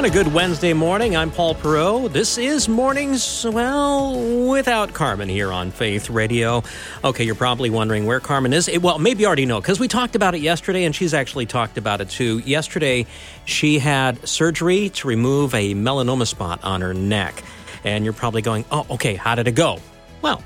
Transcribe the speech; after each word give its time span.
And 0.00 0.06
a 0.06 0.10
good 0.10 0.32
Wednesday 0.32 0.72
morning. 0.72 1.14
I'm 1.14 1.30
Paul 1.30 1.54
Perot. 1.54 2.14
This 2.14 2.38
is 2.38 2.70
Mornings, 2.70 3.44
well, 3.44 4.48
without 4.48 4.94
Carmen 4.94 5.28
here 5.28 5.52
on 5.52 5.70
Faith 5.70 6.08
Radio. 6.08 6.62
Okay, 7.04 7.24
you're 7.24 7.34
probably 7.34 7.68
wondering 7.68 8.06
where 8.06 8.18
Carmen 8.18 8.54
is. 8.54 8.70
Well, 8.80 8.98
maybe 8.98 9.20
you 9.20 9.26
already 9.26 9.44
know 9.44 9.60
because 9.60 9.78
we 9.78 9.88
talked 9.88 10.16
about 10.16 10.34
it 10.34 10.40
yesterday 10.40 10.84
and 10.84 10.96
she's 10.96 11.12
actually 11.12 11.44
talked 11.44 11.76
about 11.76 12.00
it 12.00 12.08
too. 12.08 12.38
Yesterday, 12.38 13.04
she 13.44 13.78
had 13.78 14.26
surgery 14.26 14.88
to 14.88 15.06
remove 15.06 15.54
a 15.54 15.74
melanoma 15.74 16.26
spot 16.26 16.64
on 16.64 16.80
her 16.80 16.94
neck. 16.94 17.44
And 17.84 18.02
you're 18.02 18.14
probably 18.14 18.40
going, 18.40 18.64
oh, 18.70 18.86
okay, 18.92 19.16
how 19.16 19.34
did 19.34 19.48
it 19.48 19.54
go? 19.54 19.80
Well, 20.22 20.42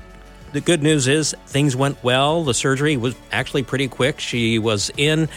the 0.51 0.59
good 0.59 0.83
news 0.83 1.07
is 1.07 1.33
things 1.47 1.77
went 1.77 2.03
well. 2.03 2.43
The 2.43 2.53
surgery 2.53 2.97
was 2.97 3.15
actually 3.31 3.63
pretty 3.63 3.87
quick. 3.87 4.19
She 4.19 4.59
was 4.59 4.91
in 4.97 5.29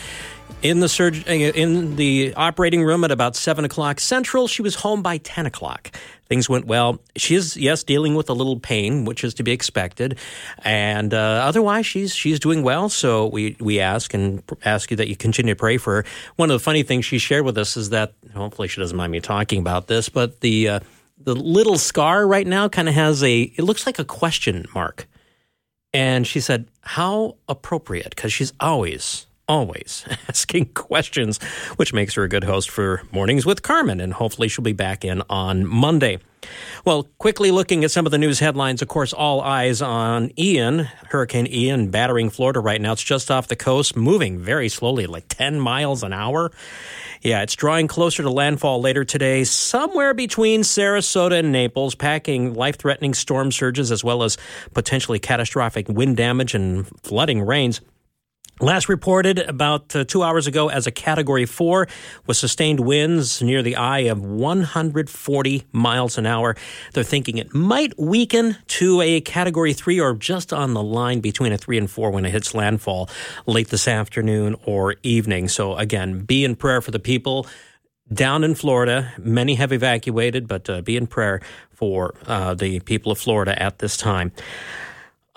in 0.63 0.81
the 0.81 0.89
surg- 0.89 1.27
in 1.27 1.97
the 1.97 2.35
operating 2.37 2.83
room 2.83 3.05
at 3.05 3.11
about 3.11 3.37
seven 3.37 3.65
o'clock 3.65 4.01
central. 4.01 4.49
She 4.49 4.63
was 4.63 4.75
home 4.75 5.03
by 5.03 5.19
ten 5.19 5.47
o'clock. 5.47 5.93
Things 6.29 6.49
went 6.49 6.67
well. 6.67 7.01
She 7.17 7.35
is 7.35 7.57
yes 7.57 7.85
dealing 7.85 8.15
with 8.15 8.29
a 8.29 8.33
little 8.33 8.59
pain, 8.59 9.05
which 9.05 9.25
is 9.25 9.35
to 9.35 9.43
be 9.43 9.53
expected, 9.53 10.19
and 10.65 11.15
uh, 11.15 11.17
otherwise 11.17 11.87
she's 11.87 12.15
she's 12.15 12.39
doing 12.41 12.63
well. 12.63 12.89
So 12.89 13.27
we 13.27 13.57
we 13.61 13.81
ask 13.81 14.13
and 14.15 14.43
ask 14.65 14.91
you 14.91 14.97
that 14.99 15.09
you 15.09 15.17
continue 15.17 15.55
to 15.55 15.59
pray 15.59 15.79
for 15.79 15.97
her. 15.97 16.05
One 16.37 16.51
of 16.51 16.55
the 16.55 16.65
funny 16.65 16.83
things 16.83 17.05
she 17.05 17.19
shared 17.19 17.45
with 17.45 17.57
us 17.57 17.77
is 17.77 17.91
that 17.91 18.15
hopefully 18.35 18.69
she 18.69 18.81
doesn't 18.81 18.97
mind 18.97 19.13
me 19.13 19.21
talking 19.21 19.61
about 19.61 19.87
this, 19.87 20.09
but 20.09 20.41
the 20.41 20.69
uh, 20.69 20.81
the 21.19 21.35
little 21.35 21.79
scar 21.79 22.27
right 22.27 22.47
now 22.47 22.69
kind 22.69 22.89
of 22.89 22.95
has 22.95 23.23
a 23.23 23.41
it 23.41 23.63
looks 23.63 23.87
like 23.87 23.99
a 23.99 24.05
question 24.05 24.67
mark. 24.75 25.07
And 25.93 26.27
she 26.27 26.41
said, 26.41 26.69
How 26.83 27.37
appropriate, 27.49 28.11
because 28.11 28.33
she's 28.33 28.53
always, 28.61 29.27
always 29.49 30.05
asking 30.29 30.67
questions, 30.67 31.43
which 31.77 31.93
makes 31.93 32.15
her 32.15 32.25
a 32.25 32.29
good 32.29 32.45
host 32.45 32.71
for 32.71 33.03
Mornings 33.11 33.47
with 33.47 33.63
Carmen. 33.63 34.01
And 34.01 34.13
hopefully 34.13 34.49
she'll 34.49 34.63
be 34.63 34.73
back 34.73 35.05
in 35.05 35.23
on 35.29 35.67
Monday. 35.67 36.19
Well, 36.85 37.09
quickly 37.19 37.51
looking 37.51 37.85
at 37.85 37.91
some 37.91 38.07
of 38.07 38.13
the 38.13 38.19
news 38.19 38.39
headlines, 38.39 38.81
of 38.83 38.89
course, 38.89 39.13
all 39.13 39.41
eyes 39.41 39.83
on 39.83 40.31
Ian, 40.39 40.81
Hurricane 41.09 41.47
Ian, 41.47 41.91
battering 41.91 42.31
Florida 42.31 42.61
right 42.61 42.81
now. 42.81 42.93
It's 42.93 43.03
just 43.03 43.31
off 43.31 43.49
the 43.49 43.57
coast, 43.57 43.97
moving 43.97 44.39
very 44.39 44.69
slowly, 44.69 45.07
like 45.07 45.27
10 45.29 45.59
miles 45.59 46.03
an 46.03 46.13
hour. 46.13 46.53
Yeah, 47.21 47.43
it's 47.43 47.57
drawing 47.57 47.89
closer 47.89 48.23
to 48.23 48.31
landfall 48.31 48.81
later 48.81 49.05
today, 49.05 49.43
somewhere 49.43 50.15
between 50.15 50.61
Sarasota 50.61 51.41
and 51.41 51.51
Naples, 51.51 51.97
packing 51.97 52.55
life 52.55 52.79
threatening 52.79 53.15
storm 53.15 53.51
surges 53.51 53.91
as 53.91 54.05
well 54.05 54.23
as 54.23 54.39
potentially 54.73 55.19
catastrophic 55.19 55.89
wind 55.89 56.17
damage 56.17 56.55
and 56.55 56.87
flooding 57.03 57.43
rains. 57.43 57.81
Last 58.61 58.89
reported 58.89 59.39
about 59.39 59.95
uh, 59.95 60.03
two 60.03 60.25
hours 60.25 60.49
ago 60.49 60.69
as 60.69 60.89
a 60.89 60.91
Category 60.91 61.47
4 61.47 61.87
with 62.27 62.37
sustained 62.37 62.81
winds 62.81 63.41
near 63.41 63.63
the 63.63 63.77
eye 63.77 64.01
of 64.01 64.21
140 64.21 65.65
miles 65.71 66.19
an 66.19 66.27
hour. 66.27 66.57
They're 66.93 67.05
thinking 67.05 67.39
it 67.39 67.55
might 67.55 67.97
weaken 67.97 68.57
to 68.67 69.01
a 69.01 69.21
Category 69.21 69.75
3 69.75 70.01
or 70.01 70.15
just 70.15 70.53
on 70.53 70.75
the 70.75 70.83
line 70.83 71.21
between 71.21 71.53
a 71.53 71.59
3 71.59 71.79
and 71.79 71.89
4 71.89 72.11
when 72.11 72.25
it 72.25 72.33
hits 72.33 72.53
landfall 72.53 73.09
late 73.47 73.69
this 73.69 73.87
afternoon 73.87 74.57
or 74.65 74.97
evening. 75.05 75.47
So, 75.47 75.77
again, 75.77 76.23
be 76.23 76.45
in 76.45 76.57
prayer 76.57 76.81
for 76.81 76.91
the 76.91 76.99
people 76.99 77.47
down 78.13 78.43
in 78.43 78.57
Florida. 78.57 79.13
Many 79.19 79.55
have 79.55 79.73
evacuated, 79.73 80.49
but 80.49 80.69
uh, 80.69 80.81
be 80.83 80.97
in 80.97 81.07
prayer 81.07 81.41
for 81.71 82.17
uh, 82.27 82.55
the 82.55 82.81
people 82.81 83.13
of 83.13 83.19
Florida 83.19 83.61
at 83.63 83.79
this 83.79 83.97
time. 83.97 84.33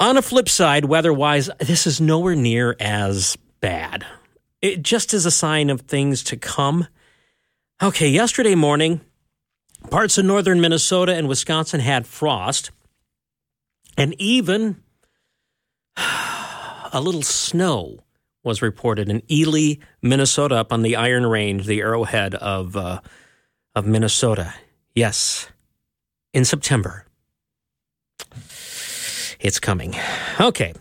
On 0.02 0.18
a 0.18 0.24
flip 0.24 0.50
side, 0.50 0.86
weather 0.86 1.14
wise, 1.14 1.48
this 1.60 1.86
is 1.86 2.02
nowhere 2.02 2.34
near 2.34 2.76
as 2.80 3.38
bad. 3.60 4.04
It 4.60 4.82
just 4.82 5.14
is 5.14 5.28
a 5.28 5.32
sign 5.32 5.70
of 5.70 5.82
things 5.82 6.24
to 6.24 6.38
come. 6.38 6.88
Okay, 7.84 8.10
yesterday 8.10 8.56
morning, 8.56 9.02
parts 9.92 10.18
of 10.18 10.26
northern 10.26 10.60
Minnesota 10.60 11.14
and 11.14 11.28
Wisconsin 11.28 11.82
had 11.82 12.08
frost, 12.08 12.72
and 13.96 14.16
even 14.20 14.82
a 15.98 17.00
little 17.00 17.22
snow 17.22 18.00
was 18.44 18.64
reported 18.64 19.08
in 19.08 19.22
Ely, 19.32 19.76
Minnesota, 20.02 20.56
up 20.56 20.74
on 20.74 20.82
the 20.82 20.96
Iron 20.96 21.28
Range, 21.28 21.64
the 21.64 21.82
arrowhead 21.82 22.34
of, 22.34 22.76
uh, 22.76 23.02
of 23.76 23.86
Minnesota. 23.86 24.52
Yes, 24.96 25.48
in 26.34 26.44
September. 26.44 27.06
It's 29.42 29.60
coming. 29.60 29.96
Okay. 30.40 30.74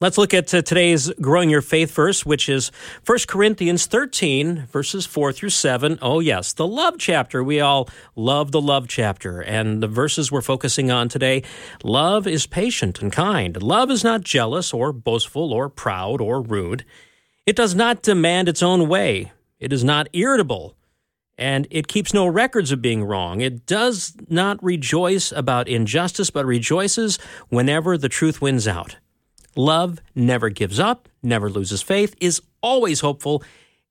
Let's 0.00 0.18
look 0.18 0.34
at 0.34 0.52
uh, 0.52 0.62
today's 0.62 1.10
Growing 1.20 1.50
Your 1.50 1.60
Faith 1.60 1.94
verse, 1.94 2.26
which 2.26 2.48
is 2.48 2.72
1 3.06 3.18
Corinthians 3.28 3.86
13, 3.86 4.66
verses 4.66 5.06
4 5.06 5.32
through 5.32 5.50
7. 5.50 5.98
Oh, 6.02 6.20
yes, 6.20 6.52
the 6.54 6.66
love 6.66 6.96
chapter. 6.98 7.44
We 7.44 7.60
all 7.60 7.88
love 8.16 8.50
the 8.50 8.60
love 8.60 8.88
chapter. 8.88 9.40
And 9.40 9.82
the 9.82 9.86
verses 9.86 10.32
we're 10.32 10.40
focusing 10.40 10.90
on 10.90 11.08
today 11.08 11.42
love 11.82 12.26
is 12.26 12.46
patient 12.46 13.02
and 13.02 13.12
kind. 13.12 13.62
Love 13.62 13.90
is 13.90 14.02
not 14.02 14.22
jealous 14.22 14.72
or 14.72 14.92
boastful 14.92 15.52
or 15.52 15.68
proud 15.68 16.20
or 16.20 16.42
rude. 16.42 16.84
It 17.46 17.56
does 17.56 17.74
not 17.74 18.02
demand 18.02 18.48
its 18.48 18.62
own 18.62 18.88
way. 18.88 19.32
It 19.60 19.72
is 19.72 19.84
not 19.84 20.08
irritable 20.12 20.76
and 21.36 21.66
it 21.70 21.88
keeps 21.88 22.14
no 22.14 22.26
records 22.26 22.70
of 22.70 22.80
being 22.80 23.04
wrong. 23.04 23.40
It 23.40 23.66
does 23.66 24.14
not 24.28 24.62
rejoice 24.62 25.32
about 25.32 25.68
injustice, 25.68 26.30
but 26.30 26.46
rejoices 26.46 27.18
whenever 27.48 27.98
the 27.98 28.08
truth 28.08 28.40
wins 28.40 28.68
out. 28.68 28.96
Love 29.56 30.00
never 30.14 30.48
gives 30.48 30.80
up, 30.80 31.08
never 31.22 31.48
loses 31.48 31.82
faith, 31.82 32.14
is 32.20 32.40
always 32.60 33.00
hopeful, 33.00 33.42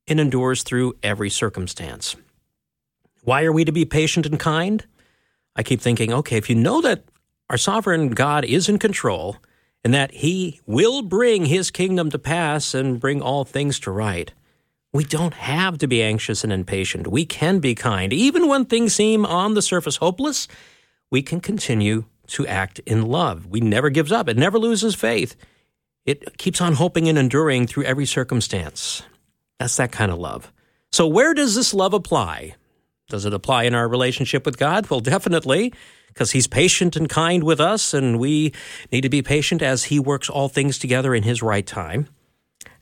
and 0.08 0.20
endures 0.20 0.64
through 0.64 0.94
every 1.02 1.30
circumstance. 1.30 2.16
Why 3.24 3.44
are 3.46 3.54
we 3.54 3.64
to 3.64 3.72
be 3.72 3.86
patient 3.86 4.26
and 4.26 4.40
kind? 4.40 4.86
I 5.56 5.64
keep 5.64 5.80
thinking, 5.80 6.12
okay, 6.14 6.38
if 6.38 6.50
you 6.50 6.56
know 6.56 6.82
that 6.82 7.06
our 7.50 7.58
sovereign 7.58 8.10
God 8.10 8.44
is 8.44 8.68
in 8.68 8.80
control 8.80 9.38
and 9.84 9.94
that 9.94 10.12
he 10.12 10.60
will 10.66 11.02
bring 11.02 11.46
his 11.46 11.72
kingdom 11.72 12.10
to 12.10 12.20
pass 12.20 12.74
and 12.74 13.00
bring 13.00 13.22
all 13.22 13.46
things 13.46 13.80
to 13.82 13.92
right, 13.92 14.34
we 14.94 15.04
don't 15.04 15.34
have 15.34 15.80
to 15.80 15.88
be 15.88 16.04
anxious 16.04 16.44
and 16.44 16.54
impatient. 16.54 17.08
We 17.08 17.26
can 17.26 17.60
be 17.60 17.74
kind. 17.74 18.14
Even 18.14 18.48
when 18.48 18.66
things 18.66 18.94
seem 18.94 19.26
on 19.26 19.56
the 19.56 19.62
surface 19.62 19.98
hopeless, 19.98 20.48
we 21.10 21.24
can 21.24 21.42
continue 21.42 22.06
to 22.28 22.46
act 22.48 22.80
in 22.86 23.08
love. 23.08 23.48
We 23.48 23.60
never 23.60 23.90
gives 23.90 24.12
up. 24.12 24.30
It 24.30 24.38
never 24.38 24.60
loses 24.60 24.96
faith. 24.96 25.36
It 26.06 26.38
keeps 26.38 26.62
on 26.62 26.74
hoping 26.74 27.10
and 27.10 27.18
enduring 27.18 27.66
through 27.68 27.86
every 27.86 28.06
circumstance. 28.06 29.04
That's 29.60 29.78
that 29.78 29.92
kind 29.92 30.12
of 30.12 30.20
love. 30.20 30.52
So 30.92 31.08
where 31.08 31.34
does 31.34 31.56
this 31.56 31.74
love 31.74 31.94
apply? 31.94 32.56
Does 33.10 33.26
it 33.26 33.34
apply 33.34 33.64
in 33.64 33.74
our 33.74 33.88
relationship 33.88 34.46
with 34.46 34.58
God? 34.58 34.90
Well, 34.90 35.00
definitely, 35.00 35.74
because 36.08 36.32
He's 36.32 36.48
patient 36.48 36.96
and 36.96 37.10
kind 37.10 37.44
with 37.44 37.60
us, 37.60 37.94
and 37.94 38.20
we 38.20 38.54
need 38.92 39.02
to 39.02 39.10
be 39.10 39.22
patient 39.22 39.62
as 39.62 39.86
He 39.86 40.00
works 40.00 40.30
all 40.30 40.50
things 40.50 40.78
together 40.78 41.16
in 41.16 41.24
His 41.24 41.42
right 41.42 41.66
time. 41.66 42.08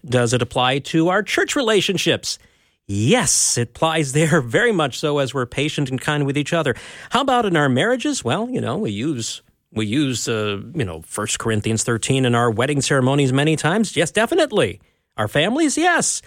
Does 0.05 0.33
it 0.33 0.41
apply 0.41 0.79
to 0.79 1.09
our 1.09 1.23
church 1.23 1.55
relationships? 1.55 2.39
Yes, 2.87 3.57
it 3.57 3.69
applies 3.69 4.11
there 4.13 4.41
very 4.41 4.71
much 4.71 4.99
so 4.99 5.19
as 5.19 5.33
we're 5.33 5.45
patient 5.45 5.89
and 5.89 6.01
kind 6.01 6.25
with 6.25 6.37
each 6.37 6.53
other. 6.53 6.75
How 7.09 7.21
about 7.21 7.45
in 7.45 7.55
our 7.55 7.69
marriages? 7.69 8.23
Well, 8.23 8.49
you 8.49 8.61
know, 8.61 8.77
we 8.77 8.91
use 8.91 9.41
we 9.71 9.85
use 9.85 10.27
uh, 10.27 10.61
you 10.73 10.83
know 10.83 11.03
1 11.13 11.27
Corinthians 11.39 11.83
13 11.83 12.25
in 12.25 12.35
our 12.35 12.51
wedding 12.51 12.81
ceremonies 12.81 13.31
many 13.31 13.55
times. 13.55 13.95
Yes, 13.95 14.11
definitely. 14.11 14.81
Our 15.17 15.27
families? 15.27 15.77
Yes. 15.77 16.21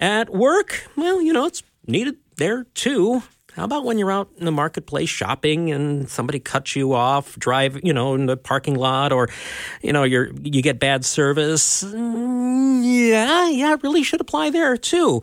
At 0.00 0.30
work? 0.30 0.88
Well, 0.96 1.20
you 1.20 1.32
know, 1.32 1.46
it's 1.46 1.62
needed 1.86 2.16
there 2.36 2.64
too. 2.74 3.22
How 3.58 3.64
about 3.64 3.84
when 3.84 3.98
you're 3.98 4.12
out 4.12 4.30
in 4.38 4.44
the 4.44 4.52
marketplace 4.52 5.08
shopping 5.08 5.72
and 5.72 6.08
somebody 6.08 6.38
cuts 6.38 6.76
you 6.76 6.92
off, 6.92 7.36
drive, 7.40 7.80
you 7.82 7.92
know, 7.92 8.14
in 8.14 8.26
the 8.26 8.36
parking 8.36 8.76
lot, 8.76 9.10
or, 9.10 9.28
you 9.82 9.92
know, 9.92 10.04
you're 10.04 10.30
you 10.44 10.62
get 10.62 10.78
bad 10.78 11.04
service? 11.04 11.82
Mm, 11.82 12.82
yeah, 12.84 13.48
yeah, 13.48 13.76
really 13.82 14.04
should 14.04 14.20
apply 14.20 14.50
there 14.50 14.76
too. 14.76 15.22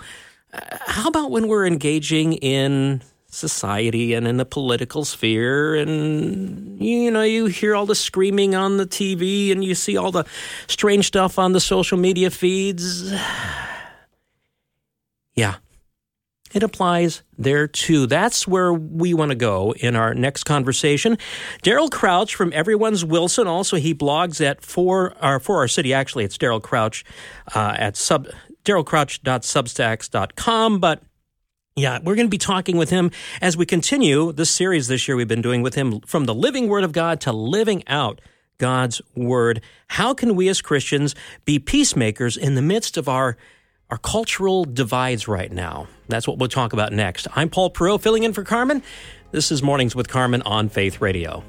Uh, 0.52 0.60
how 0.86 1.08
about 1.08 1.32
when 1.32 1.48
we're 1.48 1.66
engaging 1.66 2.34
in 2.34 3.02
society 3.30 4.14
and 4.14 4.28
in 4.28 4.36
the 4.36 4.46
political 4.46 5.06
sphere 5.06 5.76
and 5.76 6.81
you 6.81 7.12
know 7.12 7.22
you 7.22 7.48
hear 7.48 7.76
all 7.76 7.86
the 7.86 7.96
screaming 7.96 8.56
on 8.56 8.78
the 8.78 8.86
TV 8.86 9.52
and 9.52 9.62
you 9.62 9.76
see 9.76 9.98
all 9.98 10.10
the 10.10 10.24
strange 10.68 11.08
stuff 11.08 11.38
on 11.38 11.52
the 11.52 11.60
social 11.60 11.98
media 11.98 12.31
feeds 12.31 13.12
yeah 15.36 15.56
it 16.53 16.63
applies 16.63 17.21
there 17.38 17.68
too. 17.68 18.07
That's 18.07 18.47
where 18.47 18.74
we 18.74 19.13
want 19.13 19.31
to 19.31 19.36
go 19.36 19.74
in 19.74 19.94
our 19.95 20.13
next 20.13 20.45
conversation. 20.45 21.18
Daryl 21.63 21.92
Crouch 21.92 22.36
from 22.36 22.53
Everyone's 22.53 23.03
Wilson. 23.03 23.47
Also, 23.47 23.75
he 23.77 23.94
blogs 23.94 24.39
at 24.45 24.62
for 24.62 25.13
our 25.21 25.39
for 25.39 25.57
our 25.57 25.68
city. 25.68 25.94
Actually, 25.94 26.24
it's 26.24 26.38
Daryl 26.38 26.62
Crouch 26.62 27.03
uh, 27.53 27.75
at 27.77 27.97
sub 27.97 28.27
darylcrouch.substacks.com. 28.63 30.80
But 30.80 31.03
yeah, 31.75 32.00
we're 32.01 32.15
going 32.15 32.27
to 32.27 32.31
be 32.31 32.38
talking 32.38 32.77
with 32.77 32.89
him 32.89 33.12
as 33.42 33.57
we 33.57 33.65
continue 33.65 34.31
this 34.31 34.50
series 34.50 34.88
this 34.88 35.06
year 35.07 35.18
we've 35.18 35.27
been 35.27 35.42
doing 35.42 35.62
with 35.62 35.75
him 35.75 36.00
from 36.01 36.25
the 36.25 36.33
living 36.33 36.69
word 36.69 36.86
of 36.86 36.94
God 36.94 37.19
to 37.21 37.33
living 37.33 37.83
out 37.88 38.21
God's 38.57 39.01
word. 39.15 39.62
How 39.89 40.13
can 40.13 40.36
we 40.36 40.47
as 40.47 40.62
Christians 40.62 41.15
be 41.44 41.59
peacemakers 41.59 42.38
in 42.38 42.56
the 42.56 42.62
midst 42.62 42.95
of 42.95 43.09
our 43.09 43.36
our 43.90 43.98
cultural 43.98 44.66
divides 44.66 45.28
right 45.28 45.52
now. 45.52 45.88
That's 46.08 46.28
what 46.28 46.38
we'll 46.38 46.50
talk 46.50 46.74
about 46.74 46.92
next. 46.92 47.28
I'm 47.36 47.50
Paul 47.50 47.72
Perot, 47.72 48.02
filling 48.02 48.24
in 48.24 48.34
for 48.34 48.44
Carmen. 48.44 48.82
This 49.32 49.52
is 49.52 49.62
Mornings 49.62 49.96
with 49.96 50.08
Carmen 50.08 50.42
on 50.44 50.70
Faith 50.70 51.02
Radio. 51.02 51.44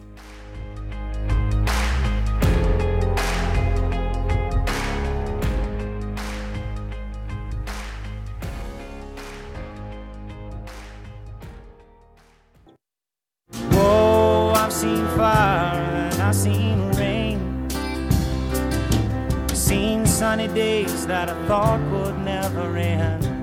Days 20.49 21.07
that 21.07 21.29
I 21.29 21.47
thought 21.47 21.81
would 21.91 22.19
never 22.19 22.77
end. 22.77 23.37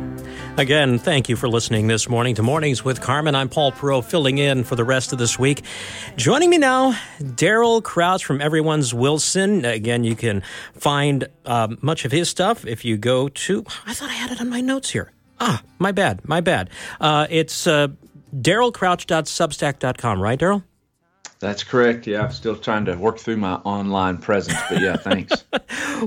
Again, 0.55 1.00
thank 1.00 1.29
you 1.29 1.35
for 1.35 1.50
listening 1.50 1.88
this 1.88 2.07
morning 2.07 2.35
to 2.35 2.44
Mornings 2.44 2.85
with 2.85 3.01
Carmen. 3.01 3.33
I'm 3.33 3.50
Paul 3.50 3.71
Perot, 3.71 4.05
filling 4.05 4.38
in 4.38 4.63
for 4.63 4.75
the 4.75 4.83
rest 4.83 5.11
of 5.11 5.17
this 5.17 5.39
week. 5.39 5.63
Joining 6.15 6.51
me 6.51 6.59
now, 6.59 6.91
Daryl 7.19 7.83
Crouch 7.83 8.23
from 8.23 8.39
Everyone's 8.39 8.94
Wilson. 8.94 9.65
Again, 9.65 10.03
you 10.03 10.15
can 10.15 10.44
find 10.75 11.27
um, 11.45 11.79
much 11.81 12.05
of 12.05 12.11
his 12.11 12.29
stuff 12.29 12.67
if 12.67 12.85
you 12.85 12.97
go 12.97 13.29
to. 13.29 13.65
I 13.88 13.95
thought 13.95 14.09
I 14.09 14.13
had 14.13 14.31
it 14.31 14.41
on 14.41 14.50
my 14.50 14.61
notes 14.61 14.91
here. 14.91 15.11
Ah, 15.39 15.63
my 15.79 15.91
bad, 15.91 16.27
my 16.27 16.39
bad. 16.39 16.69
Uh, 17.01 17.25
it's 17.31 17.65
uh, 17.65 17.88
darylcrouch.substack.com, 18.35 20.21
right, 20.21 20.39
Daryl? 20.39 20.63
That's 21.44 21.62
correct. 21.62 22.07
Yeah, 22.07 22.24
I'm 22.24 22.31
still 22.31 22.56
trying 22.56 22.86
to 22.86 22.95
work 22.95 23.19
through 23.19 23.36
my 23.36 23.56
online 23.66 24.18
presence, 24.18 24.57
but 24.69 24.80
yeah, 24.80 24.95
thanks. 24.95 25.44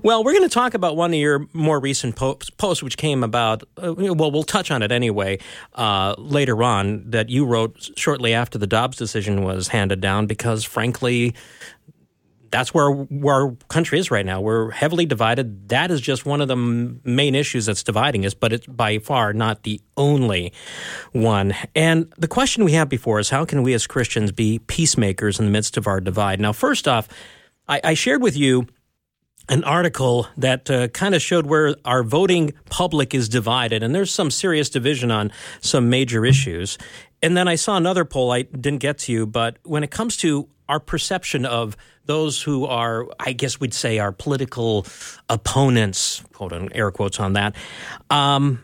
Well, 0.03 0.23
we're 0.25 0.33
going 0.33 0.47
to 0.47 0.53
talk 0.53 0.75
about 0.75 0.94
one 0.94 1.15
of 1.15 1.19
your 1.19 1.47
more 1.55 1.81
recent 1.81 2.17
posts, 2.17 2.50
posts 2.50 2.83
which 2.83 2.99
came 2.99 3.25
about. 3.25 3.62
Uh, 3.83 3.94
well, 3.94 4.31
we'll 4.31 4.43
touch 4.43 4.71
on 4.71 4.83
it 4.83 4.93
anyway 4.93 5.38
uh, 5.75 6.15
later 6.19 6.62
on. 6.62 7.09
That 7.11 7.31
you 7.31 7.47
wrote 7.47 7.91
shortly 7.97 8.35
after 8.35 8.59
the 8.59 8.67
Dobbs 8.67 8.99
decision 8.99 9.43
was 9.43 9.69
handed 9.69 10.03
down, 10.03 10.27
because 10.27 10.65
frankly, 10.65 11.35
that's 12.50 12.72
where 12.72 12.90
where 12.90 13.34
our 13.34 13.56
country 13.69 13.98
is 13.98 14.10
right 14.10 14.25
now. 14.25 14.40
We're 14.40 14.70
heavily 14.70 15.06
divided. 15.06 15.69
That 15.69 15.90
is 15.90 16.00
just 16.00 16.26
one 16.26 16.40
of 16.40 16.48
the 16.48 16.56
m- 16.56 17.00
main 17.04 17.34
issues 17.34 17.66
that's 17.66 17.82
dividing 17.82 18.26
us, 18.26 18.34
but 18.34 18.52
it's 18.52 18.66
by 18.66 18.98
far 18.98 19.32
not 19.32 19.62
the 19.62 19.81
only 19.96 20.52
one. 21.12 21.54
And 21.75 22.12
the 22.19 22.28
question 22.28 22.64
we 22.64 22.72
have 22.72 22.88
before 22.88 23.19
us: 23.19 23.31
How 23.31 23.44
can 23.44 23.62
we 23.62 23.75
as 23.75 23.87
Christians 23.87 24.32
be 24.32 24.58
peacemakers 24.58 25.38
in 25.38 25.46
the 25.46 25.52
midst 25.52 25.76
of 25.76 25.87
our 25.87 26.00
divide? 26.00 26.40
Now, 26.40 26.52
first 26.52 26.88
off, 26.88 27.08
I, 27.69 27.81
I 27.82 27.94
shared 27.94 28.22
with 28.22 28.37
you 28.37 28.66
an 29.48 29.62
article 29.64 30.26
that 30.37 30.69
uh, 30.70 30.88
kind 30.88 31.14
of 31.14 31.22
showed 31.22 31.46
where 31.46 31.76
our 31.84 32.02
voting 32.02 32.52
public 32.69 33.14
is 33.14 33.28
divided, 33.28 33.82
and 33.82 33.94
there's 33.94 34.12
some 34.12 34.31
serious 34.31 34.69
division 34.69 35.10
on 35.10 35.31
some 35.60 35.88
major 35.88 36.25
issues. 36.25 36.78
And 37.23 37.37
then 37.37 37.49
I 37.49 37.55
saw 37.57 37.77
another 37.77 38.05
poll 38.05 38.31
I 38.31 38.43
didn't 38.43 38.79
get 38.79 38.99
to 38.99 39.13
you, 39.13 39.27
but 39.27 39.59
when 39.65 39.83
it 39.83 39.91
comes 39.91 40.17
to 40.19 40.49
our 40.69 40.81
perception 40.81 41.47
of 41.47 41.77
those 42.07 42.43
who 42.43 42.67
are, 42.67 43.07
I 43.19 43.33
guess 43.33 43.61
we'd 43.61 43.75
say, 43.75 43.99
our 43.99 44.13
political 44.13 44.87
opponents, 45.29 46.23
quote 46.33 46.53
on 46.53 46.73
air 46.73 46.91
quotes 46.91 47.21
on 47.21 47.35
that. 47.35 47.55
Um, 48.11 48.61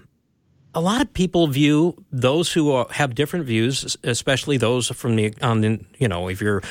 a 0.75 0.81
lot 0.81 1.01
of 1.01 1.13
people 1.13 1.47
view 1.49 2.03
those 2.11 2.53
who 2.53 2.73
are, 2.73 2.87
have 2.91 3.15
different 3.15 3.45
views, 3.45 3.97
especially 4.05 4.57
those 4.57 4.89
from 4.89 5.17
the 5.17 5.35
on 5.43 5.61
the 5.61 5.85
you 5.99 6.09
know 6.09 6.29
if 6.29 6.41
you're 6.41 6.63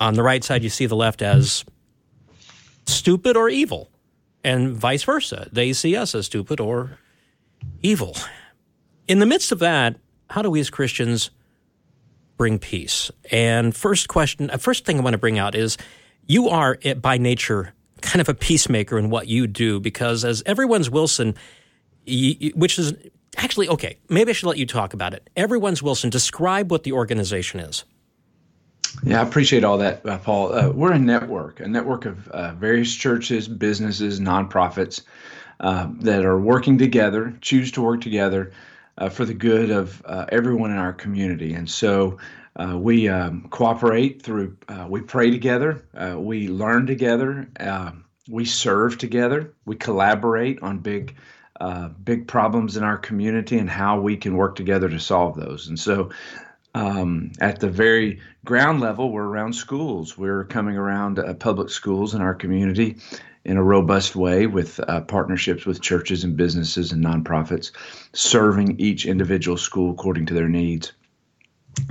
on 0.00 0.14
the 0.14 0.22
right 0.22 0.42
side, 0.42 0.62
you 0.62 0.70
see 0.70 0.86
the 0.86 0.96
left 0.96 1.22
as 1.22 1.64
stupid 2.86 3.36
or 3.36 3.48
evil, 3.48 3.90
and 4.42 4.72
vice 4.72 5.04
versa. 5.04 5.48
They 5.52 5.72
see 5.72 5.96
us 5.96 6.14
as 6.14 6.26
stupid 6.26 6.60
or 6.60 6.98
evil. 7.82 8.16
In 9.06 9.20
the 9.20 9.26
midst 9.26 9.52
of 9.52 9.60
that, 9.60 9.96
how 10.30 10.42
do 10.42 10.50
we 10.50 10.60
as 10.60 10.70
Christians 10.70 11.30
bring 12.36 12.58
peace? 12.58 13.10
And 13.30 13.74
first 13.74 14.08
question, 14.08 14.50
uh, 14.50 14.58
first 14.58 14.84
thing 14.84 14.98
I 14.98 15.02
want 15.02 15.14
to 15.14 15.18
bring 15.18 15.38
out 15.38 15.54
is 15.54 15.76
you 16.26 16.48
are 16.48 16.78
eh, 16.82 16.94
by 16.94 17.18
nature 17.18 17.74
kind 18.02 18.20
of 18.20 18.28
a 18.28 18.34
peacemaker 18.34 18.98
in 18.98 19.10
what 19.10 19.26
you 19.26 19.46
do 19.46 19.80
because 19.80 20.24
as 20.24 20.42
everyone's 20.46 20.90
Wilson, 20.90 21.34
which 22.06 22.78
is 22.78 22.94
actually 23.36 23.68
okay, 23.68 23.98
maybe 24.08 24.30
I 24.30 24.32
should 24.32 24.48
let 24.48 24.58
you 24.58 24.66
talk 24.66 24.94
about 24.94 25.14
it. 25.14 25.28
Everyone's 25.36 25.82
Wilson, 25.82 26.10
describe 26.10 26.70
what 26.70 26.84
the 26.84 26.92
organization 26.92 27.60
is. 27.60 27.84
Yeah, 29.02 29.20
I 29.20 29.26
appreciate 29.26 29.62
all 29.62 29.78
that, 29.78 30.06
uh, 30.06 30.18
Paul. 30.18 30.54
Uh, 30.54 30.70
we're 30.70 30.92
a 30.92 30.98
network, 30.98 31.60
a 31.60 31.68
network 31.68 32.06
of 32.06 32.28
uh, 32.28 32.52
various 32.52 32.94
churches, 32.94 33.46
businesses, 33.46 34.20
nonprofits 34.20 35.02
uh, 35.60 35.88
that 36.00 36.24
are 36.24 36.38
working 36.38 36.78
together, 36.78 37.36
choose 37.40 37.72
to 37.72 37.82
work 37.82 38.00
together 38.00 38.52
uh, 38.98 39.08
for 39.08 39.24
the 39.24 39.34
good 39.34 39.70
of 39.70 40.02
uh, 40.06 40.26
everyone 40.30 40.70
in 40.70 40.78
our 40.78 40.92
community. 40.92 41.54
And 41.54 41.68
so 41.68 42.18
uh, 42.56 42.78
we 42.78 43.08
um, 43.08 43.46
cooperate 43.50 44.22
through, 44.22 44.56
uh, 44.68 44.86
we 44.88 45.00
pray 45.00 45.30
together, 45.30 45.84
uh, 45.94 46.18
we 46.18 46.48
learn 46.48 46.86
together, 46.86 47.48
um 47.60 48.04
we 48.28 48.44
serve 48.44 48.98
together, 48.98 49.54
we 49.66 49.76
collaborate 49.76 50.60
on 50.62 50.78
big. 50.78 51.14
Big 52.04 52.26
problems 52.26 52.76
in 52.76 52.82
our 52.84 52.98
community 52.98 53.58
and 53.58 53.70
how 53.70 53.98
we 53.98 54.14
can 54.16 54.36
work 54.36 54.56
together 54.56 54.90
to 54.90 55.00
solve 55.00 55.36
those. 55.36 55.68
And 55.68 55.78
so, 55.80 56.10
um, 56.74 57.32
at 57.40 57.60
the 57.60 57.70
very 57.70 58.20
ground 58.44 58.80
level, 58.80 59.10
we're 59.10 59.24
around 59.24 59.54
schools. 59.54 60.18
We're 60.18 60.44
coming 60.44 60.76
around 60.76 61.18
uh, 61.18 61.32
public 61.32 61.70
schools 61.70 62.14
in 62.14 62.20
our 62.20 62.34
community 62.34 62.96
in 63.46 63.56
a 63.56 63.62
robust 63.62 64.16
way 64.16 64.48
with 64.48 64.80
uh, 64.88 65.00
partnerships 65.02 65.64
with 65.64 65.80
churches 65.80 66.24
and 66.24 66.36
businesses 66.36 66.90
and 66.90 67.04
nonprofits, 67.04 67.70
serving 68.12 68.78
each 68.80 69.06
individual 69.06 69.56
school 69.56 69.92
according 69.92 70.26
to 70.26 70.34
their 70.34 70.48
needs. 70.48 70.92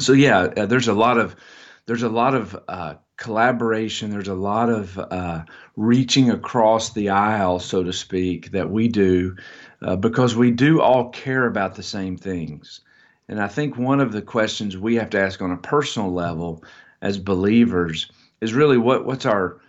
So 0.02 0.12
yeah, 0.12 0.50
uh, 0.58 0.66
there's 0.66 0.90
a 0.90 0.94
lot 0.94 1.18
of 1.18 1.36
there's 1.86 2.04
a 2.04 2.10
lot 2.10 2.36
of 2.36 2.60
uh, 2.68 2.96
collaboration. 3.16 4.12
There's 4.12 4.28
a 4.28 4.34
lot 4.34 4.70
of 4.70 5.00
uh, 5.00 5.44
reaching 5.78 6.30
across 6.30 6.92
the 6.92 7.10
aisle, 7.10 7.60
so 7.60 7.84
to 7.84 7.94
speak, 7.94 8.52
that 8.52 8.70
we 8.70 8.90
do 8.90 9.38
uh, 9.82 9.96
because 9.96 10.36
we 10.36 10.52
do 10.52 10.82
all 10.82 11.10
care 11.10 11.46
about 11.46 11.76
the 11.76 11.84
same 11.84 12.18
things. 12.18 12.82
And 13.30 13.42
I 13.42 13.48
think 13.48 13.78
one 13.78 14.02
of 14.02 14.12
the 14.12 14.22
questions 14.22 14.78
we 14.78 14.96
have 14.96 15.10
to 15.12 15.22
ask 15.22 15.42
on 15.42 15.52
a 15.52 15.58
personal 15.58 16.12
level 16.12 16.66
as 17.02 17.18
believers 17.18 18.12
is 18.42 18.54
really 18.54 18.78
what 18.78 19.06
what's 19.06 19.26
our 19.26 19.62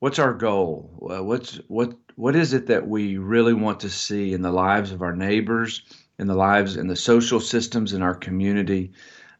what's 0.00 0.18
our 0.18 0.34
goal? 0.34 0.90
Uh, 1.10 1.22
what's 1.22 1.56
what 1.68 1.94
what 2.16 2.36
is 2.36 2.52
it 2.52 2.66
that 2.66 2.88
we 2.88 3.16
really 3.16 3.54
want 3.54 3.80
to 3.80 3.90
see 3.90 4.32
in 4.32 4.42
the 4.42 4.50
lives 4.50 4.92
of 4.92 5.02
our 5.02 5.14
neighbors, 5.14 5.82
in 6.18 6.26
the 6.26 6.34
lives 6.34 6.76
in 6.76 6.88
the 6.88 6.96
social 6.96 7.40
systems 7.40 7.92
in 7.92 8.02
our 8.02 8.14
community? 8.14 8.92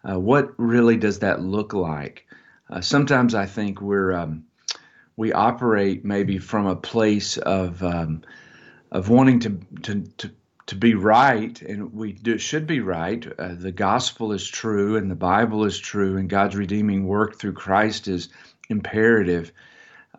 Uh, 0.09 0.19
what 0.19 0.53
really 0.59 0.97
does 0.97 1.19
that 1.21 1.43
look 1.43 1.73
like? 1.73 2.27
Uh, 2.71 2.81
sometimes 2.81 3.35
I 3.35 3.47
think 3.47 3.81
we're 3.81 4.13
um, 4.13 4.45
we 5.17 5.33
operate 5.33 6.05
maybe 6.05 6.39
from 6.39 6.67
a 6.67 6.77
place 6.77 7.37
of 7.39 7.83
um, 7.83 8.23
of 8.93 9.09
wanting 9.09 9.41
to 9.41 9.61
to 9.83 10.03
to 10.19 10.31
to 10.67 10.77
be 10.77 10.95
right, 10.95 11.63
and 11.63 11.95
we 11.95 12.13
do, 12.13 12.37
should 12.37 12.67
be 12.67 12.81
right. 12.81 13.27
Uh, 13.39 13.55
the 13.55 13.73
gospel 13.73 14.33
is 14.33 14.47
true, 14.47 14.97
and 14.97 15.11
the 15.11 15.17
Bible 15.17 15.65
is 15.65 15.79
true, 15.79 16.19
and 16.19 16.29
God's 16.29 16.57
redeeming 16.57 17.07
work 17.07 17.39
through 17.39 17.55
Christ 17.55 18.07
is 18.07 18.29
imperative. 18.69 19.51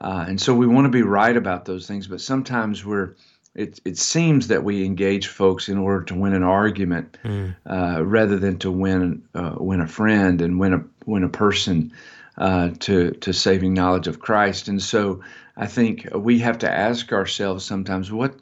Uh, 0.01 0.25
and 0.27 0.39
so 0.39 0.53
we 0.53 0.67
want 0.67 0.85
to 0.85 0.89
be 0.89 1.01
right 1.01 1.35
about 1.35 1.65
those 1.65 1.87
things, 1.87 2.07
but 2.07 2.21
sometimes 2.21 2.85
we're 2.85 3.15
it, 3.55 3.79
it 3.83 3.97
seems 3.97 4.47
that 4.47 4.63
we 4.63 4.85
engage 4.85 5.27
folks 5.27 5.69
in 5.69 5.77
order 5.77 6.05
to 6.05 6.15
win 6.15 6.33
an 6.33 6.43
argument 6.43 7.17
mm. 7.23 7.55
uh, 7.65 8.05
rather 8.05 8.37
than 8.37 8.57
to 8.59 8.71
win 8.71 9.23
uh, 9.33 9.55
win 9.57 9.81
a 9.81 9.87
friend 9.87 10.41
and 10.41 10.59
win 10.59 10.73
a 10.73 10.83
win 11.05 11.23
a 11.23 11.29
person 11.29 11.91
uh, 12.37 12.69
to 12.79 13.11
to 13.11 13.33
saving 13.33 13.73
knowledge 13.73 14.07
of 14.07 14.19
Christ. 14.19 14.67
And 14.67 14.81
so 14.81 15.21
I 15.57 15.67
think 15.67 16.07
we 16.15 16.39
have 16.39 16.59
to 16.59 16.71
ask 16.71 17.11
ourselves 17.11 17.65
sometimes 17.65 18.11
what 18.11 18.35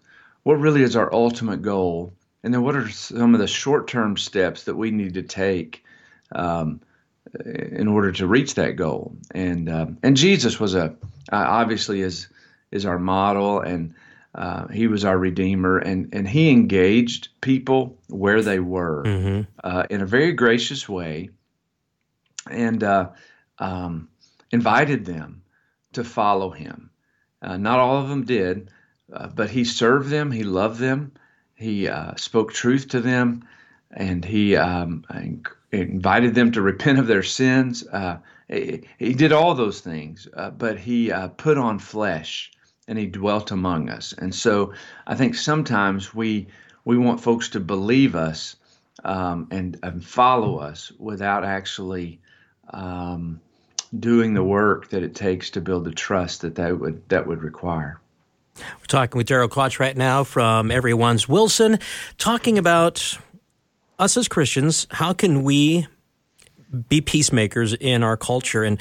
what 0.43 0.59
really 0.59 0.83
is 0.83 0.95
our 0.95 1.11
ultimate 1.13 1.61
goal, 1.61 2.13
and 2.43 2.53
then 2.53 2.61
what 2.61 2.75
are 2.75 2.89
some 2.89 3.33
of 3.33 3.39
the 3.39 3.47
short 3.47 3.87
term 3.87 4.17
steps 4.17 4.65
that 4.65 4.75
we 4.75 4.91
need 4.91 5.15
to 5.15 5.23
take 5.23 5.83
um, 6.33 6.81
in 7.45 7.87
order 7.87 8.11
to 8.13 8.27
reach 8.27 8.55
that 8.55 8.75
goal. 8.75 9.15
And 9.31 9.69
uh, 9.69 9.87
and 10.03 10.17
Jesus 10.17 10.59
was 10.59 10.75
a 10.75 10.85
uh, 10.85 10.91
obviously 11.31 12.01
is 12.01 12.27
is 12.71 12.85
our 12.85 12.99
model, 12.99 13.59
and 13.59 13.93
uh, 14.35 14.67
he 14.67 14.87
was 14.87 15.05
our 15.05 15.17
redeemer, 15.17 15.77
and 15.77 16.13
and 16.13 16.27
he 16.27 16.49
engaged 16.49 17.29
people 17.41 17.97
where 18.07 18.41
they 18.41 18.59
were 18.59 19.03
uh, 19.63 19.83
in 19.89 20.01
a 20.01 20.05
very 20.05 20.33
gracious 20.33 20.87
way, 20.87 21.29
and 22.49 22.83
uh, 22.83 23.09
um, 23.59 24.09
invited 24.51 25.05
them 25.05 25.41
to 25.93 26.03
follow 26.03 26.49
him. 26.49 26.89
Uh, 27.41 27.57
not 27.57 27.79
all 27.79 27.97
of 27.97 28.09
them 28.09 28.25
did, 28.25 28.69
uh, 29.13 29.27
but 29.27 29.49
he 29.49 29.63
served 29.63 30.09
them. 30.09 30.31
He 30.31 30.43
loved 30.43 30.79
them. 30.79 31.11
He 31.55 31.87
uh, 31.87 32.15
spoke 32.15 32.53
truth 32.53 32.89
to 32.89 33.01
them, 33.01 33.47
and 33.91 34.23
he 34.23 34.55
um, 34.55 35.05
invited 35.71 36.35
them 36.35 36.51
to 36.53 36.61
repent 36.61 36.99
of 36.99 37.07
their 37.07 37.23
sins. 37.23 37.85
Uh, 37.87 38.17
he, 38.47 38.83
he 38.97 39.13
did 39.13 39.31
all 39.31 39.53
those 39.55 39.81
things, 39.81 40.27
uh, 40.35 40.51
but 40.51 40.79
he 40.79 41.11
uh, 41.11 41.27
put 41.29 41.57
on 41.57 41.79
flesh 41.79 42.51
and 42.87 42.97
he 42.97 43.05
dwelt 43.05 43.51
among 43.51 43.89
us. 43.89 44.13
And 44.17 44.33
so 44.33 44.73
I 45.05 45.15
think 45.15 45.35
sometimes 45.35 46.13
we 46.13 46.47
we 46.85 46.97
want 46.97 47.19
folks 47.19 47.49
to 47.49 47.59
believe 47.59 48.15
us 48.15 48.55
um, 49.03 49.47
and, 49.51 49.77
and 49.83 50.03
follow 50.03 50.57
us 50.59 50.89
without 50.97 51.43
actually 51.43 52.21
um, 52.69 53.41
doing 53.99 54.33
the 54.33 54.43
work 54.43 54.89
that 54.89 55.03
it 55.03 55.13
takes 55.13 55.49
to 55.49 55.61
build 55.61 55.83
the 55.83 55.91
trust 55.91 56.41
that 56.41 56.55
that 56.55 56.79
would 56.79 57.07
that 57.09 57.27
would 57.27 57.43
require. 57.43 57.99
We're 58.57 58.85
talking 58.87 59.17
with 59.17 59.27
Daryl 59.27 59.49
Crouch 59.49 59.79
right 59.79 59.95
now 59.95 60.23
from 60.23 60.71
Everyone's 60.71 61.29
Wilson, 61.29 61.77
talking 62.17 62.57
about 62.57 63.17
us 63.99 64.17
as 64.17 64.27
Christians. 64.27 64.87
How 64.91 65.13
can 65.13 65.43
we 65.43 65.87
be 66.89 67.01
peacemakers 67.01 67.73
in 67.73 68.03
our 68.03 68.17
culture? 68.17 68.63
And 68.63 68.79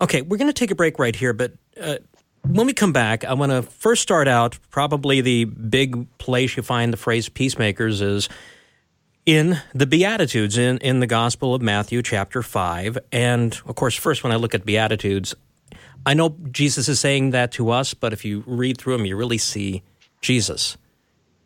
okay, 0.00 0.22
we're 0.22 0.36
going 0.36 0.48
to 0.48 0.52
take 0.52 0.70
a 0.70 0.76
break 0.76 0.98
right 0.98 1.14
here, 1.14 1.32
but 1.32 1.52
uh, 1.80 1.96
when 2.44 2.66
we 2.66 2.72
come 2.72 2.92
back, 2.92 3.24
I 3.24 3.34
want 3.34 3.52
to 3.52 3.62
first 3.62 4.02
start 4.02 4.28
out. 4.28 4.58
Probably 4.70 5.20
the 5.20 5.44
big 5.44 6.06
place 6.18 6.56
you 6.56 6.62
find 6.62 6.92
the 6.92 6.96
phrase 6.96 7.28
peacemakers 7.28 8.00
is 8.00 8.28
in 9.24 9.60
the 9.72 9.86
Beatitudes 9.86 10.58
in, 10.58 10.78
in 10.78 11.00
the 11.00 11.06
Gospel 11.06 11.54
of 11.54 11.62
Matthew, 11.62 12.02
chapter 12.02 12.42
5. 12.42 12.98
And 13.12 13.58
of 13.66 13.76
course, 13.76 13.94
first, 13.94 14.24
when 14.24 14.32
I 14.32 14.36
look 14.36 14.54
at 14.54 14.66
Beatitudes, 14.66 15.34
I 16.04 16.14
know 16.14 16.36
Jesus 16.50 16.88
is 16.88 16.98
saying 16.98 17.30
that 17.30 17.52
to 17.52 17.70
us, 17.70 17.94
but 17.94 18.12
if 18.12 18.24
you 18.24 18.42
read 18.46 18.78
through 18.78 18.96
them, 18.96 19.06
you 19.06 19.16
really 19.16 19.38
see 19.38 19.84
Jesus 20.20 20.76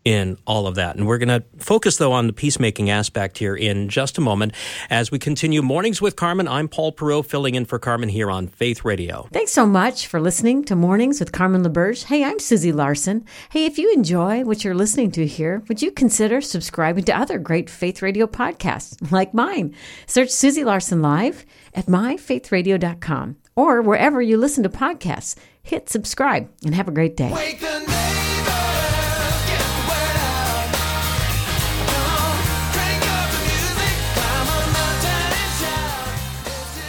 in 0.06 0.38
all 0.46 0.68
of 0.68 0.76
that. 0.76 0.94
And 0.94 1.04
we're 1.04 1.18
going 1.18 1.28
to 1.28 1.44
focus, 1.58 1.96
though, 1.96 2.12
on 2.12 2.28
the 2.28 2.32
peacemaking 2.32 2.90
aspect 2.90 3.38
here 3.38 3.56
in 3.56 3.88
just 3.88 4.16
a 4.16 4.20
moment 4.20 4.54
as 4.88 5.10
we 5.10 5.18
continue 5.18 5.62
Mornings 5.62 6.00
with 6.00 6.14
Carmen. 6.14 6.46
I'm 6.46 6.68
Paul 6.68 6.92
Perot, 6.92 7.26
filling 7.26 7.56
in 7.56 7.64
for 7.64 7.80
Carmen 7.80 8.08
here 8.08 8.30
on 8.30 8.46
Faith 8.46 8.84
Radio. 8.84 9.28
Thanks 9.32 9.50
so 9.50 9.66
much 9.66 10.06
for 10.06 10.20
listening 10.20 10.62
to 10.66 10.76
Mornings 10.76 11.18
with 11.18 11.32
Carmen 11.32 11.64
LaBerge. 11.64 12.04
Hey, 12.04 12.22
I'm 12.22 12.38
Susie 12.38 12.70
Larson. 12.70 13.25
Hey, 13.50 13.64
if 13.64 13.78
you 13.78 13.92
enjoy 13.92 14.44
what 14.44 14.62
you're 14.62 14.76
listening 14.76 15.10
to 15.10 15.26
here, 15.26 15.64
would 15.66 15.82
you 15.82 15.90
consider 15.90 16.40
subscribing 16.40 17.02
to 17.06 17.18
other 17.18 17.38
great 17.38 17.68
Faith 17.68 18.00
Radio 18.00 18.28
podcasts 18.28 19.10
like 19.10 19.34
mine? 19.34 19.75
Search 20.06 20.30
Susie 20.30 20.62
Larson 20.62 21.02
Live 21.02 21.44
at 21.75 21.86
myfaithradio.com 21.86 23.38
or 23.56 23.82
wherever 23.82 24.22
you 24.22 24.36
listen 24.36 24.62
to 24.62 24.68
podcasts. 24.68 25.34
Hit 25.64 25.88
subscribe 25.88 26.48
and 26.64 26.76
have 26.76 26.86
a 26.86 26.92
great 26.92 27.16
day. 27.16 27.28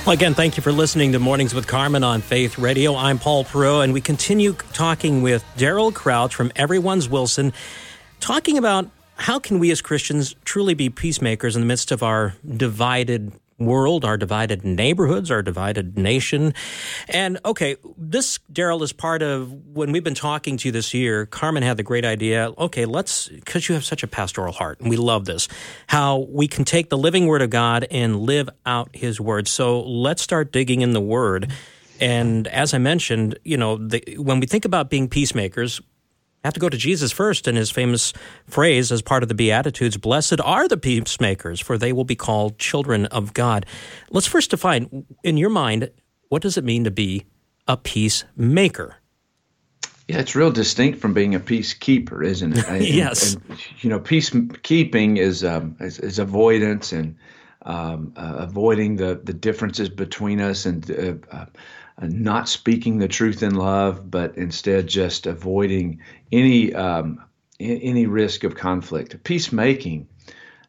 Well, 0.08 0.14
again, 0.14 0.36
thank 0.36 0.56
you 0.56 0.64
for 0.64 0.72
listening 0.72 1.12
to 1.12 1.20
Mornings 1.20 1.54
with 1.54 1.68
Carmen 1.68 2.02
on 2.02 2.22
Faith 2.22 2.58
Radio. 2.58 2.96
I'm 2.96 3.20
Paul 3.20 3.44
Perot, 3.44 3.84
and 3.84 3.92
we 3.92 4.00
continue 4.00 4.54
talking 4.72 5.22
with 5.22 5.44
Daryl 5.58 5.94
Crouch 5.94 6.34
from 6.34 6.50
Everyone's 6.56 7.10
Wilson, 7.10 7.52
talking 8.22 8.58
about 8.58 8.90
how 9.18 9.38
can 9.38 9.60
we 9.60 9.70
as 9.70 9.82
Christians 9.82 10.34
truly 10.46 10.76
be 10.76 10.90
peacemakers 10.90 11.58
in 11.58 11.62
the 11.62 11.66
midst 11.66 11.92
of 11.92 12.04
our 12.04 12.36
divided 12.56 13.34
world, 13.60 14.06
our 14.06 14.18
divided 14.18 14.64
neighborhoods, 14.64 15.32
our 15.32 15.42
divided 15.42 15.98
nation. 15.98 16.54
And 17.08 17.40
okay, 17.44 17.78
this, 17.98 18.40
Daryl, 18.52 18.82
is 18.84 18.94
part 18.94 19.22
of 19.22 19.52
when 19.76 19.92
we've 19.92 20.04
been 20.04 20.14
talking 20.14 20.58
to 20.58 20.68
you 20.68 20.72
this 20.72 20.94
year. 20.94 21.26
Carmen 21.26 21.64
had 21.64 21.78
the 21.78 21.84
great 21.84 22.06
idea. 22.06 22.52
Okay, 22.58 22.86
let's, 22.86 23.28
because 23.28 23.68
you 23.68 23.76
have 23.76 23.84
such 23.84 24.04
a 24.04 24.08
pastoral 24.08 24.54
heart, 24.54 24.80
and 24.80 24.90
we 24.90 24.98
love 24.98 25.26
this, 25.26 25.48
how 25.88 26.28
we 26.30 26.48
can 26.48 26.66
take 26.66 26.90
the 26.90 26.98
living 26.98 27.28
word 27.28 27.42
of 27.42 27.50
God 27.50 27.88
and 27.90 28.20
live 28.20 28.50
out 28.66 28.90
his 28.94 29.20
word. 29.20 29.48
So 29.48 29.82
let's 29.82 30.22
start 30.22 30.52
digging 30.52 30.82
in 30.82 30.92
the 30.92 31.02
word. 31.02 31.52
And 32.00 32.48
as 32.48 32.74
I 32.74 32.78
mentioned, 32.78 33.40
you 33.44 33.58
know, 33.58 33.78
the, 33.78 34.18
when 34.20 34.40
we 34.40 34.46
think 34.46 34.66
about 34.66 34.90
being 34.90 35.10
peacemakers, 35.10 35.82
have 36.48 36.54
to 36.56 36.60
go 36.60 36.70
to 36.70 36.77
Jesus 36.77 37.12
first 37.12 37.48
and 37.48 37.58
his 37.58 37.70
famous 37.70 38.13
phrase 38.48 38.92
as 38.92 39.01
part 39.01 39.22
of 39.24 39.30
the 39.30 39.36
Beatitudes 39.36 39.98
Blessed 39.98 40.42
are 40.42 40.68
the 40.68 40.77
peacemakers, 40.77 41.60
for 41.60 41.77
they 41.77 41.94
will 41.94 42.04
be 42.06 42.16
called 42.16 42.58
children 42.58 43.06
of 43.08 43.34
God. 43.34 43.66
Let's 44.10 44.27
first 44.27 44.50
define, 44.51 45.06
in 45.24 45.38
your 45.38 45.50
mind, 45.50 45.92
what 46.30 46.42
does 46.42 46.58
it 46.58 46.63
mean 46.63 46.84
to 46.86 46.92
be 46.92 47.25
a 47.68 47.77
peacemaker? 47.77 48.96
Yeah, 50.08 50.20
it's 50.20 50.36
real 50.36 50.51
distinct 50.51 51.00
from 51.00 51.13
being 51.13 51.36
a 51.36 51.39
peacekeeper, 51.39 52.25
isn't 52.25 52.58
it? 52.58 52.66
And- 52.70 52.84
Yes. 52.88 53.34
and, 53.36 53.44
you 53.82 53.89
know, 53.89 54.00
peacekeeping 54.00 55.18
is 55.18 55.44
um, 55.44 55.75
is, 55.82 56.00
is 56.00 56.18
avoidance 56.18 56.94
and 56.94 57.18
um, 57.63 58.13
uh, 58.16 58.36
avoiding 58.38 58.96
the 58.96 59.20
the 59.22 59.34
differences 59.34 59.89
between 59.89 60.39
us 60.39 60.66
and 60.66 60.89
uh, 60.89 61.36
uh, 61.36 61.46
not 62.01 62.48
speaking 62.48 63.00
the 63.00 63.08
truth 63.08 63.42
in 63.44 63.56
love, 63.56 64.10
but 64.10 64.38
instead 64.38 64.88
just 64.88 65.25
avoiding 65.25 66.00
any 66.32 66.74
um, 66.74 67.24
any 67.60 68.06
risk 68.06 68.44
of 68.44 68.56
conflict. 68.56 69.24
Peacemaking 69.24 70.08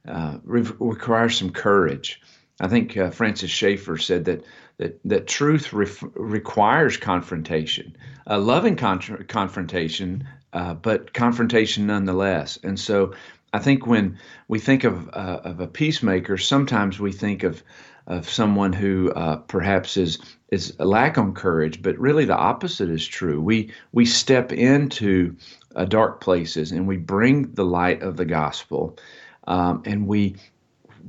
uh, 0.06 0.38
re- 0.44 0.70
requires 0.78 1.37
some 1.37 1.50
courage. 1.50 2.20
I 2.61 2.68
think 2.68 2.97
uh, 2.97 3.11
Francis 3.11 3.50
Schaeffer 3.50 3.99
said 3.99 4.25
that 4.25 4.44
that 4.78 5.00
that 5.04 5.26
truth 5.26 5.73
requires 5.73 6.97
confrontation, 6.97 7.97
uh, 8.28 8.38
loving 8.38 8.76
con- 8.76 9.25
confrontation, 9.28 10.26
uh, 10.52 10.75
but 10.75 11.12
confrontation 11.12 11.87
nonetheless. 11.87 12.58
And 12.62 12.78
so, 12.80 13.12
I 13.52 13.58
think 13.58 13.87
when 13.87 14.18
we 14.49 14.58
think 14.58 14.85
of 14.85 15.08
uh, 15.08 15.40
of 15.44 15.61
a 15.61 15.66
peacemaker, 15.66 16.38
sometimes 16.38 16.99
we 16.99 17.12
think 17.12 17.42
of 17.42 17.62
of 18.08 18.28
someone 18.28 18.72
who 18.72 19.12
uh, 19.12 19.36
perhaps 19.36 19.96
is 19.96 20.18
is 20.50 20.78
lack 20.80 21.18
on 21.18 21.34
courage, 21.34 21.82
but 21.82 21.98
really 21.98 22.24
the 22.24 22.36
opposite 22.36 22.88
is 22.88 23.06
true. 23.06 23.40
We 23.40 23.70
we 23.92 24.06
step 24.06 24.50
into 24.50 25.36
uh, 25.76 25.84
dark 25.84 26.20
places 26.20 26.72
and 26.72 26.88
we 26.88 26.96
bring 26.96 27.52
the 27.52 27.64
light 27.64 28.02
of 28.02 28.16
the 28.16 28.24
gospel, 28.24 28.98
um, 29.46 29.82
and 29.84 30.06
we 30.06 30.36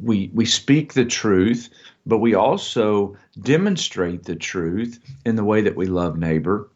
we 0.04 0.30
we 0.34 0.46
speak 0.46 0.94
the 0.94 1.06
truth, 1.06 1.70
but 2.06 2.20
we 2.20 2.36
also 2.36 3.16
demonstrate 3.42 4.26
the 4.26 4.36
truth 4.36 5.00
in 5.26 5.38
the 5.38 5.46
way 5.46 5.62
that 5.62 5.78
we 5.78 5.86
love 5.86 6.18
neighbor, 6.18 6.70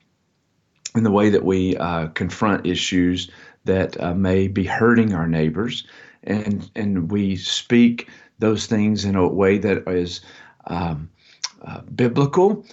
in 0.95 1.03
the 1.03 1.11
way 1.11 1.29
that 1.29 1.43
we 1.43 1.75
uh, 1.77 2.07
confront 2.07 2.65
issues 2.65 3.29
that 3.65 4.01
uh, 4.01 4.13
may 4.13 4.47
be 4.47 4.63
hurting 4.63 5.13
our 5.13 5.27
neighbors, 5.27 5.85
and 6.23 6.71
and 6.75 7.11
we 7.11 7.35
speak 7.35 8.07
those 8.43 8.65
things 8.65 9.05
in 9.05 9.15
a 9.15 9.25
way 9.25 9.57
that 9.57 9.87
is 9.87 10.19
um, 10.67 11.09
uh, 11.61 11.79
biblical, 11.95 12.65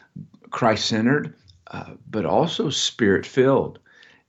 Christ 0.50 0.86
centered, 0.86 1.32
uh, 1.68 1.92
but 2.10 2.26
also 2.26 2.70
spirit 2.70 3.24
filled. 3.24 3.78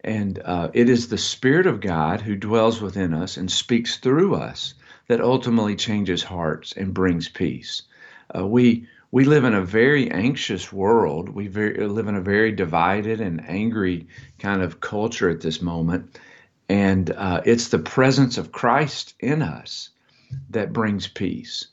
And 0.04 0.40
uh, 0.46 0.70
it 0.74 0.88
is 0.88 1.08
the 1.08 1.18
Spirit 1.18 1.66
of 1.66 1.82
God 1.82 2.22
who 2.22 2.36
dwells 2.36 2.80
within 2.80 3.16
us 3.16 3.38
and 3.38 3.52
speaks 3.52 3.98
through 3.98 4.36
us 4.36 4.76
that 5.08 5.20
ultimately 5.20 5.76
changes 5.76 6.22
hearts 6.22 6.74
and 6.74 6.94
brings 6.94 7.28
peace. 7.28 7.82
Uh, 8.36 8.46
we 8.46 8.88
we 9.10 9.26
live 9.26 9.44
in 9.44 9.56
a 9.56 9.66
very 9.66 10.12
anxious 10.12 10.72
world. 10.72 11.28
We 11.30 11.48
very, 11.48 11.88
live 11.88 12.08
in 12.08 12.16
a 12.16 12.22
very 12.22 12.52
divided 12.52 13.20
and 13.20 13.44
angry 13.50 14.08
kind 14.38 14.62
of 14.62 14.80
culture 14.80 15.30
at 15.30 15.42
this 15.42 15.60
moment, 15.60 16.20
and 16.70 17.10
uh, 17.10 17.42
it's 17.46 17.70
the 17.70 17.80
presence 17.80 18.38
of 18.38 18.52
Christ 18.52 19.16
in 19.20 19.42
us 19.42 19.90
that 20.50 20.74
brings 20.74 21.08
peace. 21.08 21.68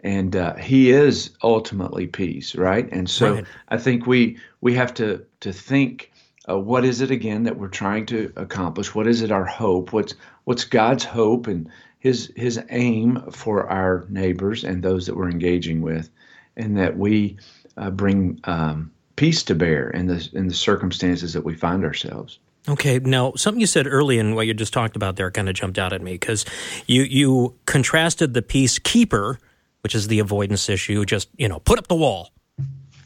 And 0.00 0.36
uh, 0.36 0.56
He 0.56 0.90
is 0.90 1.30
ultimately 1.42 2.06
peace, 2.06 2.54
right? 2.54 2.88
And 2.92 3.08
so 3.08 3.34
Right. 3.34 3.44
I 3.68 3.78
think 3.78 4.06
we 4.06 4.38
we 4.60 4.74
have 4.74 4.92
to 4.94 5.24
to 5.40 5.52
think 5.52 6.12
uh, 6.48 6.58
what 6.58 6.84
is 6.84 7.00
it 7.00 7.10
again 7.10 7.44
that 7.44 7.56
we're 7.56 7.68
trying 7.68 8.06
to 8.06 8.32
accomplish? 8.36 8.94
What 8.94 9.06
is 9.06 9.22
it 9.22 9.30
our 9.30 9.46
hope? 9.46 9.92
What's 9.92 10.14
what's 10.44 10.64
God's 10.64 11.04
hope 11.04 11.46
and 11.46 11.70
his 11.98 12.30
his 12.36 12.60
aim 12.68 13.22
for 13.30 13.66
our 13.68 14.04
neighbors 14.10 14.62
and 14.62 14.82
those 14.82 15.06
that 15.06 15.16
we're 15.16 15.30
engaging 15.30 15.80
with, 15.80 16.10
and 16.56 16.76
that 16.76 16.98
we 16.98 17.38
uh, 17.78 17.90
bring 17.90 18.40
um, 18.44 18.92
peace 19.16 19.42
to 19.44 19.54
bear 19.54 19.88
in 19.90 20.06
the 20.06 20.28
in 20.34 20.48
the 20.48 20.54
circumstances 20.54 21.32
that 21.32 21.44
we 21.44 21.54
find 21.54 21.82
ourselves. 21.84 22.38
Okay, 22.66 22.98
now 22.98 23.32
something 23.36 23.60
you 23.60 23.66
said 23.66 23.86
early 23.86 24.18
in 24.18 24.34
what 24.34 24.46
you 24.46 24.54
just 24.54 24.72
talked 24.72 24.96
about 24.96 25.16
there 25.16 25.30
kind 25.30 25.48
of 25.48 25.54
jumped 25.54 25.78
out 25.78 25.92
at 25.92 26.00
me 26.00 26.12
because 26.12 26.46
you 26.86 27.02
you 27.02 27.58
contrasted 27.66 28.32
the 28.32 28.42
peacekeeper 28.42 29.36
which 29.84 29.94
is 29.94 30.08
the 30.08 30.18
avoidance 30.18 30.68
issue. 30.70 31.04
Just 31.04 31.28
you 31.36 31.46
know, 31.46 31.60
put 31.60 31.78
up 31.78 31.86
the 31.88 31.94
wall, 31.94 32.30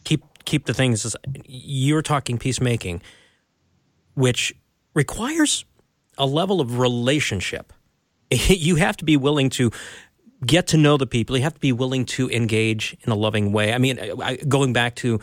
keep 0.05 0.25
keep 0.45 0.65
the 0.65 0.73
things. 0.73 1.15
You're 1.45 2.03
talking 2.03 2.39
peacemaking, 2.39 3.03
which 4.15 4.55
requires 4.95 5.65
a 6.17 6.25
level 6.25 6.61
of 6.61 6.79
relationship. 6.79 7.73
you 8.31 8.77
have 8.77 8.97
to 8.99 9.05
be 9.05 9.17
willing 9.17 9.51
to 9.51 9.73
get 10.47 10.69
to 10.69 10.77
know 10.77 10.97
the 10.97 11.07
people. 11.07 11.37
You 11.37 11.43
have 11.43 11.55
to 11.55 11.61
be 11.61 11.73
willing 11.73 12.05
to 12.07 12.31
engage 12.31 12.97
in 13.03 13.11
a 13.11 13.17
loving 13.17 13.51
way. 13.53 13.75
I 13.75 13.79
mean, 13.79 13.99
going 14.47 14.73
back 14.73 14.95
to 14.97 15.19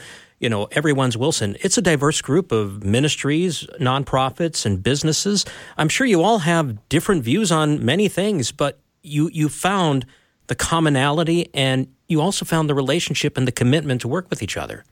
you 0.46 0.50
know 0.50 0.68
everyone's 0.74 1.18
Wilson. 1.18 1.58
It's 1.62 1.75
a 1.75 1.82
diverse 1.82 2.22
group 2.22 2.52
of 2.52 2.84
ministries, 2.84 3.66
nonprofits, 3.82 4.64
and 4.64 4.84
businesses. 4.84 5.44
I'm 5.75 5.90
sure 5.90 6.06
you 6.06 6.22
all 6.22 6.38
have 6.38 6.88
different 6.88 7.24
views 7.24 7.52
on 7.52 7.84
many 7.84 8.08
things, 8.08 8.52
but 8.52 8.80
you 9.02 9.28
you 9.34 9.50
found 9.50 10.06
the 10.46 10.54
commonality 10.54 11.50
and 11.56 11.88
you 12.08 12.22
also 12.22 12.46
found 12.46 12.70
the 12.70 12.75
relationship 12.75 13.38
and 13.38 13.48
the 13.48 13.52
commitment 13.52 14.02
to 14.02 14.08
work 14.08 14.30
with 14.30 14.44
each 14.44 14.56
other. 14.56 14.86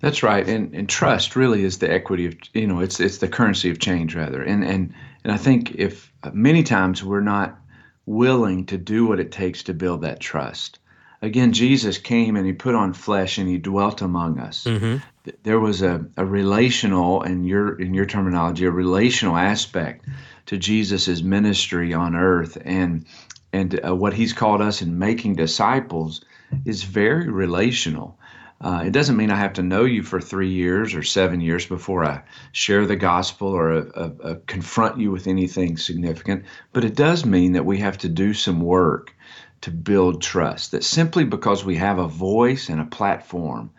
That's 0.00 0.22
right, 0.22 0.46
and 0.46 0.74
and 0.74 0.86
trust 0.86 1.36
really 1.36 1.64
is 1.64 1.78
the 1.78 1.90
equity 1.90 2.26
of 2.26 2.34
you 2.52 2.66
know 2.66 2.80
it's 2.80 3.00
it's 3.00 3.16
the 3.16 3.28
currency 3.28 3.70
of 3.70 3.78
change 3.78 4.14
rather, 4.14 4.42
and 4.42 4.62
and 4.62 4.92
and 5.24 5.32
I 5.32 5.38
think 5.38 5.74
if 5.76 6.12
uh, 6.22 6.32
many 6.34 6.62
times 6.64 7.02
we're 7.02 7.22
not 7.22 7.58
willing 8.04 8.66
to 8.66 8.76
do 8.76 9.06
what 9.06 9.20
it 9.20 9.32
takes 9.32 9.62
to 9.62 9.72
build 9.72 10.02
that 10.02 10.20
trust. 10.20 10.79
Again, 11.22 11.52
Jesus 11.52 11.98
came 11.98 12.36
and 12.36 12.46
he 12.46 12.52
put 12.52 12.74
on 12.74 12.94
flesh 12.94 13.36
and 13.36 13.48
he 13.48 13.58
dwelt 13.58 14.00
among 14.00 14.38
us. 14.38 14.64
Mm-hmm. 14.64 14.96
There 15.42 15.60
was 15.60 15.82
a, 15.82 16.06
a 16.16 16.24
relational, 16.24 17.22
and 17.22 17.46
your 17.46 17.78
in 17.78 17.92
your 17.92 18.06
terminology, 18.06 18.64
a 18.64 18.70
relational 18.70 19.36
aspect 19.36 20.06
to 20.46 20.56
Jesus's 20.56 21.22
ministry 21.22 21.92
on 21.92 22.16
earth, 22.16 22.56
and 22.64 23.04
and 23.52 23.78
uh, 23.84 23.94
what 23.94 24.14
he's 24.14 24.32
called 24.32 24.62
us 24.62 24.80
in 24.80 24.98
making 24.98 25.34
disciples 25.34 26.24
is 26.64 26.84
very 26.84 27.28
relational. 27.28 28.16
Uh, 28.62 28.84
it 28.86 28.90
doesn't 28.90 29.16
mean 29.16 29.30
I 29.30 29.36
have 29.36 29.54
to 29.54 29.62
know 29.62 29.84
you 29.84 30.02
for 30.02 30.20
three 30.20 30.50
years 30.50 30.94
or 30.94 31.02
seven 31.02 31.40
years 31.40 31.64
before 31.66 32.04
I 32.04 32.22
share 32.52 32.86
the 32.86 32.96
gospel 32.96 33.48
or 33.48 33.72
uh, 33.72 33.84
uh, 33.94 34.10
uh, 34.22 34.34
confront 34.46 35.00
you 35.00 35.10
with 35.10 35.26
anything 35.26 35.78
significant, 35.78 36.44
but 36.72 36.84
it 36.84 36.94
does 36.94 37.24
mean 37.24 37.52
that 37.52 37.64
we 37.64 37.78
have 37.78 37.96
to 37.98 38.08
do 38.08 38.34
some 38.34 38.60
work 38.60 39.14
to 39.62 39.70
build 39.70 40.22
trust. 40.22 40.70
That 40.70 40.84
simply 40.84 41.24
because 41.24 41.64
we 41.64 41.76
have 41.76 41.98
a 41.98 42.08
voice 42.08 42.68
and 42.68 42.80
a 42.80 42.84
platform 42.84 43.70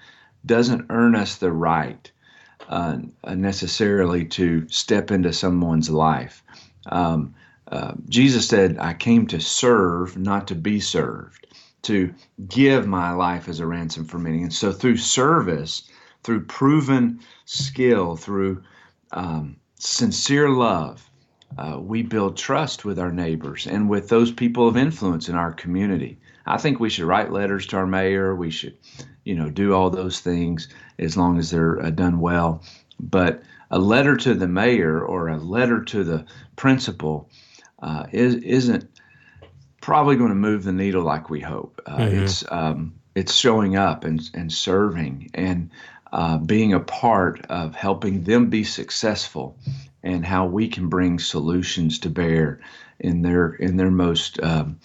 doesn't 0.46 0.88
earn 0.90 1.16
us 1.16 1.36
the 1.36 1.52
right 1.52 2.12
uh, 2.70 3.00
necessarily 3.28 4.26
to 4.26 4.68
step 4.70 5.12
into 5.12 5.34
someone's 5.34 5.90
life. 5.90 6.44
Um, 6.86 7.36
uh, 7.68 7.94
Jesus 8.10 8.48
said, 8.48 8.78
I 8.80 8.94
came 8.94 9.28
to 9.28 9.40
serve, 9.40 10.18
not 10.18 10.48
to 10.48 10.56
be 10.56 10.80
served 10.80 11.48
to 11.84 12.14
give 12.48 12.88
my 12.88 13.12
life 13.12 13.50
as 13.50 13.60
a 13.60 13.66
ransom 13.66 14.06
for 14.06 14.20
many. 14.20 14.44
And 14.44 14.54
so 14.54 14.72
through 14.72 14.98
service, 14.98 15.90
through 16.24 16.46
proven 16.46 17.20
skill, 17.46 18.16
through 18.16 18.64
um, 19.12 19.58
sincere 19.80 20.50
love, 20.50 21.10
uh, 21.58 21.78
we 21.80 22.04
build 22.04 22.38
trust 22.38 22.86
with 22.86 23.00
our 23.00 23.12
neighbors 23.12 23.68
and 23.68 23.90
with 23.90 24.10
those 24.10 24.32
people 24.32 24.68
of 24.68 24.78
influence 24.78 25.30
in 25.30 25.36
our 25.36 25.52
community. 25.52 26.18
I 26.46 26.58
think 26.58 26.80
we 26.80 26.90
should 26.90 27.06
write 27.06 27.32
letters 27.32 27.68
to 27.68 27.78
our 27.78 27.88
mayor. 27.88 28.36
We 28.36 28.52
should, 28.52 28.78
you 29.24 29.36
know, 29.36 29.50
do 29.50 29.74
all 29.74 29.90
those 29.90 30.20
things 30.20 30.70
as 30.98 31.16
long 31.16 31.38
as 31.38 31.52
they're 31.52 31.82
uh, 31.82 31.90
done 31.92 32.20
well. 32.20 32.64
But 33.00 33.44
a 33.70 33.80
letter 33.80 34.18
to 34.18 34.34
the 34.34 34.48
mayor 34.48 35.02
or 35.02 35.30
a 35.30 35.38
letter 35.38 35.84
to 35.86 36.04
the 36.04 36.26
principal 36.56 37.30
uh, 37.82 38.06
is, 38.12 38.36
isn't 38.36 38.90
probably 39.82 40.16
going 40.16 40.30
to 40.30 40.36
move 40.36 40.64
the 40.64 40.72
needle 40.72 41.04
like 41.04 41.30
we 41.30 41.42
hope. 41.42 41.82
Uh, 41.86 41.98
mm-hmm. 41.98 42.24
It's 42.24 42.44
um, 42.52 42.94
it's 43.16 43.36
showing 43.36 43.76
up 43.76 44.04
and 44.04 44.22
and 44.34 44.52
serving 44.52 45.32
and 45.34 45.72
uh, 46.12 46.38
being 46.38 46.74
a 46.74 46.80
part 46.80 47.46
of 47.50 47.76
helping 47.76 48.24
them 48.24 48.50
be 48.50 48.64
successful, 48.64 49.58
and 50.04 50.26
how 50.26 50.46
we 50.46 50.68
can 50.68 50.90
bring 50.90 51.20
solutions 51.20 52.00
to 52.00 52.10
bear 52.10 52.60
in 53.00 53.22
their 53.22 53.54
in 53.54 53.78
their 53.78 53.92
most 53.92 54.42
um, 54.42 54.80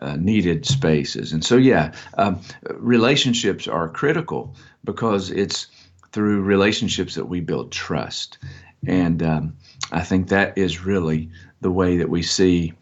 uh, 0.00 0.16
needed 0.16 0.66
spaces. 0.66 1.32
And 1.32 1.44
so, 1.44 1.56
yeah, 1.56 1.92
um, 2.18 2.40
relationships 2.70 3.68
are 3.68 3.88
critical 3.88 4.54
because 4.84 5.30
it's 5.30 5.68
through 6.12 6.42
relationships 6.42 7.14
that 7.14 7.26
we 7.26 7.40
build 7.40 7.72
trust, 7.72 8.38
and 8.86 9.22
um, 9.22 9.56
I 9.92 10.02
think 10.02 10.28
that 10.28 10.56
is 10.58 10.84
really 10.84 11.30
the 11.60 11.70
way 11.70 11.96
that 11.96 12.10
we 12.10 12.22
see 12.22 12.74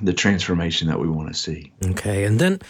the 0.00 0.12
transformation 0.12 0.88
that 0.88 1.00
we 1.00 1.08
want 1.08 1.28
to 1.28 1.34
see. 1.34 1.72
Okay. 1.84 2.24
And 2.24 2.38
then 2.38 2.60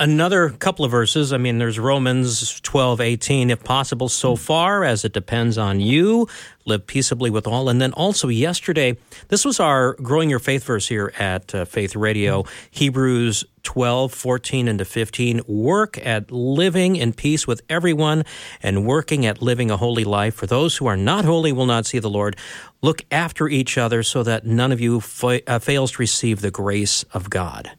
another 0.00 0.48
couple 0.48 0.84
of 0.84 0.90
verses. 0.90 1.32
I 1.32 1.36
mean, 1.36 1.58
there's 1.58 1.78
Romans 1.78 2.58
12, 2.60 3.00
18. 3.00 3.50
If 3.50 3.62
possible, 3.62 4.08
so 4.08 4.34
far 4.34 4.82
as 4.82 5.04
it 5.04 5.12
depends 5.12 5.58
on 5.58 5.78
you, 5.78 6.26
live 6.64 6.86
peaceably 6.86 7.28
with 7.28 7.46
all. 7.46 7.68
And 7.68 7.80
then 7.80 7.92
also 7.92 8.28
yesterday, 8.28 8.96
this 9.28 9.44
was 9.44 9.60
our 9.60 9.92
Growing 9.94 10.30
Your 10.30 10.38
Faith 10.38 10.64
verse 10.64 10.88
here 10.88 11.12
at 11.18 11.54
uh, 11.54 11.66
Faith 11.66 11.94
Radio, 11.94 12.44
Hebrews 12.70 13.44
12, 13.62 14.12
14 14.12 14.68
into 14.68 14.84
15. 14.86 15.42
Work 15.46 16.04
at 16.04 16.32
living 16.32 16.96
in 16.96 17.12
peace 17.12 17.46
with 17.46 17.60
everyone 17.68 18.24
and 18.62 18.86
working 18.86 19.26
at 19.26 19.42
living 19.42 19.70
a 19.70 19.76
holy 19.76 20.04
life. 20.04 20.34
For 20.34 20.46
those 20.46 20.78
who 20.78 20.86
are 20.86 20.96
not 20.96 21.26
holy 21.26 21.52
will 21.52 21.66
not 21.66 21.84
see 21.84 21.98
the 21.98 22.10
Lord. 22.10 22.36
Look 22.80 23.02
after 23.10 23.48
each 23.48 23.76
other 23.76 24.02
so 24.02 24.22
that 24.22 24.46
none 24.46 24.72
of 24.72 24.80
you 24.80 25.00
fa- 25.00 25.42
uh, 25.46 25.58
fails 25.58 25.92
to 25.92 25.98
receive 25.98 26.40
the 26.40 26.50
grace 26.50 27.04
of 27.12 27.28
God. 27.28 27.72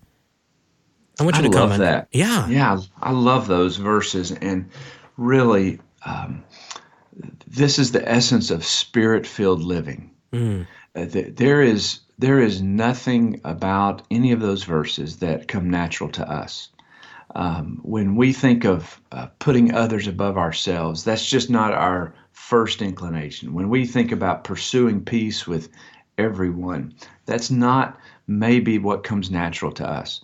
I 1.21 1.23
want 1.23 1.35
you 1.37 1.43
I 1.43 1.47
to 1.47 1.49
love 1.49 1.69
comment. 1.69 1.79
that. 1.81 2.07
Yeah. 2.11 2.47
Yeah, 2.47 2.79
I 2.99 3.11
love 3.11 3.47
those 3.47 3.77
verses. 3.77 4.31
And 4.31 4.69
really, 5.17 5.79
um, 6.05 6.43
this 7.47 7.77
is 7.77 7.91
the 7.91 8.07
essence 8.09 8.49
of 8.49 8.65
spirit 8.65 9.27
filled 9.27 9.61
living. 9.61 10.11
Mm. 10.33 10.65
Uh, 10.95 11.05
th- 11.05 11.35
there 11.35 11.61
is 11.61 11.99
there 12.17 12.39
is 12.39 12.61
nothing 12.61 13.41
about 13.43 14.03
any 14.11 14.31
of 14.31 14.39
those 14.39 14.63
verses 14.63 15.17
that 15.17 15.47
come 15.47 15.69
natural 15.69 16.09
to 16.11 16.29
us. 16.29 16.69
Um, 17.35 17.79
when 17.83 18.15
we 18.15 18.33
think 18.33 18.65
of 18.65 18.99
uh, 19.11 19.27
putting 19.39 19.73
others 19.73 20.07
above 20.07 20.37
ourselves, 20.37 21.03
that's 21.03 21.27
just 21.27 21.49
not 21.49 21.73
our 21.73 22.13
first 22.31 22.81
inclination. 22.81 23.53
When 23.53 23.69
we 23.69 23.85
think 23.85 24.11
about 24.11 24.43
pursuing 24.43 25.03
peace 25.03 25.47
with 25.47 25.69
everyone, 26.17 26.93
that's 27.25 27.49
not 27.49 27.97
maybe 28.27 28.77
what 28.77 29.03
comes 29.03 29.31
natural 29.31 29.71
to 29.73 29.87
us. 29.87 30.21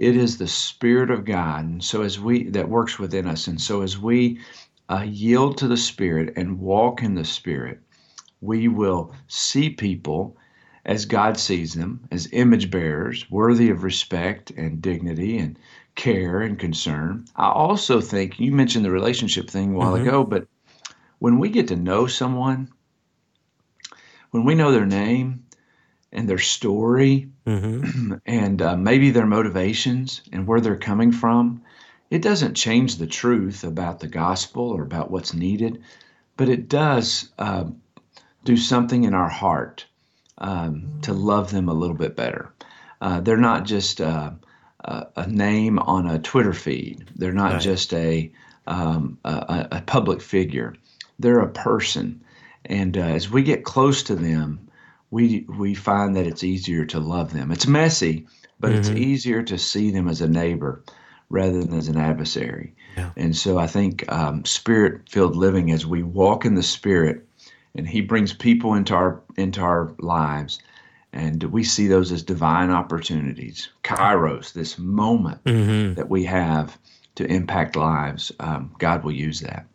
It 0.00 0.16
is 0.16 0.38
the 0.38 0.48
Spirit 0.48 1.10
of 1.10 1.26
God, 1.26 1.66
and 1.66 1.84
so 1.84 2.00
as 2.00 2.18
we 2.18 2.44
that 2.44 2.70
works 2.70 2.98
within 2.98 3.26
us, 3.26 3.46
and 3.46 3.60
so 3.60 3.82
as 3.82 3.98
we 3.98 4.40
uh, 4.88 5.04
yield 5.06 5.58
to 5.58 5.68
the 5.68 5.76
Spirit 5.76 6.32
and 6.36 6.58
walk 6.58 7.02
in 7.02 7.14
the 7.14 7.24
Spirit, 7.26 7.80
we 8.40 8.66
will 8.66 9.14
see 9.28 9.68
people 9.68 10.38
as 10.86 11.04
God 11.04 11.38
sees 11.38 11.74
them, 11.74 12.00
as 12.10 12.30
image 12.32 12.70
bearers, 12.70 13.30
worthy 13.30 13.68
of 13.68 13.82
respect 13.82 14.50
and 14.52 14.80
dignity 14.80 15.36
and 15.36 15.58
care 15.96 16.40
and 16.40 16.58
concern. 16.58 17.26
I 17.36 17.50
also 17.50 18.00
think 18.00 18.40
you 18.40 18.52
mentioned 18.52 18.86
the 18.86 18.90
relationship 18.90 19.50
thing 19.50 19.74
a 19.74 19.76
while 19.76 19.92
mm-hmm. 19.92 20.08
ago, 20.08 20.24
but 20.24 20.48
when 21.18 21.38
we 21.38 21.50
get 21.50 21.68
to 21.68 21.76
know 21.76 22.06
someone, 22.06 22.70
when 24.30 24.46
we 24.46 24.54
know 24.54 24.72
their 24.72 24.86
name 24.86 25.44
and 26.10 26.26
their 26.26 26.38
story 26.38 27.28
mm-hmm. 27.50 28.14
and 28.26 28.62
uh, 28.62 28.76
maybe 28.76 29.10
their 29.10 29.26
motivations 29.26 30.22
and 30.32 30.46
where 30.46 30.60
they're 30.60 30.76
coming 30.76 31.12
from, 31.12 31.62
it 32.10 32.22
doesn't 32.22 32.54
change 32.54 32.96
the 32.96 33.06
truth 33.06 33.64
about 33.64 34.00
the 34.00 34.08
gospel 34.08 34.70
or 34.70 34.82
about 34.82 35.10
what's 35.10 35.34
needed, 35.34 35.82
but 36.36 36.48
it 36.48 36.68
does 36.68 37.30
uh, 37.38 37.64
do 38.44 38.56
something 38.56 39.04
in 39.04 39.14
our 39.14 39.28
heart 39.28 39.86
um, 40.38 41.00
to 41.02 41.12
love 41.12 41.50
them 41.50 41.68
a 41.68 41.74
little 41.74 41.96
bit 41.96 42.16
better. 42.16 42.52
Uh, 43.00 43.20
they're 43.20 43.36
not 43.36 43.64
just 43.64 44.00
uh, 44.00 44.30
a, 44.80 45.06
a, 45.16 45.26
name 45.26 45.78
on 45.78 46.06
a 46.06 46.18
Twitter 46.18 46.52
feed. 46.52 47.06
They're 47.16 47.32
not 47.32 47.52
right. 47.52 47.60
just 47.60 47.92
a, 47.94 48.32
um, 48.66 49.18
a, 49.24 49.68
a 49.72 49.82
public 49.82 50.20
figure 50.20 50.74
they're 51.20 51.40
a 51.40 51.48
person. 51.48 52.22
And 52.64 52.96
uh, 52.96 53.02
as 53.02 53.30
we 53.30 53.42
get 53.42 53.64
close 53.64 54.02
to 54.04 54.14
them, 54.14 54.68
we 55.10 55.46
we 55.48 55.74
find 55.74 56.16
that 56.16 56.26
it's 56.26 56.44
easier 56.44 56.84
to 56.86 57.00
love 57.00 57.32
them. 57.32 57.50
It's 57.50 57.66
messy, 57.66 58.26
but 58.58 58.70
mm-hmm. 58.70 58.80
it's 58.80 58.90
easier 58.90 59.42
to 59.42 59.58
see 59.58 59.90
them 59.90 60.08
as 60.08 60.20
a 60.20 60.28
neighbor 60.28 60.82
rather 61.28 61.60
than 61.60 61.76
as 61.76 61.88
an 61.88 61.96
adversary. 61.96 62.74
Yeah. 62.96 63.10
And 63.16 63.36
so 63.36 63.58
I 63.58 63.66
think 63.66 64.10
um, 64.12 64.44
spirit 64.44 65.08
filled 65.08 65.36
living 65.36 65.70
as 65.70 65.86
we 65.86 66.02
walk 66.02 66.44
in 66.44 66.54
the 66.54 66.62
spirit, 66.62 67.26
and 67.74 67.88
He 67.88 68.00
brings 68.00 68.32
people 68.32 68.74
into 68.74 68.94
our 68.94 69.20
into 69.36 69.60
our 69.60 69.92
lives, 69.98 70.60
and 71.12 71.42
we 71.44 71.64
see 71.64 71.86
those 71.86 72.12
as 72.12 72.22
divine 72.22 72.70
opportunities, 72.70 73.68
kairos, 73.82 74.52
this 74.52 74.78
moment 74.78 75.42
mm-hmm. 75.44 75.94
that 75.94 76.08
we 76.08 76.24
have 76.24 76.78
to 77.16 77.24
impact 77.26 77.76
lives. 77.76 78.32
Um, 78.40 78.74
God 78.78 79.04
will 79.04 79.12
use 79.12 79.40
that. 79.40 79.66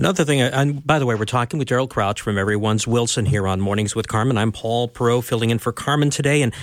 Another 0.00 0.24
thing, 0.24 0.40
uh, 0.40 0.48
and 0.54 0.82
by 0.86 0.98
the 0.98 1.04
way, 1.04 1.14
we're 1.14 1.26
talking 1.26 1.58
with 1.58 1.68
Daryl 1.68 1.86
Crouch 1.86 2.22
from 2.22 2.38
Everyone's 2.38 2.86
Wilson 2.86 3.26
here 3.26 3.46
on 3.46 3.60
Mornings 3.60 3.94
with 3.94 4.08
Carmen. 4.08 4.38
I'm 4.38 4.50
Paul 4.50 4.88
Perot 4.88 5.24
filling 5.24 5.50
in 5.50 5.58
for 5.58 5.72
Carmen 5.72 6.08
today, 6.08 6.40
and 6.40 6.54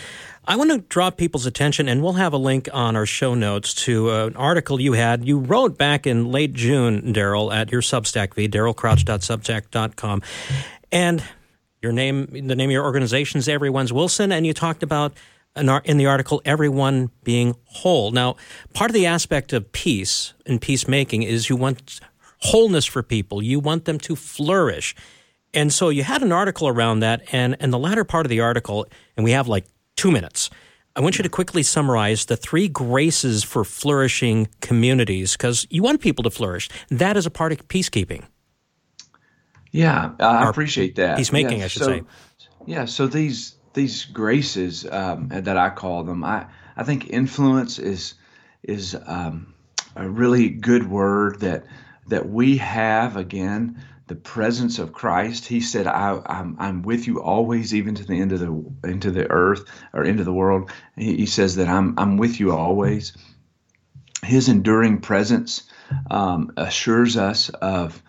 I 0.45 0.55
want 0.55 0.71
to 0.71 0.79
draw 0.79 1.11
people's 1.11 1.45
attention, 1.45 1.87
and 1.87 2.01
we'll 2.01 2.13
have 2.13 2.33
a 2.33 2.37
link 2.37 2.67
on 2.73 2.95
our 2.95 3.05
show 3.05 3.35
notes 3.35 3.75
to 3.85 4.09
uh, 4.09 4.25
an 4.25 4.35
article 4.37 4.81
you 4.81 4.93
had. 4.93 5.27
You 5.27 5.37
wrote 5.37 5.77
back 5.77 6.07
in 6.07 6.31
late 6.31 6.53
June, 6.53 7.13
Daryl, 7.13 7.53
at 7.53 7.71
your 7.71 7.81
Substack 7.81 8.33
feed, 8.33 8.51
darylcrouch.substack.com, 8.51 10.23
and 10.91 11.23
your 11.83 11.91
name, 11.91 12.25
the 12.25 12.55
name 12.55 12.71
of 12.71 12.73
your 12.73 12.85
organization 12.85 13.37
is 13.37 13.47
Everyone's 13.47 13.93
Wilson, 13.93 14.31
and 14.31 14.47
you 14.47 14.53
talked 14.55 14.81
about 14.81 15.13
in 15.55 15.97
the 15.97 16.07
article, 16.07 16.41
everyone 16.43 17.11
being 17.23 17.55
whole. 17.65 18.09
Now, 18.09 18.35
part 18.73 18.89
of 18.89 18.95
the 18.95 19.05
aspect 19.05 19.53
of 19.53 19.71
peace 19.71 20.33
and 20.47 20.59
peacemaking 20.59 21.21
is 21.21 21.49
you 21.49 21.55
want 21.55 21.99
wholeness 22.39 22.85
for 22.85 23.03
people. 23.03 23.41
You 23.41 23.59
want 23.59 23.85
them 23.85 23.97
to 23.99 24.15
flourish. 24.15 24.95
And 25.53 25.71
so 25.73 25.89
you 25.89 26.03
had 26.03 26.21
an 26.21 26.31
article 26.31 26.67
around 26.67 26.99
that, 26.99 27.21
and, 27.31 27.55
and 27.59 27.71
the 27.73 27.79
latter 27.79 28.03
part 28.03 28.25
of 28.25 28.29
the 28.29 28.41
article, 28.41 28.85
and 29.15 29.23
we 29.23 29.31
have 29.31 29.47
like 29.47 29.65
two 29.95 30.11
minutes. 30.11 30.49
I 30.95 31.01
want 31.01 31.17
you 31.17 31.23
to 31.23 31.29
quickly 31.29 31.63
summarize 31.63 32.25
the 32.25 32.35
three 32.35 32.67
graces 32.67 33.43
for 33.43 33.63
flourishing 33.63 34.47
communities 34.61 35.33
because 35.33 35.65
you 35.69 35.83
want 35.83 36.01
people 36.01 36.23
to 36.23 36.29
flourish. 36.31 36.69
That 36.89 37.15
is 37.17 37.25
a 37.25 37.29
part 37.31 37.51
of 37.51 37.67
peacekeeping. 37.67 38.23
Yeah, 39.71 40.11
I 40.19 40.45
Or 40.45 40.49
appreciate 40.49 40.95
that. 40.95 41.17
peacemaking, 41.17 41.59
Yeah, 41.59 41.65
I 41.65 41.67
should 41.67 41.81
so- 41.83 41.87
say. 41.87 42.03
Yeah, 42.65 42.85
so 42.85 43.07
these 43.07 43.55
these 43.73 44.05
graces 44.05 44.85
um, 44.91 45.29
that 45.29 45.55
I 45.55 45.69
call 45.69 46.03
them, 46.03 46.23
I 46.23 46.47
I 46.75 46.83
think 46.83 47.09
influence 47.09 47.79
is 47.79 48.15
is 48.63 48.95
um, 49.05 49.53
a 49.95 50.09
really 50.09 50.49
good 50.49 50.89
word 50.89 51.39
that 51.41 51.65
that 52.07 52.29
we 52.29 52.57
have 52.57 53.17
again 53.17 53.83
the 54.07 54.15
presence 54.15 54.79
of 54.79 54.93
Christ. 54.93 55.45
He 55.45 55.59
said, 55.59 55.85
I, 55.85 56.21
"I'm 56.25 56.55
I'm 56.59 56.81
with 56.81 57.07
you 57.07 57.21
always, 57.21 57.73
even 57.73 57.95
to 57.95 58.05
the 58.05 58.19
end 58.19 58.31
of 58.31 58.39
the 58.39 58.89
into 58.89 59.11
the 59.11 59.29
earth 59.29 59.65
or 59.93 60.03
into 60.03 60.23
the 60.23 60.33
world." 60.33 60.71
He, 60.95 61.17
he 61.17 61.25
says 61.25 61.55
that 61.57 61.67
I'm 61.67 61.93
I'm 61.97 62.17
with 62.17 62.39
you 62.39 62.53
always. 62.53 63.13
His 64.23 64.49
enduring 64.49 65.01
presence 65.01 65.63
um, 66.09 66.51
assures 66.57 67.17
us 67.17 67.49
of 67.49 68.01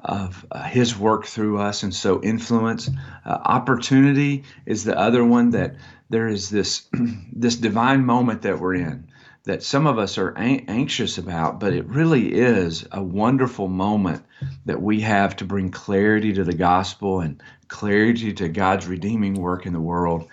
of 0.00 0.44
uh, 0.50 0.62
his 0.64 0.98
work 0.98 1.24
through 1.24 1.58
us 1.58 1.82
and 1.82 1.94
so 1.94 2.22
influence 2.22 2.90
uh, 3.24 3.38
opportunity 3.42 4.44
is 4.66 4.84
the 4.84 4.98
other 4.98 5.24
one 5.24 5.50
that 5.50 5.76
there 6.10 6.28
is 6.28 6.50
this 6.50 6.86
this 7.32 7.56
divine 7.56 8.04
moment 8.04 8.42
that 8.42 8.60
we're 8.60 8.74
in 8.74 9.08
that 9.44 9.62
some 9.62 9.86
of 9.86 9.98
us 9.98 10.18
are 10.18 10.30
an- 10.30 10.64
anxious 10.68 11.18
about 11.18 11.60
but 11.60 11.72
it 11.72 11.86
really 11.86 12.32
is 12.32 12.86
a 12.92 13.02
wonderful 13.02 13.68
moment 13.68 14.24
that 14.64 14.80
we 14.80 15.00
have 15.00 15.36
to 15.36 15.44
bring 15.44 15.70
clarity 15.70 16.32
to 16.32 16.44
the 16.44 16.54
gospel 16.54 17.20
and 17.20 17.42
clarity 17.68 18.32
to 18.32 18.48
God's 18.48 18.86
redeeming 18.86 19.34
work 19.34 19.66
in 19.66 19.72
the 19.72 19.80
world. 19.80 20.28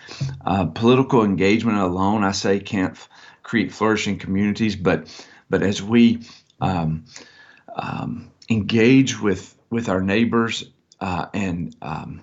Uh, 0.46 0.66
political 0.66 1.24
engagement 1.24 1.78
alone 1.78 2.24
I 2.24 2.32
say 2.32 2.60
can't 2.60 2.92
f- 2.92 3.10
create 3.44 3.72
flourishing 3.72 4.18
communities 4.18 4.76
but 4.76 5.08
but 5.50 5.64
as 5.64 5.82
we 5.82 6.22
um, 6.62 7.06
um, 7.76 8.32
engage 8.50 9.20
with 9.20 9.56
with 9.70 9.90
our 9.90 10.02
neighbors 10.02 10.66
uh, 11.00 11.28
and 11.34 11.76
um, 11.82 12.22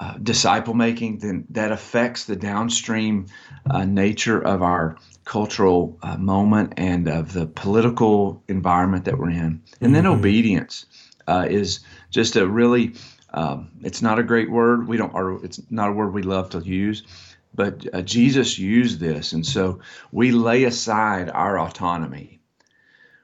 uh, 0.00 0.14
disciple 0.18 0.74
making, 0.74 1.18
then 1.18 1.44
that 1.50 1.72
affects 1.72 2.24
the 2.26 2.36
downstream 2.36 3.26
uh, 3.68 3.84
nature 3.84 4.38
of 4.40 4.62
our 4.62 4.96
cultural 5.28 5.98
uh, 6.02 6.16
moment 6.16 6.72
and 6.78 7.06
of 7.06 7.34
the 7.34 7.46
political 7.46 8.42
environment 8.48 9.04
that 9.04 9.18
we're 9.18 9.28
in. 9.28 9.62
And 9.78 9.94
then 9.94 10.06
obedience 10.06 10.86
uh, 11.26 11.46
is 11.50 11.80
just 12.10 12.36
a 12.36 12.46
really 12.46 12.94
um, 13.34 13.70
it's 13.82 14.00
not 14.00 14.18
a 14.18 14.22
great 14.22 14.50
word. 14.50 14.88
We 14.88 14.96
don't 14.96 15.12
or 15.12 15.44
it's 15.44 15.60
not 15.70 15.90
a 15.90 15.92
word 15.92 16.14
we 16.14 16.22
love 16.22 16.48
to 16.50 16.60
use. 16.60 17.02
But 17.54 17.86
uh, 17.92 18.00
Jesus 18.00 18.58
used 18.58 19.00
this, 19.00 19.32
and 19.32 19.44
so 19.44 19.80
we 20.12 20.32
lay 20.32 20.64
aside 20.64 21.28
our 21.28 21.58
autonomy. 21.58 22.40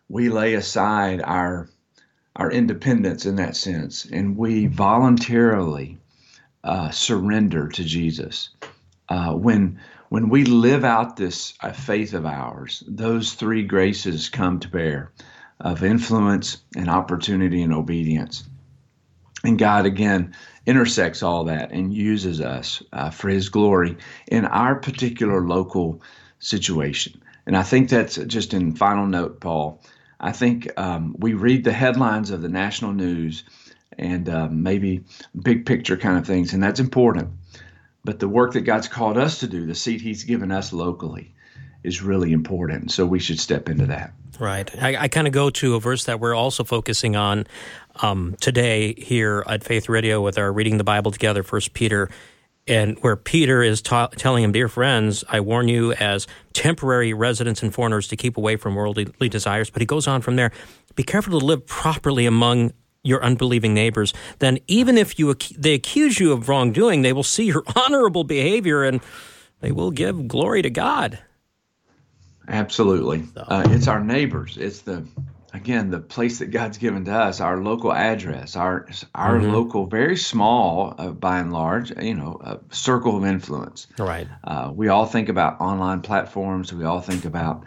We 0.09 0.29
lay 0.29 0.55
aside 0.55 1.23
our 1.23 1.71
our 2.37 2.51
independence 2.51 3.25
in 3.25 3.37
that 3.37 3.57
sense, 3.57 4.05
and 4.05 4.37
we 4.37 4.67
voluntarily 4.67 5.97
uh, 6.65 6.91
surrender 6.91 7.69
to 7.69 7.83
Jesus. 7.83 8.51
Uh, 9.09 9.33
when 9.33 9.79
when 10.15 10.29
we 10.29 10.45
live 10.45 10.85
out 10.85 11.17
this 11.17 11.55
uh, 11.61 11.73
faith 11.73 12.15
of 12.15 12.25
ours, 12.25 12.85
those 12.87 13.33
three 13.33 13.65
graces 13.65 14.29
come 14.29 14.61
to 14.61 14.69
bear 14.69 15.11
of 15.59 15.83
influence 15.83 16.59
and 16.77 16.89
opportunity 16.89 17.63
and 17.63 17.75
obedience. 17.75 18.45
And 19.43 19.59
God 19.59 19.87
again 19.87 20.33
intersects 20.67 21.25
all 21.25 21.43
that 21.47 21.73
and 21.73 21.93
uses 21.93 22.41
us 22.41 22.81
uh, 22.93 23.11
for 23.11 23.29
His 23.29 23.49
glory 23.49 23.97
in 24.29 24.45
our 24.45 24.77
particular 24.77 25.41
local 25.41 26.01
situation. 26.39 27.21
And 27.45 27.57
I 27.57 27.65
think 27.65 27.89
that's 27.89 28.15
just 28.15 28.55
in 28.55 28.77
final 28.77 29.09
note, 29.09 29.41
Paul. 29.41 29.83
I 30.21 30.31
think 30.31 30.71
um, 30.79 31.17
we 31.19 31.35
read 31.35 31.65
the 31.65 31.73
headlines 31.73 32.31
of 32.31 32.41
the 32.41 32.49
national 32.49 32.93
news 32.93 33.43
and 33.99 34.29
um, 34.29 34.63
maybe 34.63 35.03
big 35.43 35.67
picture 35.67 35.97
kind 35.97 36.19
of 36.19 36.25
things, 36.25 36.55
and 36.55 36.63
that's 36.63 36.79
important. 36.79 37.31
But 38.05 38.19
the 38.19 38.29
work 38.29 38.53
that 38.53 38.63
God's 38.63 38.89
called 38.89 39.17
us 39.17 39.41
to 39.41 39.47
do, 39.47 39.67
the 39.67 39.75
seat 39.75 40.01
He's 40.01 40.25
given 40.25 40.53
us 40.53 40.73
locally, 40.73 41.35
is 41.83 42.03
really 42.03 42.33
important. 42.33 42.91
So 42.91 43.07
we 43.07 43.19
should 43.19 43.41
step 43.41 43.69
into 43.69 43.87
that. 43.87 44.13
Right. 44.39 44.71
I, 44.83 44.97
I 44.97 45.09
kind 45.09 45.27
of 45.27 45.33
go 45.33 45.51
to 45.51 45.77
a 45.77 45.81
verse 45.81 46.05
that 46.05 46.19
we're 46.19 46.35
also 46.35 46.65
focusing 46.65 47.15
on 47.15 47.47
um, 48.03 48.37
today 48.41 48.95
here 48.95 49.45
at 49.47 49.63
Faith 49.63 49.89
Radio 49.89 50.21
with 50.21 50.39
our 50.39 50.53
reading 50.53 50.79
the 50.79 50.85
Bible 50.85 51.13
together, 51.13 51.43
First 51.43 51.73
Peter, 51.73 52.11
and 52.67 52.99
where 53.01 53.17
Peter 53.17 53.63
is 53.63 53.81
ta- 53.81 54.09
telling 54.09 54.43
him, 54.43 54.53
"Dear 54.53 54.69
friends, 54.69 55.23
I 55.29 55.41
warn 55.41 55.69
you 55.69 55.93
as 55.93 56.27
temporary 56.53 57.13
residents 57.13 57.63
and 57.63 57.73
foreigners 57.73 58.09
to 58.09 58.17
keep 58.17 58.37
away 58.37 58.57
from 58.57 58.75
worldly 58.75 59.29
desires." 59.29 59.71
But 59.71 59.83
he 59.83 59.87
goes 59.87 60.09
on 60.09 60.21
from 60.21 60.37
there: 60.37 60.51
"Be 60.97 61.03
careful 61.03 61.39
to 61.39 61.45
live 61.45 61.67
properly 61.67 62.27
among." 62.27 62.73
Your 63.05 63.23
unbelieving 63.23 63.75
neighbors. 63.75 64.13
Then, 64.41 64.59
even 64.67 64.99
if 64.99 65.19
you 65.19 65.31
ac- 65.31 65.55
they 65.57 65.75
accuse 65.75 66.19
you 66.19 66.33
of 66.33 66.49
wrongdoing, 66.49 67.03
they 67.03 67.13
will 67.13 67.23
see 67.23 67.45
your 67.45 67.63
honorable 67.77 68.25
behavior 68.25 68.83
and 68.83 69.01
they 69.61 69.71
will 69.71 69.91
give 69.91 70.27
glory 70.27 70.63
to 70.63 70.71
God. 70.71 71.21
Absolutely. 72.49 73.25
Uh, 73.37 73.65
it's 73.71 73.89
our 73.89 74.01
neighbors. 74.01 74.57
It's 74.59 74.81
the 74.81 75.07
again 75.55 75.91
the 75.91 76.01
place 76.01 76.41
that 76.41 76.47
God's 76.47 76.79
given 76.79 77.05
to 77.07 77.13
us, 77.13 77.41
our 77.41 77.63
local 77.63 77.93
address, 77.93 78.57
our 78.57 78.87
our 79.15 79.41
local, 79.41 79.87
very 79.87 80.17
small 80.17 80.95
uh, 80.99 81.09
by 81.11 81.39
and 81.39 81.53
large, 81.53 81.91
you 82.03 82.15
know, 82.15 82.41
uh, 82.43 82.59
circle 82.71 83.17
of 83.17 83.25
influence. 83.25 83.87
Right. 83.99 84.29
Uh, 84.43 84.73
we 84.75 84.89
all 84.89 85.07
think 85.07 85.29
about 85.29 85.61
online 85.61 86.01
platforms. 86.01 86.73
We 86.73 86.85
all 86.85 87.01
think 87.01 87.25
about 87.25 87.65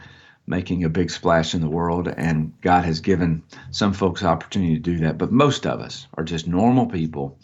making 0.47 0.83
a 0.83 0.89
big 0.89 1.11
splash 1.11 1.53
in 1.53 1.61
the 1.61 1.69
world, 1.69 2.07
and 2.07 2.53
God 2.61 2.85
has 2.85 3.01
given 3.01 3.43
some 3.71 3.93
folks 3.93 4.23
opportunity 4.23 4.75
to 4.75 4.79
do 4.79 4.97
that. 4.99 5.17
But 5.17 5.31
most 5.31 5.67
of 5.67 5.81
us 5.81 6.07
are 6.15 6.23
just 6.23 6.47
normal 6.47 6.85
people 6.85 7.37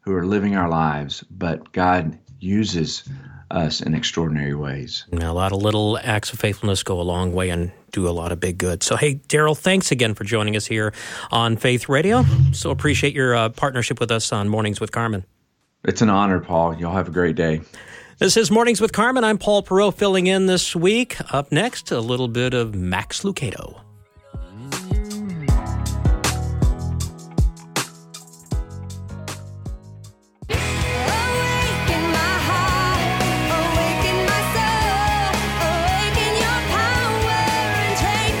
who 0.00 0.12
are 0.14 0.26
living 0.26 0.56
our 0.56 0.68
lives, 0.68 1.24
but 1.30 1.72
God 1.72 2.18
uses 2.40 3.04
us 3.50 3.80
in 3.80 3.94
extraordinary 3.94 4.54
ways. 4.54 5.04
Now, 5.12 5.32
a 5.32 5.34
lot 5.34 5.52
of 5.52 5.62
little 5.62 5.98
acts 6.02 6.32
of 6.32 6.38
faithfulness 6.38 6.82
go 6.82 7.00
a 7.00 7.02
long 7.02 7.32
way 7.32 7.50
and 7.50 7.72
do 7.92 8.08
a 8.08 8.10
lot 8.10 8.32
of 8.32 8.40
big 8.40 8.58
good. 8.58 8.82
So, 8.82 8.96
hey, 8.96 9.16
Daryl, 9.28 9.56
thanks 9.56 9.90
again 9.90 10.14
for 10.14 10.24
joining 10.24 10.56
us 10.56 10.66
here 10.66 10.92
on 11.30 11.56
Faith 11.56 11.88
Radio. 11.88 12.24
So 12.52 12.70
appreciate 12.70 13.14
your 13.14 13.34
uh, 13.34 13.48
partnership 13.50 14.00
with 14.00 14.10
us 14.10 14.32
on 14.32 14.48
Mornings 14.48 14.80
with 14.80 14.92
Carmen. 14.92 15.24
It's 15.84 16.02
an 16.02 16.10
honor, 16.10 16.40
Paul. 16.40 16.76
Y'all 16.76 16.94
have 16.94 17.08
a 17.08 17.12
great 17.12 17.36
day. 17.36 17.60
This 18.20 18.36
is 18.36 18.50
Mornings 18.50 18.82
with 18.82 18.92
Carmen. 18.92 19.24
I'm 19.24 19.38
Paul 19.38 19.62
Perot 19.62 19.94
filling 19.94 20.26
in 20.26 20.44
this 20.44 20.76
week. 20.76 21.16
Up 21.32 21.50
next, 21.50 21.90
a 21.90 22.00
little 22.00 22.28
bit 22.28 22.52
of 22.52 22.74
Max 22.74 23.22
Lucado. 23.22 23.80
Awaken 24.34 24.50
my 32.12 32.36
heart, 32.44 33.00
awaken 33.56 34.16
my 34.26 34.42
soul, 34.52 35.32
awaken 35.64 36.32
your 36.36 36.60
power 36.68 37.40
and 37.80 37.96
take 37.96 38.36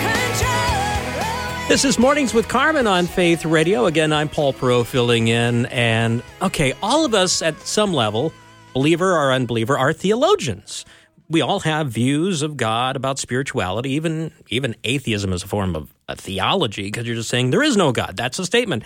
control. 1.56 1.68
This 1.68 1.86
is 1.86 1.98
Mornings 1.98 2.34
with 2.34 2.48
Carmen 2.48 2.86
on 2.86 3.06
Faith 3.06 3.46
Radio. 3.46 3.86
Again, 3.86 4.12
I'm 4.12 4.28
Paul 4.28 4.52
Perot 4.52 4.84
filling 4.84 5.28
in. 5.28 5.64
And 5.64 6.22
okay, 6.42 6.74
all 6.82 7.06
of 7.06 7.14
us 7.14 7.40
at 7.40 7.58
some 7.62 7.94
level, 7.94 8.34
believer 8.72 9.12
or 9.12 9.32
unbeliever, 9.32 9.78
are 9.78 9.92
theologians. 9.92 10.84
We 11.28 11.42
all 11.42 11.60
have 11.60 11.88
views 11.88 12.42
of 12.42 12.56
God 12.56 12.96
about 12.96 13.18
spirituality. 13.18 13.90
Even 13.92 14.32
even 14.48 14.74
atheism 14.82 15.32
is 15.32 15.44
a 15.44 15.48
form 15.48 15.76
of 15.76 15.94
a 16.08 16.16
theology 16.16 16.84
because 16.84 17.06
you're 17.06 17.16
just 17.16 17.28
saying 17.28 17.50
there 17.50 17.62
is 17.62 17.76
no 17.76 17.92
God. 17.92 18.16
That's 18.16 18.38
a 18.40 18.46
statement. 18.46 18.82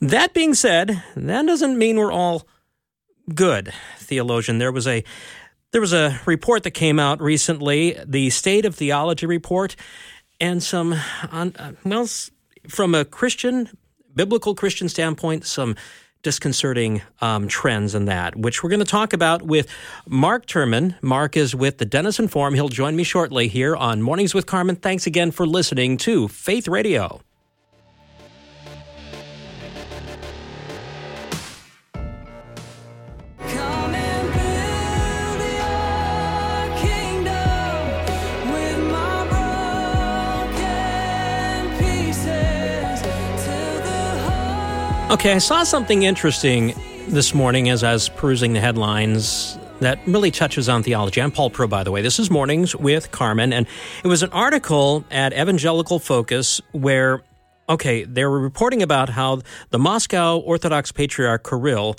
That 0.00 0.32
being 0.32 0.54
said, 0.54 1.02
that 1.16 1.46
doesn't 1.46 1.76
mean 1.76 1.96
we're 1.96 2.12
all 2.12 2.46
good 3.34 3.72
theologian. 3.98 4.58
There 4.58 4.72
was 4.72 4.86
a 4.86 5.02
there 5.72 5.80
was 5.80 5.92
a 5.92 6.20
report 6.26 6.64
that 6.64 6.72
came 6.72 6.98
out 6.98 7.20
recently, 7.20 7.96
the 8.04 8.30
State 8.30 8.64
of 8.64 8.74
Theology 8.74 9.26
report, 9.26 9.76
and 10.40 10.62
some 10.62 10.94
on 11.30 11.54
uh, 11.56 11.72
well 11.84 12.08
from 12.68 12.94
a 12.94 13.04
Christian 13.04 13.68
biblical 14.14 14.54
Christian 14.54 14.88
standpoint, 14.88 15.44
some 15.44 15.76
disconcerting 16.22 17.02
um, 17.20 17.48
trends 17.48 17.94
in 17.94 18.04
that, 18.06 18.36
which 18.36 18.62
we're 18.62 18.70
going 18.70 18.80
to 18.80 18.86
talk 18.86 19.12
about 19.12 19.42
with 19.42 19.66
Mark 20.06 20.46
Turman. 20.46 21.00
Mark 21.02 21.36
is 21.36 21.54
with 21.54 21.78
the 21.78 21.86
Denison 21.86 22.28
Forum. 22.28 22.54
He'll 22.54 22.68
join 22.68 22.96
me 22.96 23.04
shortly 23.04 23.48
here 23.48 23.76
on 23.76 24.02
Mornings 24.02 24.34
with 24.34 24.46
Carmen. 24.46 24.76
Thanks 24.76 25.06
again 25.06 25.30
for 25.30 25.46
listening 25.46 25.96
to 25.98 26.28
Faith 26.28 26.68
Radio. 26.68 27.20
Okay, 45.10 45.32
I 45.32 45.38
saw 45.38 45.64
something 45.64 46.04
interesting 46.04 46.72
this 47.08 47.34
morning 47.34 47.68
as 47.68 47.82
I 47.82 47.92
was 47.92 48.08
perusing 48.08 48.52
the 48.52 48.60
headlines 48.60 49.58
that 49.80 49.98
really 50.06 50.30
touches 50.30 50.68
on 50.68 50.84
theology. 50.84 51.20
I'm 51.20 51.32
Paul 51.32 51.50
Perot, 51.50 51.68
by 51.68 51.82
the 51.82 51.90
way. 51.90 52.00
This 52.00 52.20
is 52.20 52.30
Mornings 52.30 52.76
with 52.76 53.10
Carmen, 53.10 53.52
and 53.52 53.66
it 54.04 54.06
was 54.06 54.22
an 54.22 54.30
article 54.30 55.04
at 55.10 55.32
Evangelical 55.32 55.98
Focus 55.98 56.60
where, 56.70 57.24
okay, 57.68 58.04
they 58.04 58.24
were 58.24 58.38
reporting 58.38 58.84
about 58.84 59.08
how 59.08 59.40
the 59.70 59.80
Moscow 59.80 60.38
Orthodox 60.38 60.92
Patriarch 60.92 61.42
Kirill 61.42 61.96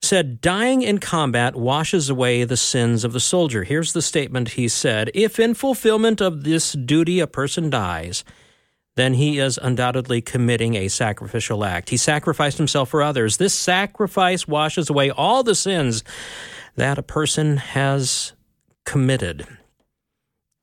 said, 0.00 0.40
dying 0.40 0.80
in 0.80 1.00
combat 1.00 1.54
washes 1.54 2.08
away 2.08 2.44
the 2.44 2.56
sins 2.56 3.04
of 3.04 3.12
the 3.12 3.20
soldier. 3.20 3.64
Here's 3.64 3.92
the 3.92 4.00
statement 4.00 4.52
he 4.52 4.68
said 4.68 5.10
If 5.12 5.38
in 5.38 5.52
fulfillment 5.52 6.22
of 6.22 6.44
this 6.44 6.72
duty 6.72 7.20
a 7.20 7.26
person 7.26 7.68
dies, 7.68 8.24
then 8.98 9.14
he 9.14 9.38
is 9.38 9.58
undoubtedly 9.62 10.20
committing 10.20 10.74
a 10.74 10.88
sacrificial 10.88 11.64
act. 11.64 11.90
He 11.90 11.96
sacrificed 11.96 12.58
himself 12.58 12.88
for 12.88 13.02
others. 13.02 13.36
This 13.36 13.54
sacrifice 13.54 14.48
washes 14.48 14.90
away 14.90 15.10
all 15.10 15.44
the 15.44 15.54
sins 15.54 16.02
that 16.74 16.98
a 16.98 17.02
person 17.02 17.58
has 17.58 18.32
committed. 18.84 19.46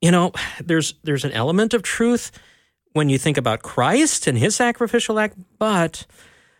You 0.01 0.11
know, 0.11 0.33
there's 0.63 0.95
there's 1.03 1.23
an 1.23 1.31
element 1.31 1.73
of 1.73 1.81
truth 1.81 2.31
when 2.91 3.09
you 3.09 3.17
think 3.17 3.37
about 3.37 3.61
Christ 3.61 4.27
and 4.27 4.37
his 4.37 4.55
sacrificial 4.55 5.17
act, 5.17 5.37
but 5.57 6.05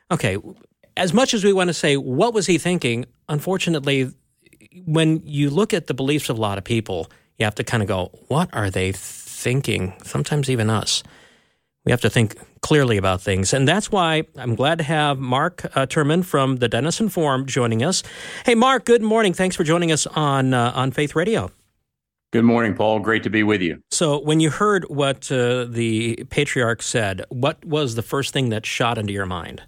okay, 0.10 0.38
as 0.96 1.14
much 1.14 1.34
as 1.34 1.44
we 1.44 1.54
want 1.54 1.68
to 1.68 1.74
say 1.74 1.98
what 1.98 2.34
was 2.34 2.46
he 2.46 2.58
thinking, 2.58 3.06
unfortunately 3.28 4.12
when 4.86 5.22
you 5.26 5.50
look 5.50 5.74
at 5.74 5.88
the 5.88 5.94
beliefs 5.94 6.30
of 6.30 6.38
a 6.38 6.42
lot 6.42 6.58
of 6.58 6.64
people, 6.64 7.10
you 7.38 7.46
have 7.46 7.56
to 7.56 7.64
kind 7.64 7.84
of 7.84 7.88
go, 7.88 8.12
what 8.28 8.50
are 8.54 8.70
they 8.70 8.92
thinking? 8.92 9.94
Sometimes 10.04 10.50
even 10.50 10.70
us. 10.70 11.04
We 11.86 11.92
have 11.92 12.02
to 12.02 12.10
think 12.10 12.36
clearly 12.62 12.98
about 12.98 13.22
things. 13.22 13.54
And 13.54 13.68
that's 13.68 13.92
why 13.92 14.24
I'm 14.38 14.56
glad 14.56 14.80
to 14.80 14.84
have 14.84 15.20
Mark 15.20 15.66
uh, 15.76 15.86
Turman 15.86 16.26
from 16.26 16.58
the 16.58 16.68
Denison 16.68 17.10
Forum 17.10 17.46
joining 17.46 17.84
us. 17.84 18.02
Hey, 18.44 18.56
Mark, 18.56 18.86
good 18.86 19.04
morning. 19.04 19.34
Thanks 19.34 19.56
for 19.56 19.64
joining 19.64 19.92
us 19.92 20.08
on, 20.08 20.54
uh, 20.54 20.72
on 20.76 20.92
Faith 20.92 21.16
Radio. 21.16 21.52
Good 22.34 22.44
morning, 22.44 22.74
Paul. 22.74 23.00
Great 23.00 23.24
to 23.24 23.30
be 23.30 23.44
with 23.44 23.62
you. 23.62 23.82
So, 23.92 24.20
when 24.20 24.40
you 24.42 24.50
heard 24.50 24.84
what 24.90 25.32
uh, 25.32 25.66
the 25.66 26.26
patriarch 26.30 26.82
said, 26.82 27.24
what 27.30 27.64
was 27.64 27.96
the 27.96 28.02
first 28.02 28.34
thing 28.34 28.50
that 28.50 28.66
shot 28.66 28.98
into 28.98 29.14
your 29.14 29.26
mind? 29.26 29.62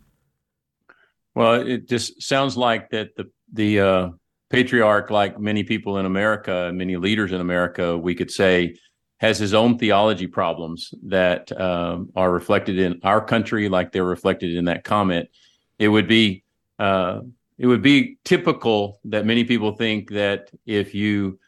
Well, 1.34 1.66
it 1.66 1.88
just 1.88 2.22
sounds 2.22 2.58
like 2.58 2.90
that 2.90 3.16
the 3.16 3.32
the 3.54 3.80
uh, 3.80 4.10
patriarch, 4.50 5.12
like 5.12 5.40
many 5.40 5.64
people 5.64 5.98
in 5.98 6.06
America, 6.06 6.72
many 6.74 6.98
leaders 6.98 7.32
in 7.32 7.40
America, 7.40 7.98
we 7.98 8.16
could 8.16 8.32
say, 8.32 8.76
has 9.18 9.40
his 9.40 9.54
own 9.54 9.78
theology 9.78 10.28
problems 10.28 10.94
that 11.04 11.52
um, 11.60 12.10
are 12.16 12.32
reflected 12.32 12.78
in 12.78 13.00
our 13.04 13.24
country, 13.24 13.68
like 13.68 13.92
they're 13.92 14.04
reflected 14.04 14.56
in 14.56 14.66
that 14.66 14.84
comment. 14.84 15.30
It 15.80 15.88
would 15.88 16.08
be 16.08 16.44
uh, 16.80 17.22
it 17.58 17.66
would 17.66 17.82
be 17.82 18.18
typical 18.24 19.00
that 19.06 19.26
many 19.26 19.44
people 19.44 19.72
think 19.72 20.12
that 20.12 20.52
if 20.66 20.94
you 20.94 21.40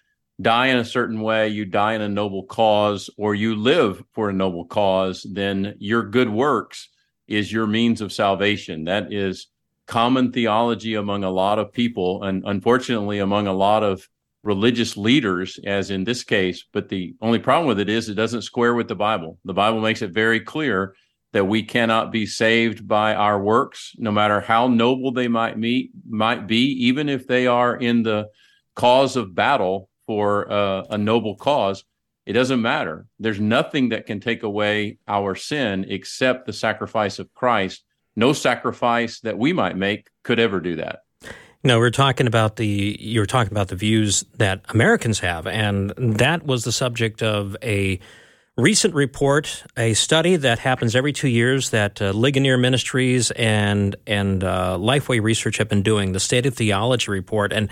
die 0.41 0.67
in 0.67 0.77
a 0.77 0.85
certain 0.85 1.21
way, 1.21 1.49
you 1.49 1.65
die 1.65 1.93
in 1.93 2.01
a 2.01 2.09
noble 2.09 2.43
cause, 2.43 3.09
or 3.17 3.35
you 3.35 3.55
live 3.55 4.03
for 4.13 4.29
a 4.29 4.33
noble 4.33 4.65
cause, 4.65 5.25
then 5.29 5.75
your 5.79 6.03
good 6.03 6.29
works 6.29 6.89
is 7.27 7.51
your 7.51 7.67
means 7.67 8.01
of 8.01 8.11
salvation. 8.11 8.85
That 8.85 9.13
is 9.13 9.47
common 9.85 10.31
theology 10.31 10.95
among 10.95 11.23
a 11.23 11.29
lot 11.29 11.59
of 11.59 11.71
people, 11.71 12.23
and 12.23 12.43
unfortunately, 12.45 13.19
among 13.19 13.47
a 13.47 13.53
lot 13.53 13.83
of 13.83 14.07
religious 14.43 14.95
leaders, 14.95 15.59
as 15.65 15.91
in 15.91 16.03
this 16.03 16.23
case. 16.23 16.65
But 16.71 16.89
the 16.89 17.15
only 17.21 17.39
problem 17.39 17.67
with 17.67 17.79
it 17.79 17.89
is 17.89 18.09
it 18.09 18.15
doesn't 18.15 18.43
square 18.43 18.73
with 18.73 18.87
the 18.87 18.95
Bible. 18.95 19.37
The 19.45 19.53
Bible 19.53 19.81
makes 19.81 20.01
it 20.01 20.11
very 20.11 20.39
clear 20.39 20.95
that 21.33 21.45
we 21.45 21.63
cannot 21.63 22.11
be 22.11 22.25
saved 22.25 22.87
by 22.87 23.13
our 23.13 23.41
works, 23.41 23.93
no 23.97 24.11
matter 24.11 24.41
how 24.41 24.67
noble 24.67 25.11
they 25.11 25.27
might 25.27 25.57
meet 25.57 25.91
might 26.09 26.47
be, 26.47 26.87
even 26.87 27.07
if 27.07 27.27
they 27.27 27.45
are 27.45 27.75
in 27.75 28.03
the 28.03 28.27
cause 28.75 29.15
of 29.15 29.35
battle 29.35 29.89
for 30.07 30.51
uh, 30.51 30.83
a 30.89 30.97
noble 30.97 31.35
cause. 31.35 31.83
It 32.25 32.33
doesn't 32.33 32.61
matter. 32.61 33.07
There's 33.19 33.39
nothing 33.39 33.89
that 33.89 34.05
can 34.05 34.19
take 34.19 34.43
away 34.43 34.97
our 35.07 35.35
sin 35.35 35.85
except 35.89 36.45
the 36.45 36.53
sacrifice 36.53 37.19
of 37.19 37.33
Christ. 37.33 37.83
No 38.15 38.33
sacrifice 38.33 39.19
that 39.21 39.37
we 39.37 39.53
might 39.53 39.77
make 39.77 40.09
could 40.23 40.39
ever 40.39 40.59
do 40.59 40.75
that. 40.77 40.99
No, 41.61 41.77
we're 41.77 41.89
talking 41.89 42.25
about 42.25 42.55
the 42.55 42.97
you 42.99 43.19
were 43.19 43.25
talking 43.25 43.51
about 43.51 43.67
the 43.67 43.75
views 43.75 44.23
that 44.37 44.61
Americans 44.69 45.19
have, 45.19 45.45
and 45.45 45.89
that 45.97 46.45
was 46.45 46.63
the 46.63 46.71
subject 46.71 47.21
of 47.21 47.57
a 47.61 47.99
recent 48.55 48.93
report, 48.93 49.63
a 49.75 49.93
study 49.93 50.37
that 50.37 50.59
happens 50.59 50.95
every 50.95 51.11
two 51.11 51.27
years 51.27 51.71
that 51.71 52.01
uh, 52.01 52.11
Ligonier 52.11 52.57
Ministries 52.57 53.31
and 53.31 53.97
and 54.07 54.41
uh, 54.41 54.77
Lifeway 54.79 55.21
Research 55.21 55.57
have 55.57 55.67
been 55.67 55.83
doing, 55.83 56.13
the 56.13 56.19
State 56.21 56.45
of 56.45 56.55
Theology 56.55 57.11
report, 57.11 57.51
and 57.51 57.69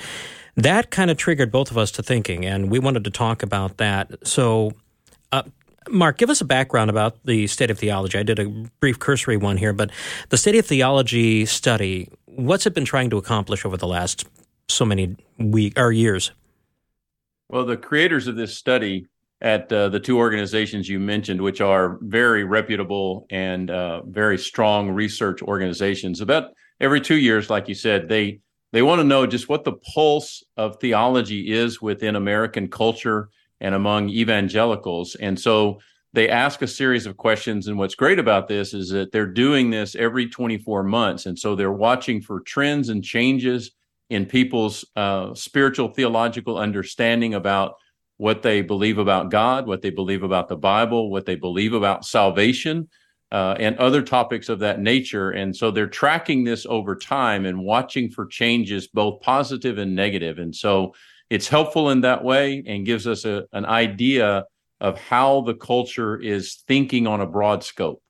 that 0.58 0.91
kind 0.91 1.10
of 1.10 1.15
triggered 1.15 1.50
both 1.50 1.71
of 1.71 1.78
us 1.78 1.91
to 1.91 2.04
thinking, 2.04 2.45
and 2.45 2.69
we 2.69 2.80
wanted 2.80 3.06
to 3.06 3.10
talk 3.10 3.41
about 3.41 3.78
that. 3.78 4.28
So. 4.28 4.71
Uh, 5.32 5.43
Mark, 5.89 6.17
give 6.17 6.30
us 6.30 6.41
a 6.41 6.45
background 6.45 6.89
about 6.89 7.23
the 7.23 7.47
state 7.47 7.71
of 7.71 7.80
theology. 7.80 8.17
I 8.17 8.23
did 8.23 8.39
a 8.39 8.50
brief 8.82 9.00
cursory 9.00 9.38
one 9.38 9.56
here, 9.56 9.71
but 9.71 9.89
the 10.28 10.38
state 10.38 10.56
of 10.56 10.65
theology 10.65 11.45
study, 11.45 12.10
what's 12.38 12.67
it 12.67 12.73
been 12.73 12.86
trying 12.86 13.10
to 13.10 13.17
accomplish 13.17 13.65
over 13.65 13.78
the 13.78 13.88
last 13.88 14.26
so 14.69 14.86
many 14.86 15.15
week 15.39 15.78
or 15.78 15.91
years? 15.91 16.32
Well, 17.50 17.65
the 17.65 17.78
creators 17.78 18.28
of 18.28 18.36
this 18.36 18.56
study 18.56 19.08
at 19.41 19.71
uh, 19.71 19.89
the 19.89 20.00
two 20.00 20.17
organizations 20.17 20.88
you 20.88 21.00
mentioned, 21.00 21.41
which 21.41 21.62
are 21.62 21.97
very 22.02 22.43
reputable 22.43 23.26
and 23.30 23.69
uh, 23.71 24.04
very 24.04 24.38
strong 24.38 24.89
research 24.89 25.41
organizations, 25.41 26.21
about 26.21 26.52
every 26.80 27.02
two 27.02 27.15
years, 27.15 27.50
like 27.50 27.67
you 27.67 27.76
said, 27.76 28.08
they 28.08 28.39
they 28.73 28.82
want 28.82 29.00
to 29.00 29.06
know 29.06 29.26
just 29.26 29.50
what 29.50 29.63
the 29.63 29.73
pulse 29.93 30.43
of 30.58 30.78
theology 30.80 31.52
is 31.52 31.82
within 31.82 32.15
American 32.15 32.67
culture 32.67 33.30
and 33.62 33.73
among 33.73 34.10
evangelicals, 34.10 35.15
and 35.15 35.39
so 35.39 35.80
they 36.17 36.30
ask 36.30 36.63
a 36.63 36.67
series 36.67 37.06
of 37.06 37.15
questions. 37.15 37.67
And 37.67 37.77
what's 37.77 37.93
great 37.93 38.17
about 38.17 38.47
this 38.47 38.73
is 38.73 38.89
that 38.89 39.12
they're 39.12 39.27
doing 39.27 39.69
this 39.69 39.93
every 39.93 40.27
24 40.27 40.82
months, 40.82 41.27
and 41.27 41.38
so 41.38 41.56
they're 41.56 41.71
watching 41.71 42.21
for 42.21 42.39
trends 42.39 42.89
and 42.89 43.03
changes 43.03 43.69
in 44.10 44.25
people's 44.25 44.84
uh, 44.95 45.36
spiritual 45.36 45.89
theological 45.89 46.58
understanding 46.58 47.36
about 47.36 47.75
what 48.17 48.41
they 48.41 48.63
believe 48.63 48.97
about 48.97 49.30
God, 49.30 49.67
what 49.67 49.84
they 49.84 49.91
believe 49.91 50.23
about 50.23 50.47
the 50.47 50.56
Bible, 50.56 51.12
what 51.12 51.27
they 51.27 51.36
believe 51.36 51.73
about 51.73 52.03
salvation, 52.03 52.89
uh, 53.32 53.56
and 53.60 53.77
other 53.77 54.01
topics 54.01 54.49
of 54.49 54.58
that 54.58 54.80
nature. 54.80 55.30
And 55.30 55.56
so 55.56 55.69
they're 55.69 55.86
tracking 55.86 56.43
this 56.43 56.65
over 56.67 56.95
time 56.95 57.45
and 57.45 57.63
watching 57.63 58.10
for 58.10 58.25
changes, 58.25 58.88
both 58.88 59.21
positive 59.21 59.77
and 59.77 59.93
negative. 59.93 60.39
And 60.39 60.56
so 60.56 60.95
it's 61.30 61.47
helpful 61.47 61.91
in 61.91 62.01
that 62.01 62.23
way 62.23 62.63
and 62.65 62.88
gives 62.88 63.06
us 63.06 63.23
a, 63.23 63.43
an 63.53 63.67
idea 63.67 64.45
of 64.80 64.98
how 65.00 65.42
the 65.42 65.54
culture 65.54 66.20
is 66.20 66.63
thinking 66.68 67.08
on 67.08 67.22
a 67.22 67.26
broad 67.26 67.63
scope. 67.63 68.02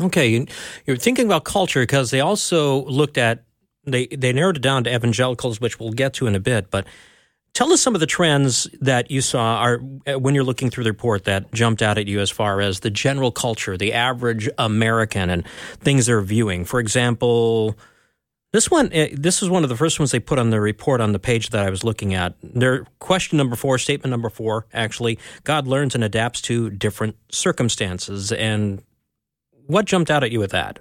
Okay, 0.00 0.28
you- 0.28 0.46
you're 0.86 0.96
thinking 0.96 1.26
about 1.26 1.44
culture 1.44 1.80
because 1.82 2.10
they 2.10 2.20
also 2.20 2.84
looked 2.86 3.16
at 3.18 3.44
they 3.88 4.06
they 4.08 4.32
narrowed 4.32 4.56
it 4.56 4.62
down 4.62 4.82
to 4.84 4.92
evangelicals, 4.94 5.60
which 5.60 5.78
we'll 5.78 5.92
get 5.92 6.12
to 6.14 6.26
in 6.26 6.34
a 6.34 6.40
bit. 6.40 6.70
But 6.72 6.86
tell 7.54 7.72
us 7.72 7.80
some 7.80 7.94
of 7.94 8.00
the 8.00 8.06
trends 8.06 8.66
that 8.80 9.10
you 9.12 9.20
saw 9.20 9.58
are 9.58 9.80
uh, 10.08 10.18
when 10.18 10.34
you're 10.34 10.42
looking 10.44 10.70
through 10.70 10.82
the 10.84 10.90
report 10.90 11.24
that 11.24 11.52
jumped 11.54 11.82
out 11.82 11.96
at 11.96 12.08
you 12.08 12.18
as 12.20 12.28
far 12.30 12.60
as 12.60 12.80
the 12.80 12.90
general 12.90 13.30
culture, 13.30 13.76
the 13.78 13.92
average 13.92 14.50
American, 14.58 15.30
and 15.30 15.46
things 15.80 16.06
they're 16.06 16.20
viewing. 16.20 16.64
For 16.64 16.80
example. 16.80 17.76
This 18.52 18.70
one, 18.70 18.90
eh, 18.92 19.08
this 19.12 19.42
is 19.42 19.50
one 19.50 19.64
of 19.64 19.68
the 19.68 19.76
first 19.76 19.98
ones 19.98 20.12
they 20.12 20.20
put 20.20 20.38
on 20.38 20.50
the 20.50 20.60
report 20.60 21.00
on 21.00 21.12
the 21.12 21.18
page 21.18 21.50
that 21.50 21.66
I 21.66 21.70
was 21.70 21.84
looking 21.84 22.14
at. 22.14 22.34
Their 22.42 22.86
question 23.00 23.36
number 23.36 23.56
four, 23.56 23.78
statement 23.78 24.10
number 24.10 24.30
four, 24.30 24.66
actually, 24.72 25.18
God 25.44 25.66
learns 25.66 25.94
and 25.94 26.04
adapts 26.04 26.40
to 26.42 26.70
different 26.70 27.16
circumstances. 27.30 28.32
And 28.32 28.82
what 29.66 29.84
jumped 29.84 30.10
out 30.10 30.24
at 30.24 30.30
you 30.30 30.38
with 30.38 30.52
that? 30.52 30.78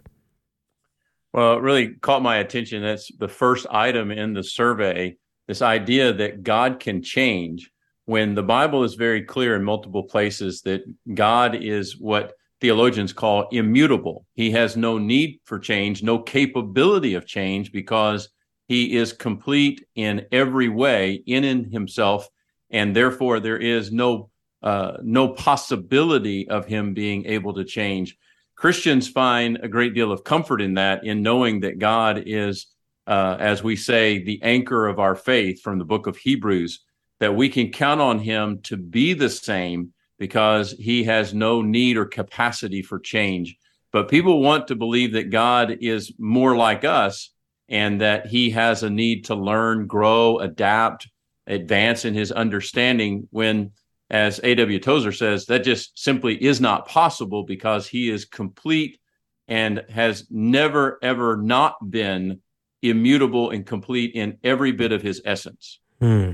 Well, 1.33 1.57
it 1.57 1.61
really 1.61 1.95
caught 1.95 2.21
my 2.21 2.37
attention. 2.37 2.81
That's 2.81 3.11
the 3.17 3.27
first 3.27 3.67
item 3.69 4.09
in 4.11 4.33
the 4.33 4.43
survey 4.43 5.17
this 5.47 5.61
idea 5.61 6.13
that 6.13 6.43
God 6.43 6.79
can 6.79 7.01
change 7.01 7.71
when 8.05 8.35
the 8.35 8.43
Bible 8.43 8.83
is 8.83 8.95
very 8.95 9.21
clear 9.23 9.55
in 9.55 9.63
multiple 9.63 10.03
places 10.03 10.61
that 10.61 10.81
God 11.13 11.55
is 11.55 11.99
what 11.99 12.33
theologians 12.61 13.13
call 13.13 13.47
immutable. 13.51 14.25
He 14.33 14.51
has 14.51 14.77
no 14.77 14.97
need 14.97 15.39
for 15.45 15.59
change, 15.59 16.03
no 16.03 16.19
capability 16.19 17.15
of 17.15 17.25
change 17.25 17.71
because 17.71 18.29
he 18.67 18.95
is 18.97 19.13
complete 19.13 19.85
in 19.95 20.25
every 20.31 20.69
way 20.69 21.23
in 21.25 21.43
and 21.43 21.71
himself, 21.71 22.27
and 22.69 22.95
therefore 22.95 23.39
there 23.39 23.57
is 23.57 23.91
no 23.91 24.29
uh, 24.63 24.97
no 25.03 25.27
possibility 25.27 26.49
of 26.49 26.65
him 26.65 26.95
being 26.95 27.25
able 27.27 27.53
to 27.53 27.63
change. 27.63 28.17
Christians 28.55 29.07
find 29.07 29.59
a 29.61 29.67
great 29.67 29.93
deal 29.93 30.11
of 30.11 30.23
comfort 30.23 30.59
in 30.59 30.73
that, 30.75 31.05
in 31.05 31.21
knowing 31.21 31.59
that 31.59 31.77
God 31.77 32.23
is, 32.25 32.67
uh, 33.05 33.37
as 33.39 33.61
we 33.61 33.75
say, 33.75 34.23
the 34.23 34.41
anchor 34.41 34.87
of 34.87 34.97
our 34.97 35.15
faith 35.15 35.61
from 35.61 35.77
the 35.77 35.85
book 35.85 36.07
of 36.07 36.17
Hebrews, 36.17 36.79
that 37.19 37.35
we 37.35 37.49
can 37.49 37.71
count 37.71 38.01
on 38.01 38.17
him 38.17 38.61
to 38.63 38.75
be 38.75 39.13
the 39.13 39.29
same 39.29 39.93
because 40.17 40.71
he 40.71 41.03
has 41.05 41.33
no 41.33 41.61
need 41.61 41.97
or 41.97 42.05
capacity 42.05 42.81
for 42.81 42.99
change. 42.99 43.57
But 43.91 44.09
people 44.09 44.41
want 44.41 44.67
to 44.67 44.75
believe 44.75 45.13
that 45.13 45.29
God 45.29 45.77
is 45.81 46.13
more 46.17 46.55
like 46.55 46.83
us 46.83 47.31
and 47.69 48.01
that 48.01 48.27
he 48.27 48.49
has 48.51 48.83
a 48.83 48.89
need 48.89 49.25
to 49.25 49.35
learn, 49.35 49.87
grow, 49.87 50.39
adapt, 50.39 51.07
advance 51.47 52.05
in 52.05 52.13
his 52.13 52.31
understanding 52.31 53.27
when 53.31 53.71
as 54.09 54.39
A.W. 54.43 54.79
Tozer 54.79 55.11
says, 55.11 55.45
that 55.45 55.63
just 55.63 55.97
simply 55.97 56.35
is 56.43 56.61
not 56.61 56.87
possible 56.87 57.43
because 57.43 57.87
he 57.87 58.09
is 58.09 58.25
complete 58.25 58.99
and 59.47 59.83
has 59.89 60.27
never, 60.29 60.99
ever 61.01 61.37
not 61.37 61.75
been 61.89 62.39
immutable 62.81 63.49
and 63.49 63.65
complete 63.65 64.13
in 64.13 64.37
every 64.43 64.71
bit 64.71 64.91
of 64.91 65.01
his 65.01 65.21
essence. 65.25 65.79
Hmm. 65.99 66.31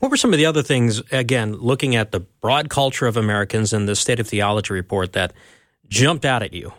What 0.00 0.10
were 0.10 0.16
some 0.16 0.32
of 0.32 0.38
the 0.38 0.46
other 0.46 0.62
things, 0.62 1.00
again, 1.12 1.54
looking 1.54 1.94
at 1.94 2.10
the 2.10 2.20
broad 2.20 2.68
culture 2.68 3.06
of 3.06 3.16
Americans 3.16 3.72
and 3.72 3.88
the 3.88 3.94
State 3.94 4.18
of 4.20 4.28
Theology 4.28 4.74
report 4.74 5.12
that 5.12 5.32
jumped 5.88 6.24
out 6.24 6.42
at 6.42 6.52
you? 6.52 6.72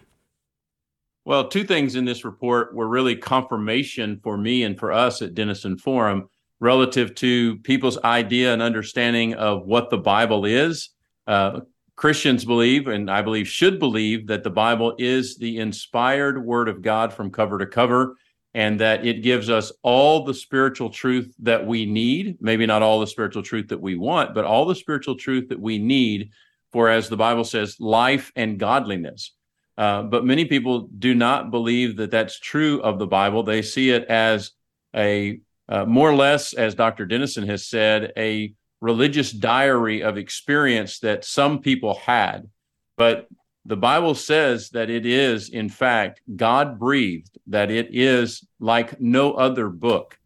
Well, 1.23 1.47
two 1.47 1.63
things 1.63 1.95
in 1.95 2.05
this 2.05 2.23
report 2.23 2.75
were 2.75 2.87
really 2.87 3.15
confirmation 3.15 4.19
for 4.21 4.37
me 4.37 4.63
and 4.63 4.77
for 4.77 4.91
us 4.91 5.21
at 5.21 5.33
Denison 5.33 5.77
Forum 5.77 6.29
relative 6.59 7.15
to 7.15 7.57
people's 7.59 7.97
idea 8.03 8.53
and 8.53 8.61
understanding 8.61 9.33
of 9.33 9.65
what 9.65 9.89
the 9.89 9.97
Bible 9.97 10.45
is. 10.45 10.89
Uh, 11.25 11.61
Christians 11.95 12.45
believe, 12.45 12.87
and 12.87 13.09
I 13.09 13.21
believe 13.21 13.47
should 13.47 13.79
believe, 13.79 14.27
that 14.27 14.43
the 14.43 14.49
Bible 14.49 14.95
is 14.99 15.37
the 15.37 15.57
inspired 15.57 16.45
word 16.45 16.69
of 16.69 16.81
God 16.81 17.13
from 17.13 17.31
cover 17.31 17.57
to 17.57 17.65
cover, 17.65 18.15
and 18.55 18.79
that 18.79 19.05
it 19.05 19.21
gives 19.21 19.49
us 19.49 19.73
all 19.83 20.23
the 20.23 20.33
spiritual 20.33 20.89
truth 20.89 21.35
that 21.39 21.67
we 21.67 21.85
need. 21.85 22.37
Maybe 22.39 22.65
not 22.65 22.81
all 22.81 23.01
the 23.01 23.05
spiritual 23.05 23.43
truth 23.43 23.67
that 23.67 23.81
we 23.81 23.97
want, 23.97 24.33
but 24.33 24.45
all 24.45 24.65
the 24.65 24.73
spiritual 24.73 25.17
truth 25.17 25.49
that 25.49 25.59
we 25.59 25.77
need 25.77 26.29
for, 26.71 26.89
as 26.89 27.09
the 27.09 27.17
Bible 27.17 27.43
says, 27.43 27.75
life 27.81 28.31
and 28.37 28.57
godliness. 28.57 29.33
Uh, 29.77 30.03
but 30.03 30.23
many 30.23 30.45
people 30.45 30.87
do 30.97 31.13
not 31.13 31.51
believe 31.51 31.97
that 31.97 32.11
that's 32.11 32.39
true 32.39 32.81
of 32.81 32.97
the 32.97 33.05
Bible. 33.05 33.43
They 33.43 33.61
see 33.61 33.89
it 33.89 34.05
as 34.05 34.51
a 34.95 35.41
uh, 35.67 35.83
more 35.83 36.09
or 36.09 36.15
less, 36.15 36.53
as 36.53 36.75
Dr. 36.75 37.05
Denison 37.05 37.45
has 37.47 37.67
said, 37.67 38.13
a 38.15 38.53
religious 38.79 39.31
diary 39.31 40.01
of 40.01 40.17
experience 40.17 40.99
that 40.99 41.25
some 41.25 41.59
people 41.59 41.95
had. 41.95 42.47
But 42.95 43.27
the 43.65 43.77
Bible 43.77 44.13
says 44.13 44.69
that 44.71 44.91
it 44.91 45.05
is, 45.05 45.49
in 45.49 45.69
fact, 45.69 46.21
God 46.35 46.77
breathed, 46.77 47.37
that 47.47 47.71
it 47.71 47.89
is 47.91 48.47
like 48.59 49.01
no 49.01 49.33
other 49.33 49.69
book. 49.69 50.17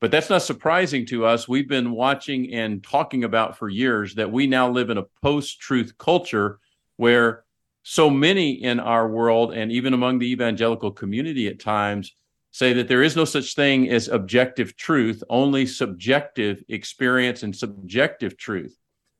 But 0.00 0.10
that's 0.10 0.30
not 0.30 0.42
surprising 0.42 1.06
to 1.06 1.24
us. 1.24 1.46
We've 1.46 1.68
been 1.68 1.92
watching 1.92 2.52
and 2.52 2.82
talking 2.82 3.22
about 3.22 3.58
for 3.58 3.68
years 3.68 4.14
that 4.16 4.32
we 4.32 4.46
now 4.46 4.70
live 4.70 4.90
in 4.90 4.98
a 4.98 5.06
post 5.22 5.60
truth 5.60 5.96
culture 5.98 6.58
where 6.96 7.44
so 7.82 8.10
many 8.10 8.52
in 8.62 8.80
our 8.80 9.08
world 9.08 9.52
and 9.54 9.70
even 9.70 9.94
among 9.94 10.18
the 10.18 10.30
evangelical 10.32 10.90
community 10.90 11.48
at 11.48 11.60
times 11.60 12.14
say 12.50 12.72
that 12.72 12.88
there 12.88 13.02
is 13.02 13.14
no 13.14 13.24
such 13.24 13.54
thing 13.54 13.88
as 13.88 14.08
objective 14.08 14.76
truth, 14.76 15.22
only 15.28 15.64
subjective 15.64 16.62
experience 16.68 17.42
and 17.42 17.54
subjective 17.54 18.36
truth. 18.36 18.76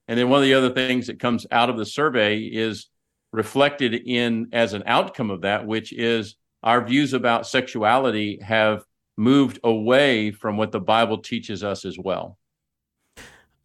And 0.09 0.19
then 0.19 0.29
one 0.29 0.39
of 0.39 0.45
the 0.45 0.55
other 0.55 0.71
things 0.71 1.07
that 1.07 1.21
comes 1.21 1.47
out 1.53 1.71
of 1.71 1.79
the 1.79 1.87
survey 1.87 2.39
is 2.39 2.89
reflected 3.33 3.95
in 3.95 4.49
as 4.53 4.73
an 4.73 4.83
outcome 4.87 5.31
of 5.31 5.43
that, 5.43 5.67
which 5.67 5.93
is 5.93 6.37
our 6.63 6.85
views 6.85 7.15
about 7.15 7.47
sexuality 7.47 8.39
have 8.43 8.85
moved 9.17 9.59
away 9.65 10.31
from 10.31 10.57
what 10.57 10.73
the 10.73 10.81
Bible 10.81 11.19
teaches 11.19 11.63
us 11.63 11.85
as 11.85 11.99
well. 11.99 12.39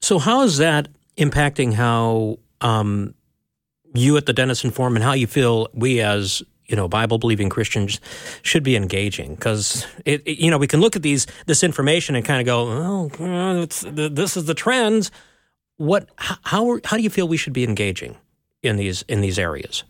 So, 0.01 0.19
how 0.19 0.43
is 0.43 0.57
that 0.57 0.89
impacting 1.17 1.73
how 1.73 2.39
um, 2.61 3.15
you 3.93 4.17
at 4.17 4.25
the 4.25 4.33
Denison 4.33 4.71
Forum 4.71 4.95
and 4.95 5.03
how 5.03 5.13
you 5.13 5.27
feel 5.27 5.67
we 5.73 6.01
as 6.01 6.43
you 6.67 6.75
know 6.75 6.87
Bible 6.87 7.17
believing 7.17 7.49
Christians 7.49 7.99
should 8.43 8.63
be 8.63 8.75
engaging? 8.75 9.35
Because 9.35 9.85
it, 10.05 10.21
it, 10.25 10.37
you 10.37 10.51
know 10.51 10.57
we 10.57 10.67
can 10.67 10.79
look 10.79 10.95
at 10.95 11.01
these 11.01 11.25
this 11.47 11.63
information 11.63 12.15
and 12.15 12.23
kind 12.23 12.39
of 12.39 12.45
go, 12.45 13.09
oh, 13.19 13.65
this 13.65 14.37
is 14.37 14.45
the 14.45 14.53
trends. 14.53 15.09
What 15.77 16.09
how 16.17 16.79
how 16.85 16.97
do 16.97 17.03
you 17.03 17.09
feel 17.09 17.27
we 17.27 17.37
should 17.37 17.53
be 17.53 17.63
engaging 17.63 18.15
in 18.65 18.77
these 18.77 19.03
in 19.03 19.21
these 19.21 19.39
areas? 19.39 19.83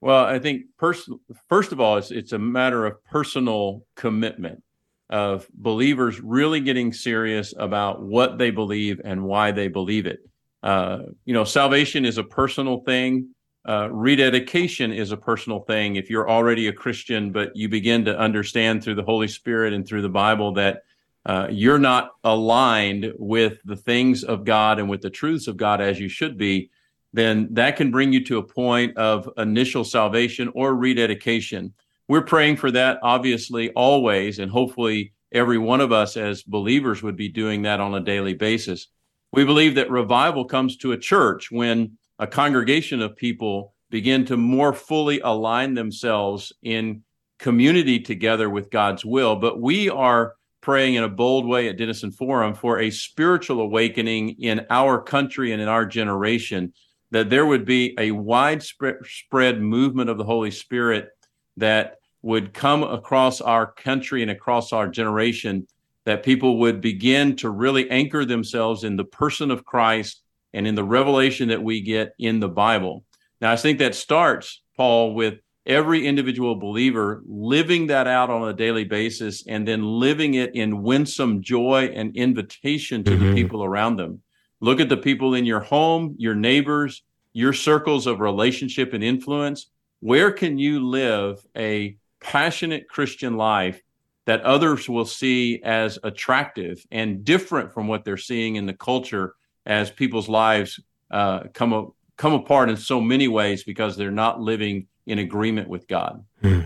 Well, 0.00 0.24
I 0.24 0.38
think 0.38 0.66
pers- 0.78 1.10
first 1.48 1.72
of 1.72 1.80
all, 1.80 1.96
it's 1.96 2.10
it's 2.10 2.32
a 2.32 2.38
matter 2.38 2.86
of 2.86 3.02
personal 3.04 3.84
commitment 3.96 4.62
of 5.10 5.48
believers 5.54 6.20
really 6.20 6.60
getting 6.60 6.92
serious 6.92 7.54
about 7.58 8.02
what 8.02 8.38
they 8.38 8.50
believe 8.50 9.00
and 9.04 9.24
why 9.24 9.50
they 9.50 9.68
believe 9.68 10.06
it. 10.06 10.20
Uh, 10.62 10.98
you 11.24 11.32
know, 11.32 11.44
salvation 11.44 12.04
is 12.04 12.18
a 12.18 12.24
personal 12.24 12.80
thing. 12.80 13.34
Uh, 13.66 13.88
rededication 13.90 14.92
is 14.92 15.12
a 15.12 15.16
personal 15.16 15.60
thing. 15.60 15.96
If 15.96 16.10
you're 16.10 16.28
already 16.28 16.68
a 16.68 16.72
Christian, 16.72 17.32
but 17.32 17.54
you 17.56 17.68
begin 17.68 18.04
to 18.04 18.18
understand 18.18 18.82
through 18.82 18.96
the 18.96 19.02
Holy 19.02 19.28
Spirit 19.28 19.72
and 19.72 19.86
through 19.86 20.02
the 20.02 20.08
Bible 20.08 20.54
that 20.54 20.82
uh, 21.26 21.48
you're 21.50 21.78
not 21.78 22.12
aligned 22.24 23.12
with 23.18 23.58
the 23.64 23.76
things 23.76 24.24
of 24.24 24.44
God 24.44 24.78
and 24.78 24.88
with 24.88 25.02
the 25.02 25.10
truths 25.10 25.46
of 25.46 25.56
God 25.56 25.80
as 25.80 26.00
you 26.00 26.08
should 26.08 26.38
be, 26.38 26.70
then 27.12 27.48
that 27.52 27.76
can 27.76 27.90
bring 27.90 28.12
you 28.12 28.24
to 28.24 28.38
a 28.38 28.42
point 28.42 28.96
of 28.96 29.28
initial 29.36 29.84
salvation 29.84 30.50
or 30.54 30.74
rededication. 30.74 31.74
We're 32.08 32.22
praying 32.22 32.56
for 32.56 32.70
that, 32.70 32.98
obviously, 33.02 33.70
always, 33.70 34.38
and 34.38 34.50
hopefully 34.50 35.12
every 35.32 35.58
one 35.58 35.80
of 35.80 35.92
us 35.92 36.16
as 36.16 36.42
believers 36.42 37.02
would 37.02 37.16
be 37.16 37.28
doing 37.28 37.62
that 37.62 37.80
on 37.80 37.94
a 37.94 38.00
daily 38.00 38.34
basis. 38.34 38.88
We 39.32 39.44
believe 39.44 39.74
that 39.74 39.90
revival 39.90 40.46
comes 40.46 40.76
to 40.78 40.92
a 40.92 40.98
church 40.98 41.50
when 41.50 41.98
a 42.18 42.26
congregation 42.26 43.02
of 43.02 43.16
people 43.16 43.74
begin 43.90 44.24
to 44.26 44.36
more 44.36 44.72
fully 44.72 45.20
align 45.20 45.74
themselves 45.74 46.52
in 46.62 47.02
community 47.38 48.00
together 48.00 48.50
with 48.50 48.70
God's 48.70 49.04
will. 49.04 49.36
But 49.36 49.60
we 49.60 49.88
are 49.88 50.34
praying 50.60 50.94
in 50.94 51.04
a 51.04 51.08
bold 51.08 51.46
way 51.46 51.68
at 51.68 51.78
Denison 51.78 52.10
Forum 52.10 52.54
for 52.54 52.80
a 52.80 52.90
spiritual 52.90 53.60
awakening 53.60 54.30
in 54.40 54.66
our 54.70 55.00
country 55.00 55.52
and 55.52 55.62
in 55.62 55.68
our 55.68 55.86
generation, 55.86 56.72
that 57.10 57.30
there 57.30 57.46
would 57.46 57.64
be 57.64 57.94
a 57.98 58.10
widespread 58.10 59.60
movement 59.60 60.10
of 60.10 60.18
the 60.18 60.24
Holy 60.24 60.50
Spirit 60.50 61.08
that 61.56 61.96
would 62.22 62.52
come 62.52 62.82
across 62.82 63.40
our 63.40 63.72
country 63.72 64.22
and 64.22 64.30
across 64.30 64.72
our 64.72 64.88
generation, 64.88 65.66
that 66.04 66.22
people 66.22 66.58
would 66.58 66.80
begin 66.80 67.36
to 67.36 67.50
really 67.50 67.88
anchor 67.90 68.24
themselves 68.24 68.84
in 68.84 68.96
the 68.96 69.04
person 69.04 69.50
of 69.50 69.64
Christ 69.64 70.22
and 70.52 70.66
in 70.66 70.74
the 70.74 70.84
revelation 70.84 71.48
that 71.48 71.62
we 71.62 71.80
get 71.80 72.14
in 72.18 72.40
the 72.40 72.48
Bible. 72.48 73.04
Now, 73.40 73.52
I 73.52 73.56
think 73.56 73.78
that 73.78 73.94
starts, 73.94 74.62
Paul, 74.76 75.14
with 75.14 75.38
every 75.66 76.06
individual 76.06 76.56
believer 76.56 77.22
living 77.26 77.88
that 77.88 78.06
out 78.06 78.30
on 78.30 78.48
a 78.48 78.54
daily 78.54 78.84
basis 78.84 79.46
and 79.46 79.68
then 79.68 79.82
living 79.82 80.34
it 80.34 80.54
in 80.54 80.82
winsome 80.82 81.42
joy 81.42 81.92
and 81.94 82.16
invitation 82.16 83.04
to 83.04 83.10
Mhm. 83.10 83.18
the 83.20 83.34
people 83.34 83.62
around 83.62 83.96
them. 83.96 84.22
Look 84.60 84.80
at 84.80 84.88
the 84.88 84.96
people 84.96 85.34
in 85.34 85.44
your 85.44 85.60
home, 85.60 86.14
your 86.18 86.34
neighbors, 86.34 87.02
your 87.32 87.52
circles 87.52 88.06
of 88.06 88.20
relationship 88.20 88.92
and 88.92 89.04
influence. 89.04 89.66
Where 90.00 90.32
can 90.32 90.58
you 90.58 90.86
live 90.86 91.44
a 91.56 91.96
passionate 92.20 92.88
Christian 92.88 93.36
life 93.36 93.80
that 94.26 94.42
others 94.42 94.88
will 94.88 95.04
see 95.04 95.62
as 95.62 95.98
attractive 96.02 96.84
and 96.90 97.24
different 97.24 97.72
from 97.72 97.88
what 97.88 98.04
they're 98.04 98.16
seeing 98.16 98.56
in 98.56 98.66
the 98.66 98.74
culture 98.74 99.34
as 99.64 99.90
people's 99.90 100.28
lives 100.28 100.80
uh, 101.10 101.44
come 101.54 101.72
a, 101.72 101.86
come 102.16 102.34
apart 102.34 102.68
in 102.68 102.76
so 102.76 103.00
many 103.00 103.28
ways 103.28 103.64
because 103.64 103.96
they're 103.96 104.10
not 104.10 104.40
living 104.40 104.86
in 105.06 105.18
agreement 105.18 105.68
with 105.68 105.88
God. 105.88 106.24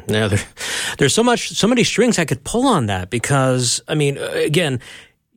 Yeah, 0.08 0.26
there, 0.26 0.40
there's 0.98 1.14
so 1.14 1.22
much, 1.22 1.50
so 1.50 1.68
many 1.68 1.84
strings 1.84 2.18
I 2.18 2.24
could 2.24 2.42
pull 2.42 2.66
on 2.66 2.86
that 2.86 3.10
because, 3.10 3.80
I 3.86 3.94
mean, 3.94 4.18
uh, 4.18 4.30
again, 4.34 4.80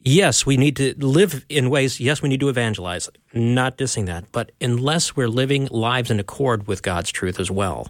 yes, 0.06 0.46
we 0.46 0.56
need 0.56 0.76
to 0.78 0.94
live 0.98 1.46
in 1.50 1.70
ways. 1.70 2.00
Yes, 2.00 2.22
we 2.22 2.30
need 2.30 2.40
to 2.40 2.50
evangelize. 2.50 3.10
Not 3.34 3.78
dissing 3.78 4.06
that, 4.06 4.32
but 4.32 4.52
unless 4.62 5.16
we're 5.16 5.28
living 5.28 5.68
lives 5.72 6.10
in 6.10 6.20
accord 6.20 6.68
with 6.68 6.84
God's 6.84 7.12
truth 7.12 7.40
as 7.40 7.52
well, 7.52 7.90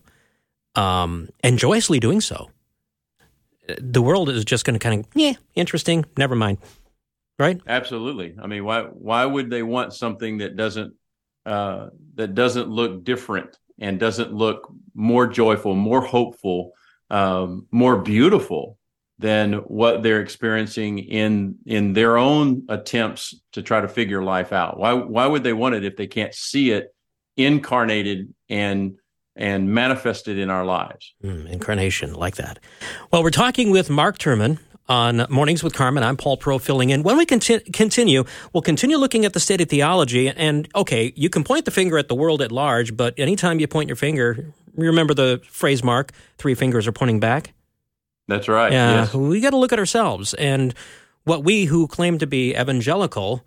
um, 0.75 1.29
and 1.43 1.59
joyously 1.59 1.99
doing 1.99 2.21
so, 2.21 2.49
the 3.77 4.01
world 4.01 4.29
is 4.29 4.45
just 4.45 4.65
going 4.65 4.77
to 4.77 4.79
kind 4.79 5.01
of, 5.01 5.07
yeah, 5.13 5.33
interesting. 5.55 6.05
Never 6.17 6.35
mind. 6.35 6.57
Right? 7.37 7.59
Absolutely. 7.67 8.35
I 8.41 8.47
mean, 8.47 8.63
why 8.63 8.83
why 8.83 9.25
would 9.25 9.49
they 9.49 9.61
want 9.61 9.93
something 9.93 10.37
that 10.37 10.55
doesn't 10.55 10.93
uh, 11.45 11.89
that 12.15 12.33
doesn't 12.33 12.69
look 12.69 13.03
different 13.03 13.57
and 13.77 13.99
doesn't 13.99 14.33
look 14.33 14.71
more 14.93 15.27
joyful, 15.27 15.75
more 15.75 15.99
hopeful, 15.99 16.71
um, 17.09 17.67
more 17.71 17.97
beautiful 17.97 18.77
than 19.17 19.53
what 19.53 20.03
they're 20.03 20.21
experiencing 20.21 20.99
in 20.99 21.55
in 21.65 21.93
their 21.93 22.17
own 22.17 22.63
attempts 22.69 23.33
to 23.53 23.61
try 23.61 23.79
to 23.79 23.87
figure 23.87 24.23
life 24.23 24.51
out. 24.51 24.77
Why 24.77 24.93
why 24.93 25.25
would 25.25 25.43
they 25.43 25.53
want 25.53 25.75
it 25.75 25.85
if 25.85 25.95
they 25.95 26.07
can't 26.07 26.33
see 26.33 26.71
it 26.71 26.93
incarnated 27.37 28.33
and 28.49 28.97
and 29.35 29.69
manifested 29.69 30.37
in 30.37 30.49
our 30.49 30.65
lives? 30.65 31.13
Mm, 31.23 31.49
incarnation, 31.49 32.13
like 32.13 32.35
that. 32.35 32.59
Well, 33.11 33.23
we're 33.23 33.31
talking 33.31 33.69
with 33.69 33.89
Mark 33.89 34.17
Turman 34.17 34.59
on 34.87 35.25
Mornings 35.29 35.63
with 35.63 35.73
Carmen. 35.73 36.03
I'm 36.03 36.17
Paul 36.17 36.37
Perot 36.37 36.61
filling 36.61 36.89
in. 36.89 37.03
When 37.03 37.17
we 37.17 37.25
conti- 37.25 37.59
continue, 37.71 38.23
we'll 38.53 38.61
continue 38.61 38.97
looking 38.97 39.25
at 39.25 39.33
the 39.33 39.39
state 39.39 39.61
of 39.61 39.69
theology. 39.69 40.29
And 40.29 40.67
okay, 40.75 41.11
you 41.15 41.29
can 41.29 41.43
point 41.43 41.65
the 41.65 41.71
finger 41.71 41.97
at 41.97 42.07
the 42.07 42.15
world 42.15 42.41
at 42.41 42.51
large, 42.51 42.95
but 42.95 43.13
anytime 43.17 43.59
you 43.59 43.67
point 43.67 43.89
your 43.89 43.95
finger, 43.95 44.53
remember 44.75 45.13
the 45.13 45.41
phrase, 45.49 45.83
Mark, 45.83 46.11
three 46.37 46.53
fingers 46.53 46.87
are 46.87 46.91
pointing 46.91 47.19
back? 47.19 47.53
That's 48.27 48.47
right. 48.47 48.71
Yeah, 48.71 49.01
Yes. 49.03 49.13
we 49.13 49.39
got 49.41 49.51
to 49.51 49.57
look 49.57 49.71
at 49.73 49.79
ourselves 49.79 50.33
and 50.33 50.73
what 51.25 51.43
we 51.43 51.65
who 51.65 51.87
claim 51.87 52.17
to 52.19 52.27
be 52.27 52.55
evangelical 52.55 53.43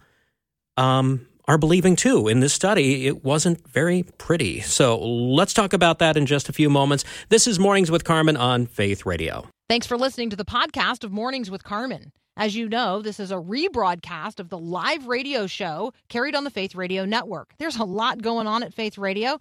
um, 0.76 1.26
are 1.46 1.58
believing 1.58 1.96
too. 1.96 2.28
In 2.28 2.40
this 2.40 2.52
study, 2.52 3.06
it 3.06 3.24
wasn't 3.24 3.66
very 3.68 4.02
pretty. 4.18 4.60
So 4.60 4.98
let's 4.98 5.52
talk 5.54 5.72
about 5.72 5.98
that 5.98 6.16
in 6.16 6.26
just 6.26 6.48
a 6.48 6.52
few 6.52 6.70
moments. 6.70 7.04
This 7.28 7.46
is 7.46 7.58
Mornings 7.58 7.90
with 7.90 8.04
Carmen 8.04 8.36
on 8.36 8.66
Faith 8.66 9.06
Radio. 9.06 9.48
Thanks 9.68 9.86
for 9.86 9.96
listening 9.96 10.30
to 10.30 10.36
the 10.36 10.44
podcast 10.44 11.04
of 11.04 11.12
Mornings 11.12 11.50
with 11.50 11.64
Carmen. 11.64 12.12
As 12.36 12.54
you 12.54 12.68
know, 12.68 13.02
this 13.02 13.18
is 13.18 13.32
a 13.32 13.36
rebroadcast 13.36 14.38
of 14.38 14.48
the 14.48 14.58
live 14.58 15.06
radio 15.08 15.48
show 15.48 15.92
carried 16.08 16.36
on 16.36 16.44
the 16.44 16.50
Faith 16.50 16.74
Radio 16.76 17.04
Network. 17.04 17.52
There's 17.58 17.76
a 17.76 17.82
lot 17.84 18.22
going 18.22 18.46
on 18.46 18.62
at 18.62 18.72
Faith 18.72 18.96
Radio, 18.96 19.40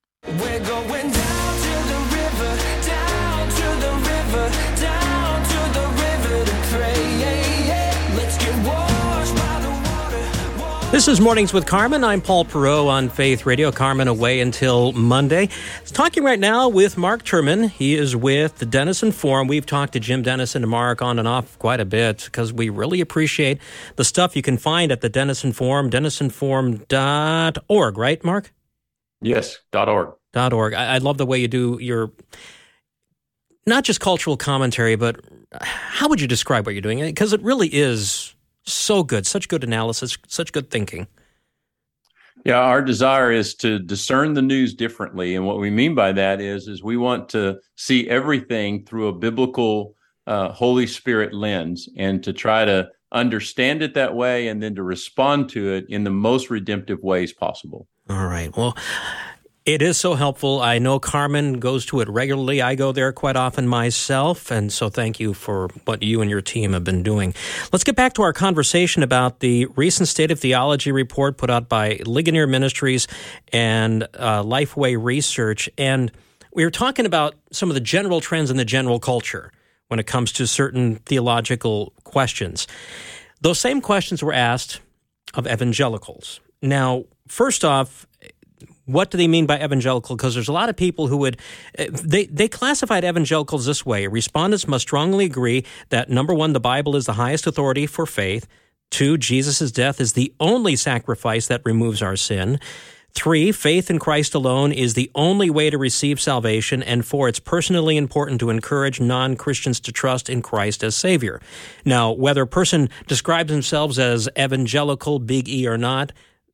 This 10.91 11.07
is 11.07 11.19
Mornings 11.19 11.53
with 11.53 11.65
Carmen. 11.65 12.03
I'm 12.03 12.21
Paul 12.21 12.45
Perot 12.45 12.87
on 12.87 13.09
Faith 13.09 13.47
Radio. 13.47 13.71
Carmen 13.71 14.07
away 14.07 14.41
until 14.41 14.91
Monday. 14.91 15.49
Talking 15.85 16.23
right 16.23 16.39
now 16.39 16.69
with 16.69 16.97
Mark 16.97 17.23
Turman. 17.23 17.69
He 17.69 17.95
is 17.95 18.15
with 18.15 18.59
the 18.59 18.65
Denison 18.65 19.11
Forum. 19.11 19.47
We've 19.47 19.65
talked 19.65 19.93
to 19.93 19.99
Jim 19.99 20.21
Denison 20.21 20.63
and 20.63 20.69
Mark 20.69 21.01
on 21.01 21.17
and 21.17 21.27
off 21.27 21.57
quite 21.57 21.79
a 21.79 21.85
bit 21.85 22.25
because 22.25 22.53
we 22.53 22.69
really 22.69 23.01
appreciate 23.01 23.59
the 23.95 24.03
stuff 24.03 24.35
you 24.35 24.41
can 24.41 24.57
find 24.57 24.91
at 24.91 25.01
the 25.01 25.09
Denison 25.09 25.51
Forum, 25.51 25.89
denisonforum.org, 25.89 27.97
right, 27.97 28.23
Mark? 28.23 28.51
Yes. 29.21 29.59
Dot 29.71 29.87
org. 29.87 30.13
Dot 30.33 30.53
org. 30.53 30.73
I, 30.73 30.95
I 30.95 30.97
love 30.97 31.17
the 31.17 31.25
way 31.25 31.39
you 31.39 31.47
do 31.47 31.77
your 31.79 32.11
not 33.65 33.83
just 33.83 33.99
cultural 33.99 34.37
commentary, 34.37 34.95
but 34.95 35.19
how 35.61 36.07
would 36.07 36.21
you 36.21 36.27
describe 36.27 36.65
what 36.65 36.73
you're 36.73 36.81
doing? 36.81 36.99
Because 36.99 37.33
it 37.33 37.41
really 37.41 37.67
is 37.67 38.35
so 38.63 39.03
good, 39.03 39.25
such 39.27 39.47
good 39.47 39.63
analysis, 39.63 40.17
such 40.27 40.51
good 40.51 40.69
thinking. 40.69 41.07
Yeah, 42.45 42.59
our 42.59 42.81
desire 42.81 43.31
is 43.31 43.53
to 43.55 43.77
discern 43.77 44.33
the 44.33 44.41
news 44.41 44.73
differently, 44.73 45.35
and 45.35 45.45
what 45.45 45.59
we 45.59 45.69
mean 45.69 45.93
by 45.93 46.11
that 46.13 46.41
is, 46.41 46.67
is 46.67 46.83
we 46.83 46.97
want 46.97 47.29
to 47.29 47.59
see 47.75 48.09
everything 48.09 48.83
through 48.83 49.09
a 49.09 49.13
biblical, 49.13 49.95
uh, 50.25 50.51
Holy 50.51 50.87
Spirit 50.87 51.33
lens, 51.33 51.87
and 51.97 52.23
to 52.23 52.33
try 52.33 52.65
to 52.65 52.89
understand 53.11 53.83
it 53.83 53.93
that 53.93 54.15
way, 54.15 54.47
and 54.47 54.63
then 54.63 54.73
to 54.75 54.83
respond 54.83 55.49
to 55.49 55.73
it 55.73 55.85
in 55.89 56.03
the 56.03 56.09
most 56.09 56.49
redemptive 56.49 57.03
ways 57.03 57.31
possible. 57.31 57.87
All 58.11 58.27
right. 58.27 58.55
Well, 58.55 58.75
it 59.63 59.81
is 59.81 59.95
so 59.95 60.15
helpful. 60.15 60.59
I 60.59 60.79
know 60.79 60.99
Carmen 60.99 61.59
goes 61.59 61.85
to 61.85 62.01
it 62.01 62.09
regularly. 62.09 62.61
I 62.61 62.75
go 62.75 62.91
there 62.91 63.13
quite 63.13 63.37
often 63.37 63.69
myself. 63.69 64.51
And 64.51 64.73
so 64.73 64.89
thank 64.89 65.19
you 65.21 65.33
for 65.33 65.69
what 65.85 66.03
you 66.03 66.19
and 66.19 66.29
your 66.29 66.41
team 66.41 66.73
have 66.73 66.83
been 66.83 67.03
doing. 67.03 67.33
Let's 67.71 67.85
get 67.85 67.95
back 67.95 68.13
to 68.15 68.21
our 68.23 68.33
conversation 68.33 69.01
about 69.01 69.39
the 69.39 69.67
recent 69.77 70.09
State 70.09 70.29
of 70.29 70.41
Theology 70.41 70.91
report 70.91 71.37
put 71.37 71.49
out 71.49 71.69
by 71.69 72.01
Ligonier 72.05 72.47
Ministries 72.47 73.07
and 73.53 74.03
uh, 74.15 74.43
Lifeway 74.43 75.01
Research. 75.01 75.69
And 75.77 76.11
we 76.53 76.65
were 76.65 76.71
talking 76.71 77.05
about 77.05 77.35
some 77.51 77.69
of 77.69 77.75
the 77.75 77.81
general 77.81 78.19
trends 78.19 78.51
in 78.51 78.57
the 78.57 78.65
general 78.65 78.99
culture 78.99 79.53
when 79.87 80.01
it 80.01 80.07
comes 80.07 80.33
to 80.33 80.47
certain 80.47 80.97
theological 81.05 81.93
questions. 82.03 82.67
Those 83.39 83.59
same 83.59 83.79
questions 83.79 84.21
were 84.21 84.33
asked 84.33 84.81
of 85.33 85.47
evangelicals. 85.47 86.41
Now, 86.61 87.05
first 87.31 87.63
off, 87.63 88.05
what 88.85 89.09
do 89.09 89.17
they 89.17 89.27
mean 89.27 89.45
by 89.45 89.63
evangelical? 89.63 90.15
Because 90.15 90.33
there's 90.33 90.49
a 90.49 90.53
lot 90.53 90.69
of 90.69 90.75
people 90.75 91.07
who 91.07 91.17
would 91.17 91.37
uh, 91.79 91.85
they 91.91 92.25
they 92.25 92.47
classified 92.47 93.03
evangelicals 93.03 93.65
this 93.65 93.85
way: 93.85 94.07
respondents 94.07 94.67
must 94.67 94.83
strongly 94.83 95.25
agree 95.25 95.65
that 95.89 96.09
number 96.09 96.33
one, 96.33 96.53
the 96.53 96.59
Bible 96.59 96.95
is 96.95 97.05
the 97.05 97.13
highest 97.13 97.47
authority 97.47 97.87
for 97.87 98.05
faith. 98.05 98.47
Two, 98.89 99.17
Jesus' 99.17 99.71
death 99.71 100.01
is 100.01 100.13
the 100.13 100.33
only 100.39 100.75
sacrifice 100.75 101.47
that 101.47 101.61
removes 101.63 102.01
our 102.01 102.17
sin. 102.17 102.59
Three, 103.13 103.51
faith 103.51 103.89
in 103.89 103.99
Christ 103.99 104.33
alone 104.33 104.71
is 104.71 104.93
the 104.93 105.11
only 105.15 105.49
way 105.49 105.69
to 105.69 105.77
receive 105.77 106.19
salvation. 106.19 106.81
And 106.81 107.05
four, 107.05 107.27
it's 107.27 107.39
personally 107.39 107.97
important 107.97 108.39
to 108.39 108.49
encourage 108.49 108.99
non 108.99 109.35
Christians 109.35 109.79
to 109.81 109.91
trust 109.91 110.29
in 110.29 110.41
Christ 110.41 110.83
as 110.83 110.95
Savior. 110.95 111.41
Now, 111.85 112.11
whether 112.11 112.43
a 112.43 112.47
person 112.47 112.89
describes 113.07 113.51
themselves 113.51 113.99
as 113.99 114.29
evangelical, 114.37 115.19
big 115.19 115.49
E, 115.49 115.67
or 115.67 115.77
not, 115.77 116.11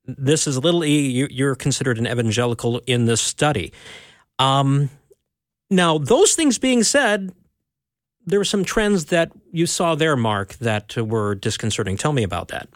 this 0.08 0.48
is 0.48 0.56
a 0.56 0.60
little 0.62 0.84
e, 0.84 1.08
you- 1.08 1.28
you're 1.30 1.56
considered 1.56 1.98
an 1.98 2.08
evangelical 2.08 2.80
in 2.88 3.06
this 3.06 3.22
study. 3.22 3.74
Um, 4.40 4.90
now, 5.70 5.98
those 5.98 6.34
things 6.36 6.58
being 6.58 6.84
said, 6.84 7.32
there 8.26 8.40
were 8.40 8.46
some 8.46 8.64
trends 8.64 9.06
that 9.06 9.32
you 9.52 9.66
saw 9.66 9.96
there, 9.96 10.16
Mark, 10.16 10.54
that 10.56 10.96
were 10.96 11.36
disconcerting. 11.36 11.98
Tell 11.98 12.14
me 12.14 12.24
about 12.24 12.50
that. 12.50 12.70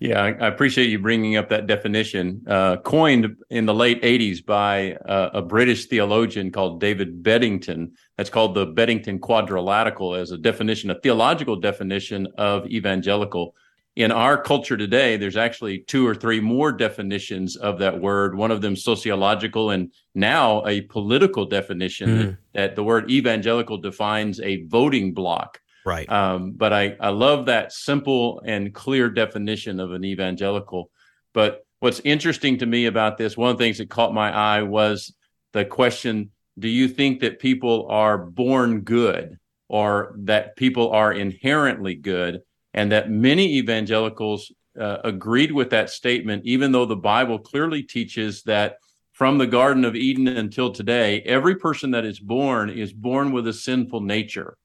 Yeah, 0.00 0.22
I, 0.22 0.28
I 0.28 0.46
appreciate 0.46 0.90
you 0.90 1.00
bringing 1.00 1.36
up 1.36 1.48
that 1.48 1.66
definition, 1.66 2.44
uh, 2.46 2.76
coined 2.76 3.34
in 3.50 3.66
the 3.66 3.74
late 3.74 4.00
80s 4.02 4.44
by 4.46 4.92
uh, 4.92 5.30
a 5.34 5.42
British 5.42 5.86
theologian 5.86 6.52
called 6.52 6.80
David 6.80 7.24
Bebbington. 7.24 7.90
That's 8.16 8.30
called 8.30 8.54
the 8.54 8.66
Bebbington 8.66 9.20
Quadrilateral 9.20 10.14
as 10.14 10.30
a 10.30 10.38
definition, 10.38 10.90
a 10.90 11.00
theological 11.00 11.56
definition 11.56 12.28
of 12.38 12.66
evangelical. 12.68 13.56
In 13.98 14.12
our 14.12 14.40
culture 14.40 14.76
today, 14.76 15.16
there's 15.16 15.36
actually 15.36 15.80
two 15.80 16.06
or 16.06 16.14
three 16.14 16.38
more 16.38 16.70
definitions 16.70 17.56
of 17.56 17.80
that 17.80 18.00
word. 18.00 18.36
One 18.36 18.52
of 18.52 18.60
them 18.60 18.76
sociological, 18.76 19.70
and 19.70 19.92
now 20.14 20.64
a 20.68 20.82
political 20.82 21.46
definition 21.46 22.08
Hmm. 22.08 22.16
that, 22.20 22.36
that 22.54 22.76
the 22.76 22.84
word 22.84 23.10
evangelical 23.10 23.76
defines 23.78 24.38
a 24.40 24.62
voting 24.66 25.14
block. 25.14 25.60
Right. 25.84 26.08
Um, 26.08 26.52
but 26.52 26.72
I, 26.72 26.96
I 27.00 27.08
love 27.08 27.46
that 27.46 27.72
simple 27.72 28.40
and 28.46 28.72
clear 28.72 29.10
definition 29.10 29.80
of 29.80 29.90
an 29.90 30.04
evangelical. 30.04 30.92
But 31.34 31.66
what's 31.80 32.00
interesting 32.04 32.58
to 32.58 32.66
me 32.66 32.86
about 32.86 33.18
this, 33.18 33.36
one 33.36 33.50
of 33.50 33.58
the 33.58 33.64
things 33.64 33.78
that 33.78 33.90
caught 33.90 34.14
my 34.14 34.30
eye 34.30 34.62
was 34.62 35.12
the 35.52 35.64
question 35.64 36.30
Do 36.56 36.68
you 36.68 36.86
think 36.86 37.18
that 37.22 37.40
people 37.40 37.88
are 37.90 38.16
born 38.16 38.82
good 38.82 39.38
or 39.68 40.14
that 40.18 40.54
people 40.54 40.92
are 40.92 41.12
inherently 41.12 41.96
good? 41.96 42.42
And 42.78 42.92
that 42.92 43.10
many 43.10 43.56
evangelicals 43.56 44.52
uh, 44.78 44.98
agreed 45.02 45.50
with 45.50 45.70
that 45.70 45.90
statement, 45.90 46.44
even 46.44 46.70
though 46.70 46.84
the 46.84 46.94
Bible 46.94 47.40
clearly 47.40 47.82
teaches 47.82 48.44
that 48.44 48.76
from 49.10 49.36
the 49.36 49.48
Garden 49.48 49.84
of 49.84 49.96
Eden 49.96 50.28
until 50.28 50.70
today, 50.70 51.22
every 51.22 51.56
person 51.56 51.90
that 51.90 52.04
is 52.04 52.20
born 52.20 52.70
is 52.70 52.92
born 52.92 53.32
with 53.32 53.48
a 53.48 53.52
sinful 53.52 54.02
nature. 54.02 54.56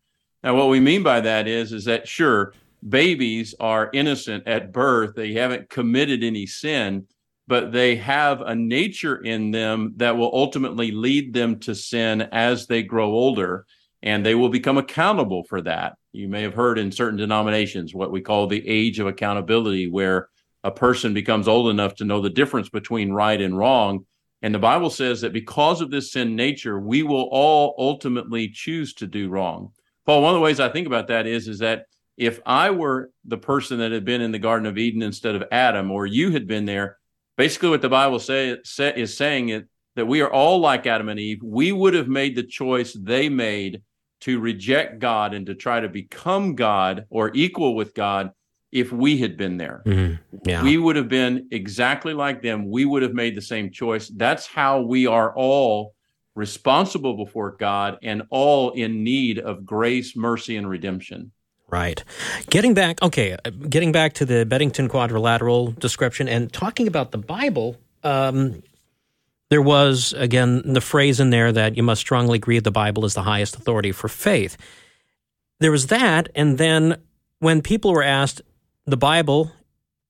Now, 0.44 0.56
what 0.56 0.70
we 0.70 0.80
mean 0.80 1.02
by 1.02 1.22
that 1.22 1.48
is, 1.48 1.74
is 1.74 1.86
that 1.86 2.08
sure, 2.08 2.54
babies 2.88 3.56
are 3.60 3.90
innocent 3.94 4.48
at 4.48 4.72
birth; 4.72 5.16
they 5.16 5.34
haven't 5.34 5.72
committed 5.72 6.24
any 6.24 6.46
sin, 6.46 7.08
but 7.48 7.72
they 7.72 7.96
have 7.96 8.42
a 8.42 8.54
nature 8.54 9.24
in 9.24 9.50
them 9.50 9.94
that 9.98 10.18
will 10.18 10.30
ultimately 10.36 10.92
lead 10.92 11.34
them 11.34 11.60
to 11.62 11.74
sin 11.74 12.22
as 12.32 12.68
they 12.68 12.84
grow 12.84 13.10
older, 13.10 13.66
and 14.04 14.24
they 14.24 14.36
will 14.36 14.50
become 14.50 14.78
accountable 14.78 15.44
for 15.46 15.62
that. 15.62 15.98
You 16.14 16.30
may 16.30 16.44
have 16.44 16.54
heard 16.54 16.78
in 16.78 16.92
certain 16.92 17.18
denominations 17.18 17.94
what 17.94 18.12
we 18.12 18.22
call 18.22 18.48
the 18.48 18.66
age 18.68 19.00
of 19.00 19.08
accountability, 19.08 19.90
where 19.90 20.30
a 20.64 20.72
person 20.72 21.14
becomes 21.14 21.48
old 21.48 21.70
enough 21.70 21.96
to 21.96 22.06
know 22.06 22.22
the 22.22 22.30
difference 22.30 22.70
between 22.70 23.12
right 23.12 23.42
and 23.42 23.58
wrong 23.58 24.06
And 24.44 24.54
the 24.54 24.60
Bible 24.60 24.90
says 24.90 25.22
that 25.22 25.32
because 25.32 25.80
of 25.80 25.90
this 25.90 26.12
sin 26.12 26.36
nature, 26.36 26.78
we 26.78 27.02
will 27.02 27.30
all 27.32 27.74
ultimately 27.78 28.50
choose 28.50 28.94
to 28.96 29.08
do 29.08 29.30
wrong. 29.30 29.72
Paul, 30.06 30.22
one 30.22 30.32
of 30.32 30.36
the 30.36 30.44
ways 30.44 30.60
I 30.60 30.68
think 30.68 30.86
about 30.86 31.08
that 31.08 31.26
is, 31.26 31.48
is 31.48 31.60
that 31.60 31.86
if 32.18 32.42
I 32.46 32.70
were 32.70 33.10
the 33.24 33.38
person 33.38 33.80
that 33.80 33.94
had 33.94 34.04
been 34.04 34.22
in 34.22 34.34
the 34.34 34.40
Garden 34.40 34.68
of 34.68 34.78
Eden 34.78 35.02
instead 35.02 35.36
of 35.36 35.46
Adam, 35.50 35.90
or 35.90 36.06
you 36.06 36.32
had 36.32 36.46
been 36.46 36.66
there, 36.66 36.98
basically 37.38 37.70
what 37.70 37.82
the 37.82 37.90
Bible 37.90 38.20
say, 38.20 38.58
say, 38.66 38.94
is 38.96 39.16
saying 39.16 39.48
it 39.50 39.68
that 39.96 40.08
we 40.08 40.20
are 40.20 40.32
all 40.32 40.60
like 40.60 40.86
Adam 40.86 41.08
and 41.08 41.20
Eve. 41.20 41.40
We 41.42 41.72
would 41.72 41.94
have 41.94 42.10
made 42.10 42.36
the 42.36 42.44
choice 42.44 42.94
they 42.94 43.30
made 43.30 43.82
to 44.24 44.40
reject 44.40 45.00
God 45.00 45.34
and 45.34 45.46
to 45.48 45.56
try 45.56 45.80
to 45.80 45.90
become 45.90 46.56
God 46.56 47.06
or 47.10 47.32
equal 47.34 47.76
with 47.76 47.94
God 47.94 48.32
if 48.72 48.92
we 48.92 49.18
had 49.20 49.38
been 49.38 49.58
there. 49.58 49.84
Mhm. 49.86 50.20
Yeah. 50.46 50.64
We 50.64 50.78
would 50.78 50.96
have 50.96 51.10
been 51.10 51.48
exactly 51.52 52.14
like 52.14 52.42
them. 52.42 52.70
We 52.72 52.86
would 52.86 53.04
have 53.04 53.14
made 53.14 53.36
the 53.36 53.42
same 53.42 53.70
choice. 53.72 54.08
That's 54.08 54.48
how 54.48 54.82
we 54.82 55.06
are 55.06 55.34
all 55.36 55.94
responsible 56.36 57.16
before 57.16 57.56
God 57.60 57.98
and 58.02 58.24
all 58.30 58.72
in 58.72 59.04
need 59.04 59.38
of 59.40 59.66
grace, 59.66 60.16
mercy, 60.16 60.56
and 60.56 60.68
redemption. 60.68 61.32
Right. 61.70 62.04
Getting 62.50 62.74
back, 62.74 63.02
okay, 63.02 63.34
uh, 63.34 63.50
getting 63.70 63.92
back 63.92 64.14
to 64.14 64.26
the 64.26 64.46
Bebbington 64.46 64.90
quadrilateral 64.90 65.72
description 65.72 66.28
and 66.28 66.52
talking 66.52 66.88
about 66.88 67.12
the 67.12 67.18
Bible, 67.18 67.78
um, 68.04 68.64
there 69.54 69.62
was, 69.62 70.14
again, 70.14 70.64
the 70.74 70.82
phrase 70.82 71.20
in 71.20 71.30
there 71.30 71.52
that 71.52 71.78
you 71.78 71.84
must 71.84 72.02
strongly 72.02 72.38
agree 72.38 72.58
the 72.58 72.72
Bible 72.72 73.06
is 73.06 73.14
the 73.14 73.22
highest 73.22 73.56
authority 73.56 73.92
for 73.92 74.08
faith. 74.08 74.58
There 75.60 75.70
was 75.70 75.86
that, 75.88 76.28
and 76.34 76.58
then 76.58 77.00
when 77.38 77.62
people 77.62 77.94
were 77.94 78.02
asked, 78.02 78.42
the 78.88 78.98
Bible, 78.98 79.52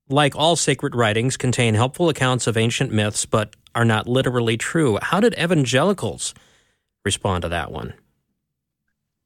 like 0.07 0.33
all 0.37 0.55
sacred 0.55 0.95
writings, 0.95 1.35
contain 1.35 1.73
helpful 1.73 2.07
accounts 2.07 2.47
of 2.47 2.55
ancient 2.55 2.93
myths, 2.93 3.25
but 3.25 3.53
are 3.75 3.83
not 3.83 4.07
literally 4.07 4.55
true. 4.55 4.97
How 5.01 5.19
did 5.19 5.37
evangelicals 5.37 6.33
respond 7.03 7.41
to 7.41 7.49
that 7.49 7.69
one? 7.69 7.95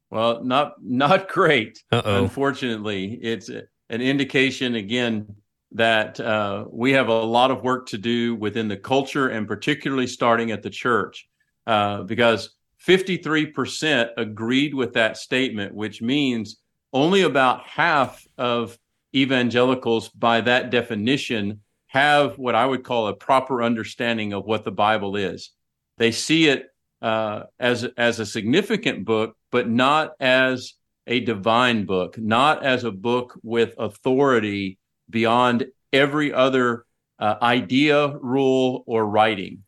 Well, 0.09 0.43
not 0.43 0.83
not 0.83 1.29
great. 1.29 1.83
Uh-oh. 1.91 2.23
Unfortunately, 2.23 3.19
it's 3.21 3.49
an 3.49 4.01
indication 4.01 4.73
again 4.73 5.35
that 5.73 6.19
uh, 6.19 6.65
we 6.71 6.93
have 6.93 7.09
a 7.09 7.21
lot 7.23 7.51
of 7.51 7.63
work 7.63 7.87
to 7.87 7.97
do 7.97 8.35
within 8.35 8.67
the 8.67 8.77
culture, 8.77 9.29
and 9.29 9.47
particularly 9.47 10.07
starting 10.07 10.51
at 10.51 10.63
the 10.63 10.69
church, 10.69 11.27
uh, 11.65 12.03
because 12.03 12.55
53% 12.85 14.09
agreed 14.17 14.73
with 14.73 14.93
that 14.93 15.17
statement, 15.17 15.73
which 15.73 16.01
means 16.01 16.57
only 16.93 17.23
about 17.23 17.67
half 17.67 18.25
of 18.37 18.77
evangelicals, 19.15 20.09
by 20.09 20.41
that 20.41 20.69
definition, 20.69 21.61
have 21.87 22.37
what 22.37 22.55
I 22.55 22.65
would 22.65 22.83
call 22.83 23.07
a 23.07 23.15
proper 23.15 23.63
understanding 23.63 24.33
of 24.33 24.45
what 24.45 24.63
the 24.63 24.71
Bible 24.71 25.15
is. 25.15 25.51
They 25.97 26.11
see 26.11 26.47
it 26.47 26.67
uh, 27.01 27.43
as 27.59 27.83
as 27.97 28.19
a 28.19 28.25
significant 28.25 29.05
book, 29.05 29.35
but 29.51 29.69
not 29.69 30.13
as 30.19 30.73
a 31.07 31.21
divine 31.21 31.85
book, 31.85 32.17
not 32.17 32.63
as 32.65 32.83
a 32.83 32.91
book 32.91 33.39
with 33.41 33.73
authority 33.77 34.77
beyond 35.09 35.65
every 35.93 36.33
other 36.33 36.85
uh, 37.19 37.35
idea, 37.41 38.17
rule, 38.17 38.83
or 38.85 39.07
writing. 39.07 39.63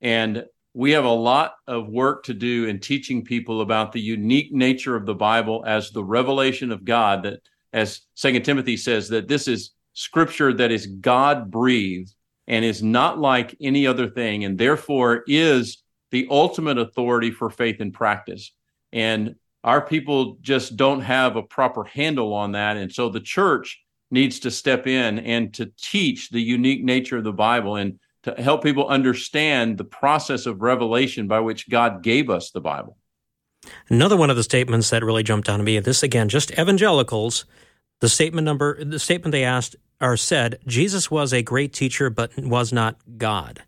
And 0.00 0.44
we 0.74 0.92
have 0.92 1.04
a 1.04 1.10
lot 1.10 1.54
of 1.66 1.88
work 1.88 2.24
to 2.24 2.34
do 2.34 2.66
in 2.66 2.80
teaching 2.80 3.24
people 3.24 3.60
about 3.60 3.92
the 3.92 4.00
unique 4.00 4.52
nature 4.52 4.96
of 4.96 5.06
the 5.06 5.14
Bible 5.14 5.64
as 5.66 5.90
the 5.90 6.04
revelation 6.04 6.72
of 6.72 6.84
God. 6.84 7.24
That, 7.24 7.40
as 7.72 8.02
Second 8.14 8.44
Timothy 8.44 8.76
says, 8.76 9.08
that 9.08 9.28
this 9.28 9.48
is 9.48 9.72
Scripture 9.94 10.52
that 10.54 10.70
is 10.70 10.86
God 10.86 11.50
breathed 11.50 12.14
and 12.46 12.64
is 12.64 12.82
not 12.82 13.18
like 13.18 13.54
any 13.60 13.86
other 13.86 14.08
thing, 14.08 14.44
and 14.44 14.58
therefore 14.58 15.24
is 15.26 15.82
the 16.10 16.26
ultimate 16.30 16.78
authority 16.78 17.30
for 17.30 17.50
faith 17.50 17.80
and 17.80 17.92
practice. 17.92 18.52
And 18.92 19.36
our 19.64 19.80
people 19.80 20.38
just 20.40 20.76
don't 20.76 21.00
have 21.00 21.36
a 21.36 21.42
proper 21.42 21.84
handle 21.84 22.34
on 22.34 22.52
that. 22.52 22.76
And 22.76 22.92
so 22.92 23.08
the 23.08 23.20
church 23.20 23.81
needs 24.12 24.38
to 24.40 24.50
step 24.50 24.86
in 24.86 25.18
and 25.18 25.52
to 25.54 25.72
teach 25.76 26.30
the 26.30 26.40
unique 26.40 26.84
nature 26.84 27.16
of 27.16 27.24
the 27.24 27.32
Bible 27.32 27.76
and 27.76 27.98
to 28.22 28.34
help 28.40 28.62
people 28.62 28.86
understand 28.86 29.78
the 29.78 29.84
process 29.84 30.46
of 30.46 30.62
revelation 30.62 31.26
by 31.26 31.40
which 31.40 31.68
God 31.68 32.02
gave 32.02 32.30
us 32.30 32.50
the 32.50 32.60
Bible. 32.60 32.96
Another 33.88 34.16
one 34.16 34.30
of 34.30 34.36
the 34.36 34.42
statements 34.42 34.90
that 34.90 35.04
really 35.04 35.22
jumped 35.22 35.48
out 35.48 35.60
at 35.60 35.64
me, 35.64 35.78
this 35.80 36.02
again, 36.02 36.28
just 36.28 36.52
evangelicals, 36.52 37.44
the 38.00 38.08
statement 38.08 38.44
number, 38.44 38.82
the 38.84 38.98
statement 38.98 39.32
they 39.32 39.44
asked 39.44 39.76
or 40.00 40.16
said, 40.16 40.58
Jesus 40.66 41.10
was 41.10 41.32
a 41.32 41.42
great 41.42 41.72
teacher, 41.72 42.10
but 42.10 42.36
was 42.38 42.72
not 42.72 42.96
God. 43.16 43.62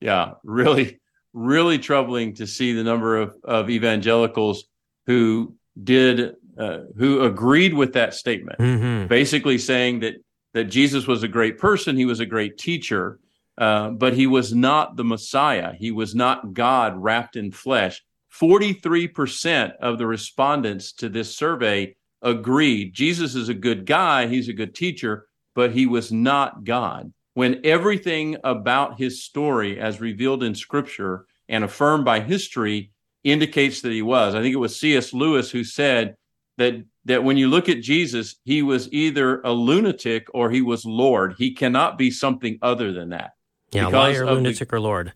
Yeah, 0.00 0.34
really, 0.44 1.00
really 1.32 1.78
troubling 1.78 2.34
to 2.34 2.46
see 2.46 2.72
the 2.72 2.84
number 2.84 3.16
of, 3.16 3.36
of 3.44 3.70
evangelicals 3.70 4.64
who 5.06 5.56
did, 5.82 6.36
uh, 6.58 6.80
who 6.96 7.22
agreed 7.22 7.74
with 7.74 7.94
that 7.94 8.14
statement. 8.14 8.58
Mm-hmm. 8.58 9.06
basically 9.06 9.58
saying 9.58 10.00
that 10.00 10.14
that 10.54 10.64
Jesus 10.64 11.06
was 11.06 11.22
a 11.22 11.28
great 11.28 11.56
person, 11.56 11.96
he 11.96 12.04
was 12.04 12.20
a 12.20 12.26
great 12.26 12.58
teacher, 12.58 13.18
uh, 13.56 13.88
but 13.88 14.12
he 14.12 14.26
was 14.26 14.54
not 14.54 14.96
the 14.96 15.04
Messiah. 15.04 15.72
He 15.72 15.90
was 15.90 16.14
not 16.14 16.52
God 16.52 16.94
wrapped 16.96 17.36
in 17.36 17.52
flesh. 17.52 18.02
Forty-three 18.28 19.08
percent 19.08 19.74
of 19.80 19.98
the 19.98 20.06
respondents 20.06 20.92
to 20.94 21.08
this 21.08 21.34
survey 21.34 21.96
agreed 22.22 22.94
Jesus 22.94 23.34
is 23.34 23.48
a 23.48 23.54
good 23.54 23.84
guy, 23.86 24.26
he's 24.26 24.48
a 24.48 24.54
good 24.54 24.74
teacher, 24.74 25.26
but 25.54 25.72
he 25.72 25.86
was 25.86 26.12
not 26.12 26.64
God. 26.64 27.12
When 27.34 27.60
everything 27.64 28.36
about 28.44 28.98
his 28.98 29.24
story, 29.24 29.80
as 29.80 30.00
revealed 30.00 30.42
in 30.42 30.54
Scripture 30.54 31.26
and 31.48 31.64
affirmed 31.64 32.04
by 32.04 32.20
history, 32.20 32.92
indicates 33.24 33.80
that 33.82 33.92
he 33.92 34.02
was. 34.02 34.34
I 34.34 34.42
think 34.42 34.54
it 34.54 34.58
was 34.58 34.78
C.S. 34.78 35.12
Lewis 35.12 35.50
who 35.50 35.64
said 35.64 36.16
that 36.62 36.84
that 37.04 37.24
when 37.24 37.36
you 37.36 37.48
look 37.48 37.68
at 37.68 37.80
Jesus, 37.82 38.36
he 38.44 38.62
was 38.62 38.88
either 38.92 39.40
a 39.42 39.52
lunatic 39.52 40.28
or 40.32 40.50
he 40.50 40.62
was 40.62 40.84
Lord. 40.84 41.34
He 41.36 41.52
cannot 41.52 41.98
be 41.98 42.10
something 42.12 42.58
other 42.62 42.92
than 42.92 43.08
that. 43.10 43.32
Yeah, 43.72 43.86
Because 43.86 43.92
liar, 44.14 44.22
of 44.22 44.28
the- 44.28 44.34
lunatic, 44.34 44.72
or 44.72 44.80
Lord. 44.80 45.12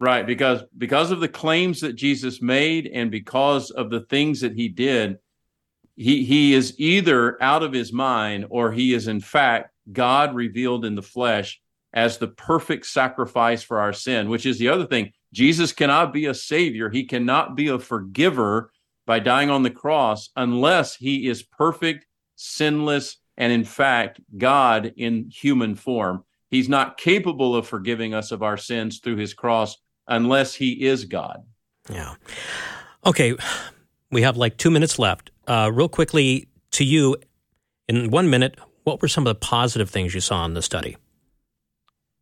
Right, 0.00 0.24
because 0.24 0.62
because 0.76 1.10
of 1.10 1.18
the 1.18 1.28
claims 1.28 1.80
that 1.80 1.94
Jesus 1.94 2.40
made 2.40 2.86
and 2.86 3.10
because 3.10 3.70
of 3.72 3.90
the 3.90 4.02
things 4.02 4.40
that 4.42 4.54
he 4.54 4.68
did, 4.68 5.18
he 5.96 6.24
he 6.24 6.54
is 6.54 6.74
either 6.78 7.42
out 7.42 7.64
of 7.64 7.72
his 7.72 7.92
mind 7.92 8.46
or 8.48 8.70
he 8.70 8.94
is 8.94 9.08
in 9.08 9.20
fact 9.20 9.70
God 9.92 10.36
revealed 10.36 10.84
in 10.84 10.94
the 10.94 11.02
flesh 11.02 11.60
as 11.92 12.18
the 12.18 12.28
perfect 12.28 12.86
sacrifice 12.86 13.64
for 13.64 13.80
our 13.80 13.92
sin, 13.92 14.28
which 14.28 14.46
is 14.46 14.58
the 14.58 14.68
other 14.68 14.86
thing. 14.86 15.10
Jesus 15.32 15.72
cannot 15.72 16.12
be 16.12 16.26
a 16.26 16.34
savior, 16.34 16.90
he 16.90 17.02
cannot 17.04 17.56
be 17.56 17.66
a 17.66 17.78
forgiver 17.80 18.70
by 19.08 19.18
dying 19.18 19.48
on 19.48 19.62
the 19.62 19.70
cross 19.70 20.28
unless 20.36 20.94
he 20.94 21.28
is 21.28 21.42
perfect, 21.42 22.04
sinless, 22.36 23.16
and 23.38 23.50
in 23.50 23.64
fact 23.64 24.20
God 24.36 24.92
in 24.98 25.30
human 25.30 25.74
form. 25.76 26.24
He's 26.50 26.68
not 26.68 26.98
capable 26.98 27.56
of 27.56 27.66
forgiving 27.66 28.12
us 28.12 28.32
of 28.32 28.42
our 28.42 28.58
sins 28.58 28.98
through 28.98 29.16
his 29.16 29.32
cross 29.32 29.78
unless 30.08 30.54
he 30.54 30.84
is 30.84 31.06
God. 31.06 31.42
Yeah. 31.90 32.16
Okay, 33.06 33.34
we 34.10 34.20
have 34.20 34.36
like 34.36 34.58
two 34.58 34.70
minutes 34.70 34.98
left. 34.98 35.30
Uh, 35.46 35.70
real 35.72 35.88
quickly, 35.88 36.46
to 36.72 36.84
you, 36.84 37.16
in 37.88 38.10
one 38.10 38.28
minute, 38.28 38.56
what 38.84 39.00
were 39.00 39.08
some 39.08 39.26
of 39.26 39.30
the 39.30 39.40
positive 39.40 39.88
things 39.88 40.14
you 40.14 40.20
saw 40.20 40.44
in 40.44 40.52
the 40.52 40.60
study? 40.60 40.98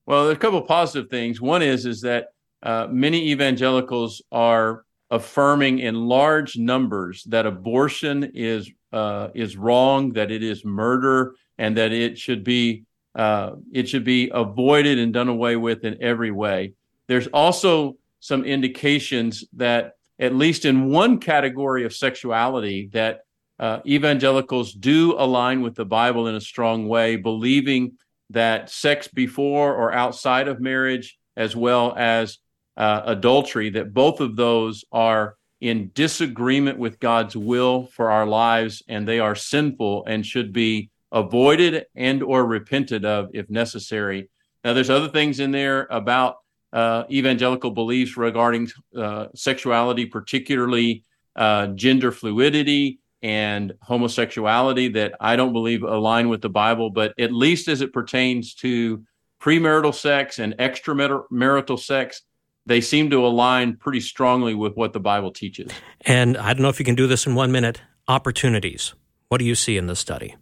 Well, 0.06 0.26
there's 0.26 0.36
a 0.36 0.40
couple 0.40 0.60
of 0.60 0.68
positive 0.68 1.10
things. 1.10 1.40
One 1.40 1.62
is 1.62 1.84
is 1.84 2.02
that 2.02 2.28
uh, 2.62 2.86
many 2.88 3.30
evangelicals 3.30 4.22
are 4.30 4.85
affirming 5.10 5.78
in 5.78 5.94
large 5.94 6.56
numbers 6.56 7.24
that 7.24 7.46
abortion 7.46 8.32
is 8.34 8.70
uh, 8.92 9.28
is 9.34 9.56
wrong, 9.56 10.12
that 10.14 10.30
it 10.30 10.42
is 10.42 10.64
murder, 10.64 11.34
and 11.58 11.76
that 11.76 11.92
it 11.92 12.18
should 12.18 12.44
be 12.44 12.84
uh, 13.14 13.52
it 13.72 13.88
should 13.88 14.04
be 14.04 14.30
avoided 14.32 14.98
and 14.98 15.12
done 15.12 15.28
away 15.28 15.56
with 15.56 15.84
in 15.84 16.02
every 16.02 16.30
way. 16.30 16.72
There's 17.08 17.28
also 17.28 17.96
some 18.20 18.44
indications 18.44 19.44
that 19.54 19.92
at 20.18 20.34
least 20.34 20.64
in 20.64 20.90
one 20.90 21.18
category 21.18 21.84
of 21.84 21.94
sexuality 21.94 22.88
that 22.92 23.20
uh, 23.58 23.80
evangelicals 23.86 24.72
do 24.72 25.14
align 25.16 25.62
with 25.62 25.74
the 25.74 25.84
Bible 25.84 26.26
in 26.26 26.34
a 26.34 26.40
strong 26.40 26.88
way, 26.88 27.16
believing 27.16 27.92
that 28.30 28.70
sex 28.70 29.08
before 29.08 29.74
or 29.74 29.92
outside 29.92 30.48
of 30.48 30.60
marriage, 30.60 31.18
as 31.36 31.54
well 31.54 31.94
as 31.96 32.38
uh, 32.76 33.02
adultery, 33.06 33.70
that 33.70 33.94
both 33.94 34.20
of 34.20 34.36
those 34.36 34.84
are 34.92 35.36
in 35.60 35.90
disagreement 35.94 36.78
with 36.78 37.00
God's 37.00 37.36
will 37.36 37.86
for 37.86 38.10
our 38.10 38.26
lives, 38.26 38.82
and 38.88 39.08
they 39.08 39.18
are 39.20 39.34
sinful 39.34 40.04
and 40.06 40.24
should 40.24 40.52
be 40.52 40.90
avoided 41.12 41.86
and 41.94 42.22
or 42.22 42.44
repented 42.44 43.04
of 43.04 43.30
if 43.32 43.48
necessary. 43.48 44.28
Now, 44.64 44.74
there's 44.74 44.90
other 44.90 45.08
things 45.08 45.40
in 45.40 45.52
there 45.52 45.86
about 45.90 46.36
uh, 46.72 47.04
evangelical 47.10 47.70
beliefs 47.70 48.16
regarding 48.16 48.68
uh, 48.96 49.28
sexuality, 49.34 50.06
particularly 50.06 51.04
uh, 51.36 51.68
gender 51.68 52.12
fluidity 52.12 52.98
and 53.22 53.72
homosexuality, 53.80 54.88
that 54.88 55.14
I 55.20 55.36
don't 55.36 55.52
believe 55.52 55.82
align 55.82 56.28
with 56.28 56.42
the 56.42 56.50
Bible. 56.50 56.90
But 56.90 57.14
at 57.18 57.32
least 57.32 57.68
as 57.68 57.80
it 57.80 57.92
pertains 57.92 58.54
to 58.56 59.04
premarital 59.40 59.94
sex 59.94 60.38
and 60.38 60.54
extramarital 60.58 61.78
sex, 61.80 62.22
they 62.66 62.80
seem 62.80 63.10
to 63.10 63.24
align 63.24 63.76
pretty 63.76 64.00
strongly 64.00 64.54
with 64.54 64.74
what 64.76 64.92
the 64.92 65.00
Bible 65.00 65.30
teaches. 65.30 65.70
And 66.02 66.36
I 66.36 66.52
don't 66.52 66.62
know 66.62 66.68
if 66.68 66.78
you 66.78 66.84
can 66.84 66.96
do 66.96 67.06
this 67.06 67.26
in 67.26 67.34
one 67.34 67.52
minute. 67.52 67.80
Opportunities. 68.08 68.94
What 69.28 69.38
do 69.38 69.44
you 69.44 69.54
see 69.54 69.76
in 69.76 69.86
this 69.86 70.00
study? 70.00 70.36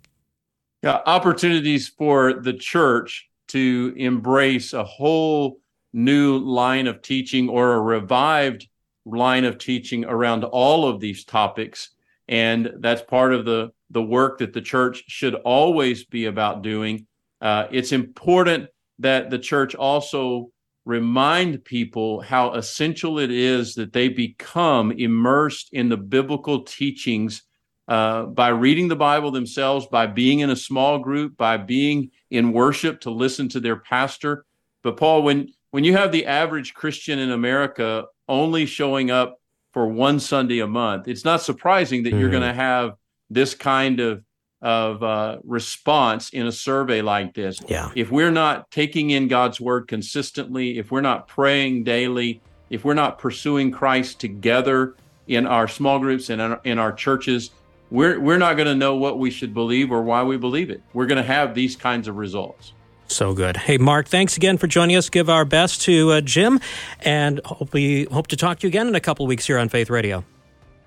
Yeah, 0.83 1.01
opportunities 1.07 1.89
for 1.89 2.35
the 2.35 2.53
church 2.53 3.29
to 3.49 3.95
embrace 3.97 4.73
a 4.73 4.85
whole 4.85 5.61
new 5.93 6.39
line 6.39 6.87
of 6.87 7.01
teaching 7.03 7.49
or 7.49 7.75
a 7.75 7.81
revived 7.81 8.69
line 9.07 9.45
of 9.45 9.59
teaching 9.59 10.05
around 10.05 10.45
all 10.45 10.89
of 10.89 11.01
these 11.01 11.25
topics. 11.25 11.91
And 12.27 12.73
that's 12.81 13.03
part 13.03 13.33
of 13.33 13.45
the, 13.45 13.71
the 13.91 14.03
work 14.03 14.39
that 14.39 14.53
the 14.53 14.63
church 14.63 15.05
should 15.09 15.35
always 15.35 16.05
be 16.05 16.27
about 16.27 16.63
doing. 16.63 17.07
Uh, 17.41 17.67
it's 17.71 17.93
important 17.93 18.69
that 18.99 19.31
the 19.31 19.39
church 19.39 19.75
also 19.75 20.51
remind 20.85 21.65
people 21.65 22.21
how 22.21 22.53
essential 22.53 23.19
it 23.19 23.31
is 23.31 23.75
that 23.75 23.93
they 23.93 24.09
become 24.09 24.93
immersed 24.93 25.71
in 25.73 25.89
the 25.89 25.97
biblical 25.97 26.63
teachings 26.63 27.43
uh, 27.89 28.25
by 28.25 28.49
reading 28.49 28.89
the 28.89 28.97
Bible 28.97 29.31
themselves, 29.31 29.87
by 29.87 30.07
being 30.07 30.41
in 30.41 30.51
a 30.51 30.57
small 30.57 30.99
group, 30.99 31.37
by 31.37 31.57
being 31.57 32.11
in 32.31 32.53
worship 32.53 33.01
to 33.01 33.11
listen 33.11 33.49
to 33.51 33.61
their 33.61 33.77
pastor. 33.77 34.45
But 34.83 34.97
Paul, 34.97 35.23
when 35.23 35.49
when 35.71 35.85
you 35.85 35.97
have 35.97 36.13
the 36.13 36.27
average 36.27 36.73
Christian 36.73 37.19
in 37.19 37.33
America 37.33 38.05
only 38.29 38.65
showing 38.65 39.11
up 39.11 39.41
for 39.73 39.89
one 39.89 40.21
Sunday 40.21 40.61
a 40.61 40.69
month, 40.69 41.09
it's 41.09 41.25
not 41.25 41.43
surprising 41.43 42.05
that 42.05 42.11
you're 42.11 42.29
Mhm. 42.29 42.33
going 42.33 42.49
to 42.49 42.55
have 42.55 42.93
this 43.29 43.55
kind 43.55 43.99
of 43.99 44.23
of 44.63 45.03
uh, 45.03 45.39
response 45.45 46.31
in 46.31 46.47
a 46.47 46.53
survey 46.53 47.03
like 47.03 47.35
this. 47.35 47.61
Yeah. 47.69 47.91
If 47.95 48.11
we're 48.11 48.31
not 48.31 48.71
taking 48.71 49.11
in 49.11 49.29
God's 49.29 49.61
word 49.61 49.89
consistently, 49.89 50.79
if 50.79 50.91
we're 50.91 51.03
not 51.03 51.29
praying 51.29 51.85
daily, 51.85 52.41
if 52.71 52.85
we're 52.85 52.95
not 52.95 53.19
pursuing 53.19 53.71
Christ 53.71 54.21
together 54.21 54.95
in 55.27 55.47
our 55.47 55.69
small 55.69 55.99
groups 55.99 56.31
and 56.31 56.41
in 56.41 56.53
our, 56.53 56.61
in 56.65 56.79
our 56.79 56.93
churches, 56.93 57.51
we're 57.91 58.19
we're 58.19 58.39
not 58.39 58.55
going 58.57 58.67
to 58.67 58.75
know 58.75 58.97
what 58.97 59.19
we 59.19 59.31
should 59.31 59.55
believe 59.55 59.93
or 59.93 60.03
why 60.03 60.23
we 60.23 60.37
believe 60.37 60.71
it. 60.71 60.83
We're 60.93 61.07
going 61.07 61.23
to 61.23 61.29
have 61.29 61.55
these 61.55 61.77
kinds 61.77 62.09
of 62.09 62.17
results. 62.17 62.73
So 63.07 63.35
good. 63.35 63.57
Hey, 63.57 63.77
Mark, 63.77 64.09
thanks 64.09 64.37
again 64.37 64.57
for 64.57 64.67
joining 64.67 64.97
us. 64.97 65.11
Give 65.11 65.29
our 65.29 65.45
best 65.45 65.83
to 65.83 66.13
uh, 66.13 66.21
Jim, 66.23 66.59
and 67.01 67.41
hope 67.45 67.73
we 67.73 68.05
hope 68.05 68.29
to 68.29 68.37
talk 68.37 68.61
to 68.61 68.67
you 68.67 68.69
again 68.69 68.89
in 68.89 68.95
a 68.95 69.01
couple 69.01 69.27
weeks 69.27 69.47
here 69.47 69.59
on 69.59 69.69
Faith 69.69 69.91
Radio. 69.91 70.25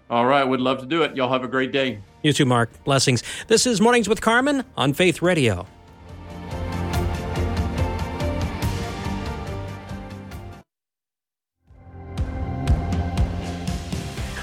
All 0.09 0.25
right, 0.25 0.47
we'd 0.47 0.61
love 0.61 0.79
to 0.79 0.85
do 0.85 1.03
it. 1.03 1.15
Y'all 1.15 1.31
have 1.31 1.43
a 1.43 1.49
great 1.49 1.71
day. 1.71 1.99
You 2.23 2.31
too, 2.31 2.45
Mark. 2.45 2.69
Blessings. 2.83 3.23
This 3.47 3.65
is 3.65 3.81
Mornings 3.81 4.07
with 4.07 4.21
Carmen 4.21 4.63
on 4.77 4.93
Faith 4.93 5.21
Radio. 5.21 5.67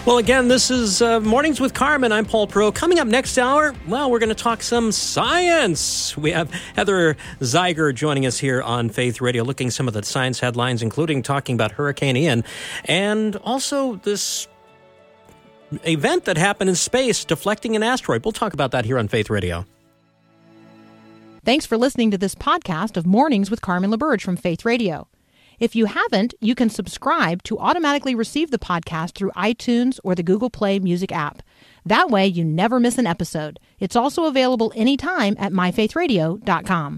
Well, 0.07 0.19
again, 0.19 0.49
this 0.49 0.71
is 0.71 1.01
uh, 1.01 1.21
Mornings 1.21 1.61
with 1.61 1.73
Carmen. 1.73 2.13
I'm 2.13 2.27
Paul 2.27 2.47
Perot. 2.47 2.75
Coming 2.75 2.99
up 2.99 3.09
next 3.09 3.39
hour, 3.39 3.75
well, 3.89 4.11
we're 4.11 4.19
going 4.19 4.29
to 4.29 4.35
talk 4.35 4.63
some 4.63 4.93
science. 4.93 6.15
We 6.15 6.31
have 6.33 6.51
Heather 6.77 7.17
Zeiger 7.41 7.95
joining 7.95 8.27
us 8.27 8.39
here 8.39 8.61
on 8.61 8.91
Faith 8.91 9.23
Radio, 9.23 9.45
looking 9.45 9.71
some 9.71 9.89
of 9.89 9.95
the 9.95 10.03
science 10.03 10.41
headlines, 10.41 10.83
including 10.83 11.23
talking 11.23 11.55
about 11.55 11.73
Hurricane 11.73 12.19
Ian, 12.19 12.45
and 12.85 13.37
also 13.37 13.97
this 13.97 14.47
event 15.85 16.25
that 16.25 16.37
happened 16.37 16.71
in 16.71 16.77
space 16.77 17.25
deflecting 17.25 17.77
an 17.77 17.83
asteroid. 17.83 18.25
We'll 18.25 18.33
talk 18.33 18.55
about 18.55 18.71
that 18.73 18.85
here 18.85 18.99
on 18.99 19.09
Faith 19.09 19.31
Radio. 19.31 19.67
Thanks 21.45 21.67
for 21.67 21.77
listening 21.77 22.11
to 22.11 22.19
this 22.19 22.35
podcast 22.35 22.97
of 22.97 23.07
Mornings 23.07 23.51
with 23.51 23.61
Carmen 23.61 23.91
LaBerge 23.91 24.23
from 24.23 24.37
Faith 24.37 24.65
Radio. 24.65 25.09
If 25.61 25.77
you 25.77 25.85
haven't, 25.87 26.35
you 26.41 26.55
can 26.55 26.71
subscribe 26.71 27.43
to 27.45 27.59
automatically 27.59 28.15
receive 28.15 28.51
the 28.51 28.59
podcast 28.59 29.15
through 29.15 29.31
iTunes 29.33 29.99
or 30.03 30.15
the 30.15 30.23
Google 30.23 30.51
Play 30.51 30.79
Music 30.79 31.13
app. 31.13 31.43
That 31.87 32.11
way, 32.11 32.27
you 32.27 32.45
never 32.45 32.81
miss 32.81 32.99
an 32.99 33.07
episode. 33.07 33.61
It's 33.79 33.95
also 33.95 34.25
available 34.25 34.73
anytime 34.75 35.37
at 35.39 35.53
myfaithradio.com. 35.53 36.93